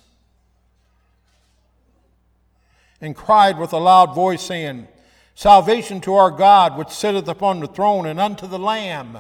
and 3.00 3.16
cried 3.16 3.60
with 3.60 3.74
a 3.74 3.78
loud 3.78 4.16
voice, 4.16 4.42
saying, 4.42 4.88
Salvation 5.36 6.02
to 6.02 6.16
our 6.16 6.32
God, 6.32 6.78
which 6.78 6.90
sitteth 6.90 7.28
upon 7.28 7.60
the 7.60 7.68
throne, 7.68 8.08
and 8.08 8.20
unto 8.20 8.48
the 8.48 8.58
Lamb. 8.58 9.20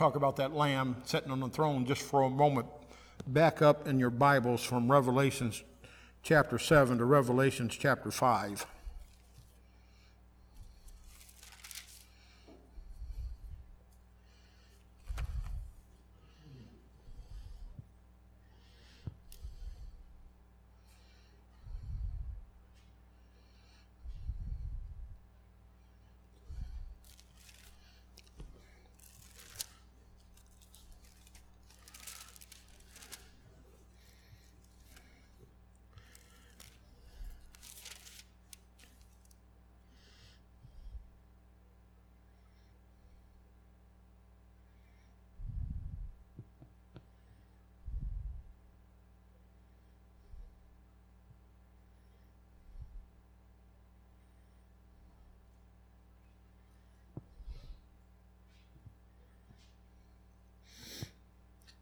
talk 0.00 0.16
about 0.16 0.36
that 0.36 0.54
lamb 0.54 0.96
sitting 1.04 1.30
on 1.30 1.40
the 1.40 1.48
throne 1.50 1.84
just 1.84 2.00
for 2.00 2.22
a 2.22 2.30
moment. 2.30 2.66
Back 3.26 3.60
up 3.60 3.86
in 3.86 3.98
your 3.98 4.10
Bibles 4.10 4.62
from 4.62 4.90
Revelations 4.90 5.62
chapter 6.22 6.58
7 6.58 6.98
to 6.98 7.04
Revelations 7.04 7.76
chapter 7.76 8.10
5. 8.10 8.66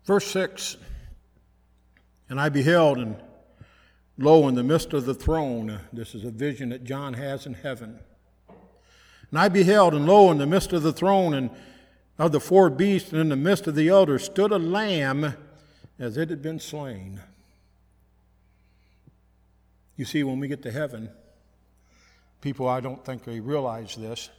Verse 0.08 0.26
6 0.28 0.78
And 2.30 2.40
I 2.40 2.48
beheld, 2.48 2.96
and 2.96 3.16
lo, 4.16 4.48
in 4.48 4.54
the 4.54 4.64
midst 4.64 4.94
of 4.94 5.04
the 5.04 5.12
throne, 5.12 5.80
this 5.92 6.14
is 6.14 6.24
a 6.24 6.30
vision 6.30 6.70
that 6.70 6.82
John 6.82 7.12
has 7.12 7.44
in 7.44 7.52
heaven. 7.52 7.98
And 9.30 9.38
I 9.38 9.50
beheld, 9.50 9.92
and 9.92 10.06
lo, 10.06 10.30
in 10.30 10.38
the 10.38 10.46
midst 10.46 10.72
of 10.72 10.82
the 10.82 10.94
throne, 10.94 11.34
and 11.34 11.50
of 12.18 12.32
the 12.32 12.40
four 12.40 12.70
beasts, 12.70 13.12
and 13.12 13.20
in 13.20 13.28
the 13.28 13.36
midst 13.36 13.66
of 13.66 13.74
the 13.74 13.90
elders, 13.90 14.24
stood 14.24 14.50
a 14.50 14.58
lamb 14.58 15.34
as 15.98 16.16
it 16.16 16.30
had 16.30 16.40
been 16.40 16.58
slain. 16.58 17.20
You 19.98 20.06
see, 20.06 20.24
when 20.24 20.40
we 20.40 20.48
get 20.48 20.62
to 20.62 20.70
heaven, 20.72 21.10
people 22.40 22.66
I 22.66 22.80
don't 22.80 23.04
think 23.04 23.24
they 23.24 23.40
realize 23.40 23.94
this, 23.94 24.30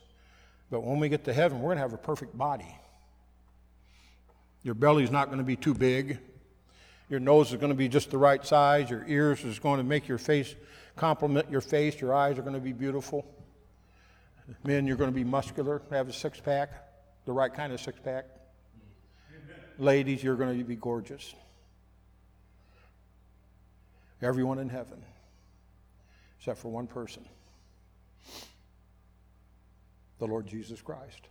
but 0.72 0.84
when 0.84 1.00
we 1.00 1.10
get 1.10 1.26
to 1.26 1.34
heaven, 1.34 1.62
we're 1.62 1.76
going 1.76 1.78
to 1.78 1.84
have 1.84 1.94
a 1.94 1.98
perfect 1.98 2.36
body. 2.36 2.76
Your 4.64 4.76
belly's 4.76 5.12
not 5.12 5.28
going 5.28 5.38
to 5.40 5.44
be 5.44 5.56
too 5.56 5.74
big. 5.74 6.20
Your 7.10 7.20
nose 7.20 7.52
is 7.52 7.58
going 7.58 7.72
to 7.72 7.78
be 7.78 7.88
just 7.88 8.12
the 8.12 8.18
right 8.18 8.46
size. 8.46 8.90
Your 8.90 9.06
ears 9.08 9.44
is 9.44 9.58
going 9.60 9.78
to 9.78 9.84
make 9.84 10.08
your 10.08 10.18
face 10.18 10.56
complement 11.00 11.50
your 11.50 11.62
face. 11.62 12.00
Your 12.00 12.14
eyes 12.14 12.38
are 12.38 12.42
going 12.42 12.54
to 12.54 12.60
be 12.60 12.74
beautiful. 12.74 13.26
Men, 14.64 14.86
you're 14.86 14.98
going 14.98 15.10
to 15.10 15.16
be 15.16 15.24
muscular, 15.24 15.82
have 15.92 16.10
a 16.10 16.14
six 16.14 16.40
pack, 16.40 16.72
the 17.26 17.32
right 17.32 17.54
kind 17.54 17.72
of 17.72 17.80
six 17.80 18.00
pack. 18.04 18.26
Ladies, 19.78 20.22
you're 20.22 20.36
going 20.36 20.58
to 20.58 20.64
be 20.64 20.76
gorgeous. 20.76 21.34
Everyone 24.22 24.60
in 24.60 24.68
heaven, 24.68 25.02
except 26.38 26.60
for 26.60 26.70
one 26.70 26.88
person 26.88 27.24
the 30.20 30.28
Lord 30.28 30.46
Jesus 30.46 30.82
Christ. 30.82 31.30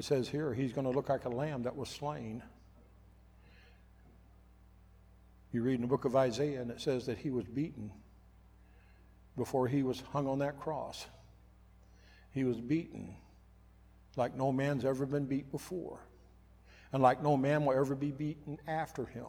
It 0.00 0.04
says 0.04 0.30
here, 0.30 0.54
he's 0.54 0.72
going 0.72 0.86
to 0.86 0.90
look 0.90 1.10
like 1.10 1.26
a 1.26 1.28
lamb 1.28 1.64
that 1.64 1.76
was 1.76 1.90
slain. 1.90 2.42
You 5.52 5.62
read 5.62 5.74
in 5.74 5.82
the 5.82 5.86
book 5.88 6.06
of 6.06 6.16
Isaiah, 6.16 6.62
and 6.62 6.70
it 6.70 6.80
says 6.80 7.04
that 7.04 7.18
he 7.18 7.28
was 7.28 7.44
beaten 7.44 7.92
before 9.36 9.68
he 9.68 9.82
was 9.82 10.02
hung 10.10 10.26
on 10.26 10.38
that 10.38 10.58
cross. 10.58 11.04
He 12.32 12.44
was 12.44 12.58
beaten 12.58 13.14
like 14.16 14.34
no 14.34 14.52
man's 14.52 14.86
ever 14.86 15.04
been 15.04 15.26
beat 15.26 15.52
before, 15.52 16.00
and 16.94 17.02
like 17.02 17.22
no 17.22 17.36
man 17.36 17.66
will 17.66 17.78
ever 17.78 17.94
be 17.94 18.10
beaten 18.10 18.56
after 18.66 19.04
him. 19.04 19.26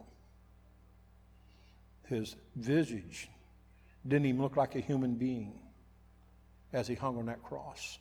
His 2.08 2.38
visage 2.56 3.28
didn't 4.08 4.26
even 4.26 4.42
look 4.42 4.56
like 4.56 4.76
a 4.76 4.80
human 4.80 5.16
being 5.16 5.52
as 6.72 6.88
he 6.88 6.96
hung 6.96 7.18
on 7.18 7.26
that 7.26 7.44
cross. 7.44 8.00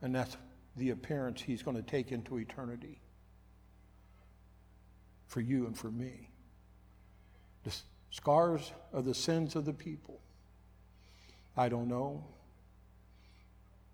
And 0.00 0.14
that's 0.14 0.34
the 0.76 0.90
appearance 0.90 1.42
he's 1.42 1.62
going 1.62 1.76
to 1.76 1.82
take 1.82 2.12
into 2.12 2.38
eternity 2.38 3.00
for 5.26 5.40
you 5.40 5.66
and 5.66 5.76
for 5.76 5.90
me. 5.90 6.28
The 7.64 7.74
scars 8.10 8.72
of 8.92 9.04
the 9.04 9.14
sins 9.14 9.56
of 9.56 9.64
the 9.64 9.72
people. 9.72 10.20
I 11.56 11.68
don't 11.68 11.88
know, 11.88 12.24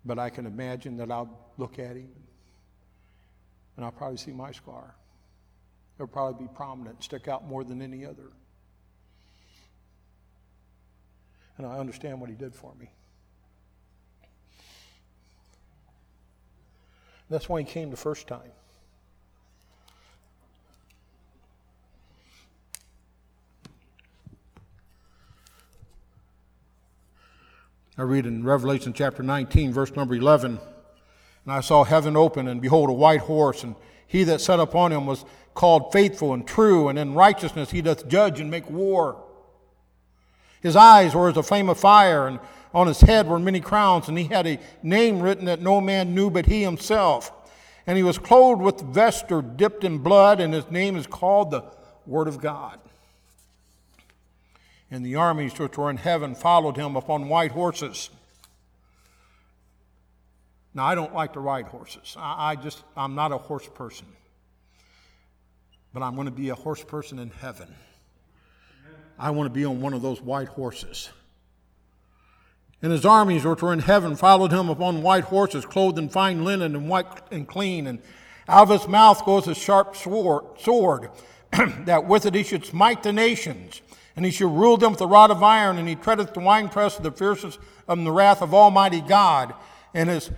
but 0.05 0.17
I 0.17 0.29
can 0.29 0.45
imagine 0.45 0.97
that 0.97 1.11
I'll 1.11 1.51
look 1.57 1.79
at 1.79 1.95
him 1.95 2.09
and 3.75 3.85
I'll 3.85 3.91
probably 3.91 4.17
see 4.17 4.31
my 4.31 4.51
scar. 4.51 4.95
It'll 5.97 6.07
probably 6.07 6.47
be 6.47 6.53
prominent, 6.53 7.03
stick 7.03 7.27
out 7.27 7.45
more 7.45 7.63
than 7.63 7.81
any 7.81 8.05
other. 8.05 8.31
And 11.57 11.67
I 11.67 11.77
understand 11.77 12.21
what 12.21 12.29
he 12.29 12.35
did 12.35 12.55
for 12.55 12.73
me. 12.79 12.89
That's 17.29 17.47
why 17.47 17.59
he 17.59 17.65
came 17.65 17.91
the 17.91 17.97
first 17.97 18.27
time. 18.27 18.51
I 27.97 28.03
read 28.03 28.25
in 28.25 28.45
Revelation 28.45 28.93
chapter 28.93 29.21
19, 29.21 29.73
verse 29.73 29.93
number 29.93 30.15
11, 30.15 30.57
and 31.43 31.53
I 31.53 31.59
saw 31.59 31.83
heaven 31.83 32.15
open, 32.15 32.47
and 32.47 32.61
behold, 32.61 32.89
a 32.89 32.93
white 32.93 33.19
horse, 33.19 33.63
and 33.63 33.75
he 34.07 34.23
that 34.23 34.39
sat 34.39 34.59
upon 34.59 34.93
him 34.93 35.05
was 35.05 35.25
called 35.53 35.91
faithful 35.91 36.33
and 36.33 36.47
true, 36.47 36.87
and 36.87 36.97
in 36.97 37.13
righteousness 37.13 37.71
he 37.71 37.81
doth 37.81 38.07
judge 38.07 38.39
and 38.39 38.49
make 38.49 38.69
war. 38.69 39.21
His 40.61 40.75
eyes 40.75 41.15
were 41.15 41.29
as 41.29 41.37
a 41.37 41.43
flame 41.43 41.69
of 41.69 41.79
fire, 41.79 42.27
and 42.27 42.39
on 42.73 42.87
his 42.87 43.01
head 43.01 43.27
were 43.27 43.39
many 43.39 43.59
crowns, 43.59 44.07
and 44.07 44.17
he 44.17 44.25
had 44.25 44.45
a 44.45 44.59
name 44.83 45.21
written 45.21 45.45
that 45.45 45.61
no 45.61 45.79
man 45.81 46.13
knew 46.13 46.29
but 46.29 46.45
he 46.45 46.61
himself. 46.61 47.31
And 47.87 47.97
he 47.97 48.03
was 48.03 48.17
clothed 48.17 48.61
with 48.61 48.81
vesture 48.81 49.41
dipped 49.41 49.83
in 49.83 49.99
blood, 49.99 50.39
and 50.39 50.53
his 50.53 50.69
name 50.69 50.95
is 50.95 51.07
called 51.07 51.51
the 51.51 51.63
Word 52.05 52.27
of 52.27 52.39
God. 52.39 52.79
And 54.91 55.05
the 55.05 55.15
armies 55.15 55.57
which 55.57 55.77
were 55.77 55.89
in 55.89 55.97
heaven 55.97 56.35
followed 56.35 56.75
him 56.75 56.95
upon 56.95 57.29
white 57.29 57.51
horses. 57.51 58.09
Now, 60.73 60.85
I 60.85 60.95
don't 60.95 61.13
like 61.13 61.33
to 61.33 61.39
ride 61.39 61.65
horses. 61.65 62.15
I, 62.17 62.51
I 62.51 62.55
just, 62.55 62.83
I'm 62.95 63.15
not 63.15 63.31
a 63.31 63.37
horse 63.37 63.67
person. 63.73 64.07
But 65.93 66.03
I'm 66.03 66.15
going 66.15 66.25
to 66.25 66.31
be 66.31 66.49
a 66.49 66.55
horse 66.55 66.83
person 66.83 67.17
in 67.17 67.29
heaven. 67.29 67.73
I 69.19 69.31
want 69.31 69.47
to 69.47 69.53
be 69.53 69.65
on 69.65 69.81
one 69.81 69.93
of 69.93 70.01
those 70.01 70.21
white 70.21 70.47
horses. 70.47 71.09
And 72.81 72.93
his 72.93 73.05
armies, 73.05 73.43
which 73.43 73.61
were 73.61 73.73
in 73.73 73.79
heaven, 73.79 74.15
followed 74.15 74.53
him 74.53 74.69
upon 74.69 75.01
white 75.01 75.25
horses, 75.25 75.65
clothed 75.65 75.99
in 75.99 76.07
fine 76.07 76.45
linen 76.45 76.75
and 76.75 76.87
white 76.87 77.07
and 77.29 77.45
clean. 77.45 77.87
And 77.87 77.99
out 78.47 78.63
of 78.63 78.79
his 78.79 78.87
mouth 78.87 79.25
goes 79.25 79.47
a 79.49 79.55
sharp 79.55 79.97
sword, 79.97 81.09
that 81.51 82.05
with 82.05 82.25
it 82.25 82.33
he 82.33 82.43
should 82.43 82.65
smite 82.65 83.03
the 83.03 83.11
nations. 83.11 83.81
And 84.15 84.25
he 84.25 84.31
shall 84.31 84.49
rule 84.49 84.77
them 84.77 84.93
with 84.93 85.01
a 85.01 85.07
rod 85.07 85.31
of 85.31 85.43
iron, 85.43 85.77
and 85.77 85.87
he 85.87 85.95
treadeth 85.95 86.33
the 86.33 86.39
winepress 86.39 86.97
of 86.97 87.03
the 87.03 87.11
fierceness 87.11 87.57
of 87.87 88.03
the 88.03 88.11
wrath 88.11 88.41
of 88.41 88.53
Almighty 88.53 89.01
God. 89.01 89.53
And 89.93 90.09
his, 90.09 90.31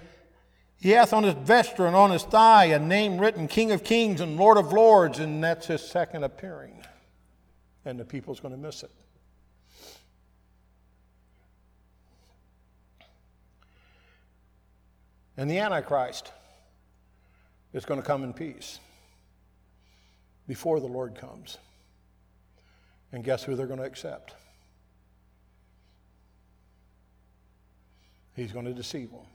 he 0.79 0.91
hath 0.91 1.13
on 1.13 1.23
his 1.23 1.35
vesture 1.35 1.85
and 1.85 1.95
on 1.95 2.09
his 2.09 2.23
thigh 2.23 2.65
a 2.65 2.79
name 2.79 3.19
written, 3.19 3.47
King 3.47 3.71
of 3.71 3.83
Kings 3.83 4.21
and 4.21 4.37
Lord 4.37 4.57
of 4.57 4.73
Lords, 4.73 5.19
and 5.19 5.43
that's 5.43 5.67
his 5.67 5.81
second 5.81 6.23
appearing. 6.23 6.81
And 7.85 7.99
the 7.99 8.05
people's 8.05 8.39
going 8.39 8.53
to 8.53 8.59
miss 8.59 8.83
it. 8.83 8.91
And 15.37 15.49
the 15.49 15.57
Antichrist 15.57 16.31
is 17.73 17.85
going 17.85 17.99
to 17.99 18.05
come 18.05 18.23
in 18.23 18.33
peace 18.33 18.79
before 20.47 20.79
the 20.79 20.87
Lord 20.87 21.15
comes. 21.15 21.57
And 23.11 23.23
guess 23.23 23.43
who 23.43 23.55
they're 23.55 23.67
going 23.67 23.79
to 23.79 23.85
accept? 23.85 24.35
He's 28.35 28.51
going 28.51 28.65
to 28.65 28.73
deceive 28.73 29.11
them 29.11 29.25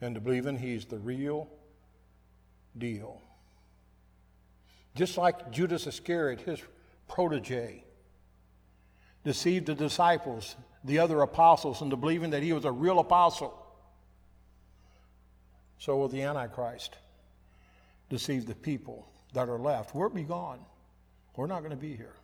and 0.00 0.14
to 0.14 0.20
believe 0.20 0.46
in 0.46 0.56
he's 0.56 0.84
the 0.84 0.98
real 0.98 1.48
deal. 2.76 3.20
Just 4.94 5.16
like 5.16 5.50
Judas 5.52 5.86
Iscariot, 5.86 6.40
his 6.40 6.60
protege, 7.08 7.84
deceived 9.24 9.66
the 9.66 9.74
disciples, 9.74 10.56
the 10.84 10.98
other 10.98 11.22
apostles, 11.22 11.82
into 11.82 11.96
believing 11.96 12.30
that 12.30 12.42
he 12.42 12.52
was 12.52 12.64
a 12.64 12.72
real 12.72 12.98
apostle 12.98 13.62
so 15.82 15.96
will 15.96 16.06
the 16.06 16.22
Antichrist 16.22 16.96
deceive 18.08 18.46
the 18.46 18.54
people 18.54 19.04
that 19.32 19.48
are 19.48 19.58
left. 19.58 19.96
We'll 19.96 20.10
be 20.10 20.22
gone. 20.22 20.60
We're 21.34 21.48
not 21.48 21.58
going 21.58 21.72
to 21.72 21.76
be 21.76 21.96
here. 21.96 22.14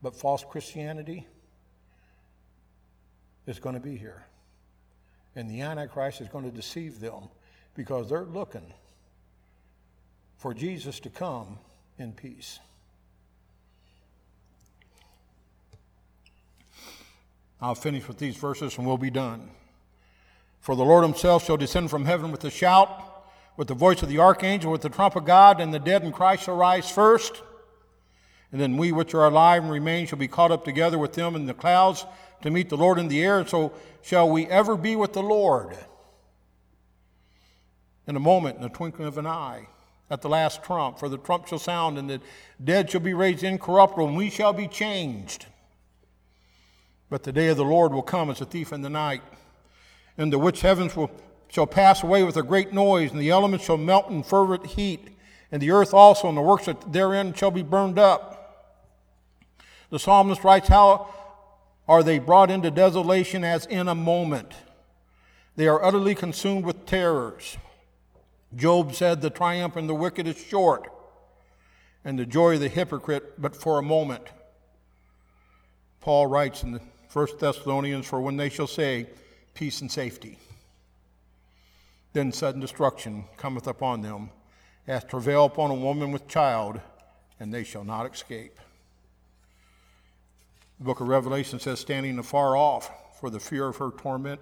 But 0.00 0.16
false 0.16 0.42
Christianity 0.48 1.26
is 3.46 3.58
going 3.58 3.74
to 3.74 3.82
be 3.82 3.98
here. 3.98 4.24
And 5.36 5.50
the 5.50 5.60
Antichrist 5.60 6.22
is 6.22 6.28
going 6.28 6.44
to 6.44 6.50
deceive 6.50 6.98
them 6.98 7.28
because 7.74 8.08
they're 8.08 8.24
looking 8.24 8.72
for 10.38 10.54
Jesus 10.54 11.00
to 11.00 11.10
come 11.10 11.58
in 11.98 12.12
peace. 12.12 12.60
I'll 17.60 17.74
finish 17.74 18.06
with 18.06 18.18
these 18.18 18.36
verses 18.36 18.78
and 18.78 18.86
we'll 18.86 18.98
be 18.98 19.10
done. 19.10 19.50
For 20.60 20.76
the 20.76 20.84
Lord 20.84 21.02
himself 21.02 21.44
shall 21.44 21.56
descend 21.56 21.90
from 21.90 22.04
heaven 22.04 22.30
with 22.30 22.44
a 22.44 22.50
shout, 22.50 23.04
with 23.56 23.66
the 23.66 23.74
voice 23.74 24.00
of 24.02 24.08
the 24.08 24.20
archangel, 24.20 24.70
with 24.70 24.82
the 24.82 24.88
trump 24.88 25.16
of 25.16 25.24
God, 25.24 25.60
and 25.60 25.74
the 25.74 25.80
dead 25.80 26.04
in 26.04 26.12
Christ 26.12 26.44
shall 26.44 26.56
rise 26.56 26.88
first. 26.88 27.42
And 28.52 28.60
then 28.60 28.76
we 28.76 28.92
which 28.92 29.14
are 29.14 29.26
alive 29.26 29.64
and 29.64 29.72
remain 29.72 30.06
shall 30.06 30.18
be 30.18 30.28
caught 30.28 30.52
up 30.52 30.64
together 30.64 30.98
with 30.98 31.14
them 31.14 31.34
in 31.34 31.46
the 31.46 31.54
clouds 31.54 32.06
to 32.42 32.50
meet 32.50 32.68
the 32.68 32.76
Lord 32.76 32.98
in 32.98 33.08
the 33.08 33.22
air. 33.22 33.44
So 33.44 33.72
shall 34.02 34.30
we 34.30 34.46
ever 34.46 34.76
be 34.76 34.94
with 34.94 35.12
the 35.12 35.22
Lord. 35.22 35.76
In 38.06 38.14
a 38.14 38.20
moment, 38.20 38.56
in 38.56 38.62
the 38.62 38.68
twinkling 38.68 39.08
of 39.08 39.18
an 39.18 39.26
eye, 39.26 39.66
at 40.10 40.22
the 40.22 40.28
last 40.28 40.62
trump, 40.62 40.98
for 40.98 41.08
the 41.08 41.18
trump 41.18 41.46
shall 41.46 41.58
sound, 41.58 41.98
and 41.98 42.08
the 42.08 42.20
dead 42.62 42.90
shall 42.90 43.00
be 43.00 43.14
raised 43.14 43.42
incorruptible, 43.42 44.08
and 44.08 44.16
we 44.16 44.30
shall 44.30 44.52
be 44.52 44.66
changed. 44.66 45.46
But 47.10 47.22
the 47.22 47.32
day 47.32 47.48
of 47.48 47.56
the 47.56 47.64
Lord 47.64 47.92
will 47.92 48.02
come 48.02 48.30
as 48.30 48.40
a 48.40 48.44
thief 48.44 48.72
in 48.72 48.82
the 48.82 48.90
night, 48.90 49.22
and 50.16 50.32
the 50.32 50.38
which 50.38 50.62
heavens 50.62 50.96
will, 50.96 51.10
shall 51.48 51.66
pass 51.66 52.02
away 52.02 52.22
with 52.22 52.36
a 52.36 52.42
great 52.42 52.72
noise, 52.72 53.10
and 53.10 53.20
the 53.20 53.30
elements 53.30 53.64
shall 53.64 53.78
melt 53.78 54.10
in 54.10 54.22
fervent 54.22 54.66
heat, 54.66 55.08
and 55.50 55.62
the 55.62 55.70
earth 55.70 55.94
also 55.94 56.28
and 56.28 56.36
the 56.36 56.42
works 56.42 56.66
that 56.66 56.92
therein 56.92 57.32
shall 57.32 57.50
be 57.50 57.62
burned 57.62 57.98
up. 57.98 58.34
The 59.90 59.98
psalmist 59.98 60.44
writes, 60.44 60.68
How 60.68 61.14
are 61.86 62.02
they 62.02 62.18
brought 62.18 62.50
into 62.50 62.70
desolation 62.70 63.44
as 63.44 63.64
in 63.66 63.88
a 63.88 63.94
moment? 63.94 64.52
They 65.56 65.66
are 65.66 65.82
utterly 65.82 66.14
consumed 66.14 66.64
with 66.64 66.84
terrors. 66.84 67.56
Job 68.56 68.94
said, 68.94 69.20
The 69.20 69.30
triumph 69.30 69.76
of 69.76 69.86
the 69.86 69.94
wicked 69.94 70.26
is 70.26 70.38
short, 70.38 70.90
and 72.04 72.18
the 72.18 72.26
joy 72.26 72.54
of 72.54 72.60
the 72.60 72.68
hypocrite 72.68 73.40
but 73.40 73.54
for 73.54 73.78
a 73.78 73.82
moment. 73.82 74.24
Paul 76.00 76.26
writes 76.26 76.62
in 76.62 76.72
the 76.72 76.80
1 77.12 77.26
Thessalonians, 77.38 78.06
for 78.06 78.20
when 78.20 78.36
they 78.36 78.48
shall 78.48 78.66
say, 78.66 79.06
Peace 79.54 79.80
and 79.80 79.90
safety, 79.90 80.38
then 82.12 82.32
sudden 82.32 82.60
destruction 82.60 83.24
cometh 83.36 83.66
upon 83.66 84.02
them, 84.02 84.30
as 84.86 85.04
travail 85.04 85.44
upon 85.44 85.70
a 85.70 85.74
woman 85.74 86.12
with 86.12 86.28
child, 86.28 86.80
and 87.40 87.52
they 87.52 87.64
shall 87.64 87.84
not 87.84 88.12
escape. 88.12 88.58
The 90.78 90.84
book 90.84 91.00
of 91.00 91.08
Revelation 91.08 91.58
says, 91.58 91.80
standing 91.80 92.18
afar 92.18 92.56
off 92.56 92.90
for 93.18 93.30
the 93.30 93.40
fear 93.40 93.66
of 93.66 93.76
her 93.78 93.90
torment, 93.90 94.40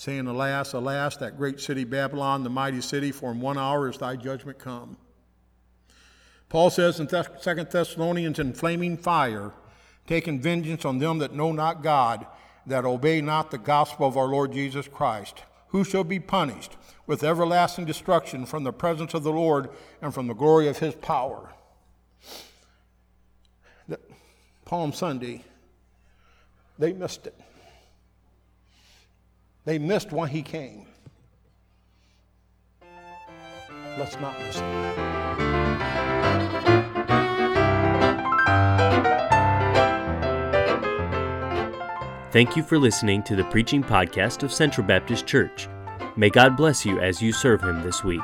saying, 0.00 0.26
Alas, 0.26 0.72
alas, 0.72 1.18
that 1.18 1.36
great 1.36 1.60
city 1.60 1.84
Babylon, 1.84 2.42
the 2.42 2.48
mighty 2.48 2.80
city, 2.80 3.12
for 3.12 3.30
in 3.32 3.38
one 3.38 3.58
hour 3.58 3.86
is 3.86 3.98
thy 3.98 4.16
judgment 4.16 4.58
come. 4.58 4.96
Paul 6.48 6.70
says 6.70 6.98
in 7.00 7.06
2 7.06 7.22
Thessalonians, 7.70 8.38
in 8.38 8.54
flaming 8.54 8.96
fire, 8.96 9.52
taking 10.06 10.40
vengeance 10.40 10.86
on 10.86 11.00
them 11.00 11.18
that 11.18 11.34
know 11.34 11.52
not 11.52 11.82
God, 11.82 12.26
that 12.64 12.86
obey 12.86 13.20
not 13.20 13.50
the 13.50 13.58
gospel 13.58 14.06
of 14.06 14.16
our 14.16 14.28
Lord 14.28 14.54
Jesus 14.54 14.88
Christ, 14.88 15.42
who 15.68 15.84
shall 15.84 16.02
be 16.02 16.18
punished 16.18 16.78
with 17.06 17.22
everlasting 17.22 17.84
destruction 17.84 18.46
from 18.46 18.64
the 18.64 18.72
presence 18.72 19.12
of 19.12 19.22
the 19.22 19.32
Lord 19.32 19.68
and 20.00 20.14
from 20.14 20.28
the 20.28 20.34
glory 20.34 20.66
of 20.68 20.78
his 20.78 20.94
power. 20.94 21.52
Palm 24.64 24.94
Sunday, 24.94 25.44
they 26.78 26.94
missed 26.94 27.26
it. 27.26 27.34
They 29.70 29.78
missed 29.78 30.10
why 30.10 30.26
he 30.26 30.42
came. 30.42 30.84
Let's 33.96 34.18
not 34.18 34.36
miss 34.40 34.56
it. 34.56 34.62
Thank 42.32 42.56
you 42.56 42.64
for 42.64 42.78
listening 42.78 43.22
to 43.22 43.36
the 43.36 43.44
preaching 43.44 43.84
podcast 43.84 44.42
of 44.42 44.52
Central 44.52 44.84
Baptist 44.84 45.28
Church. 45.28 45.68
May 46.16 46.30
God 46.30 46.56
bless 46.56 46.84
you 46.84 46.98
as 46.98 47.22
you 47.22 47.32
serve 47.32 47.62
Him 47.62 47.84
this 47.84 48.02
week. 48.02 48.20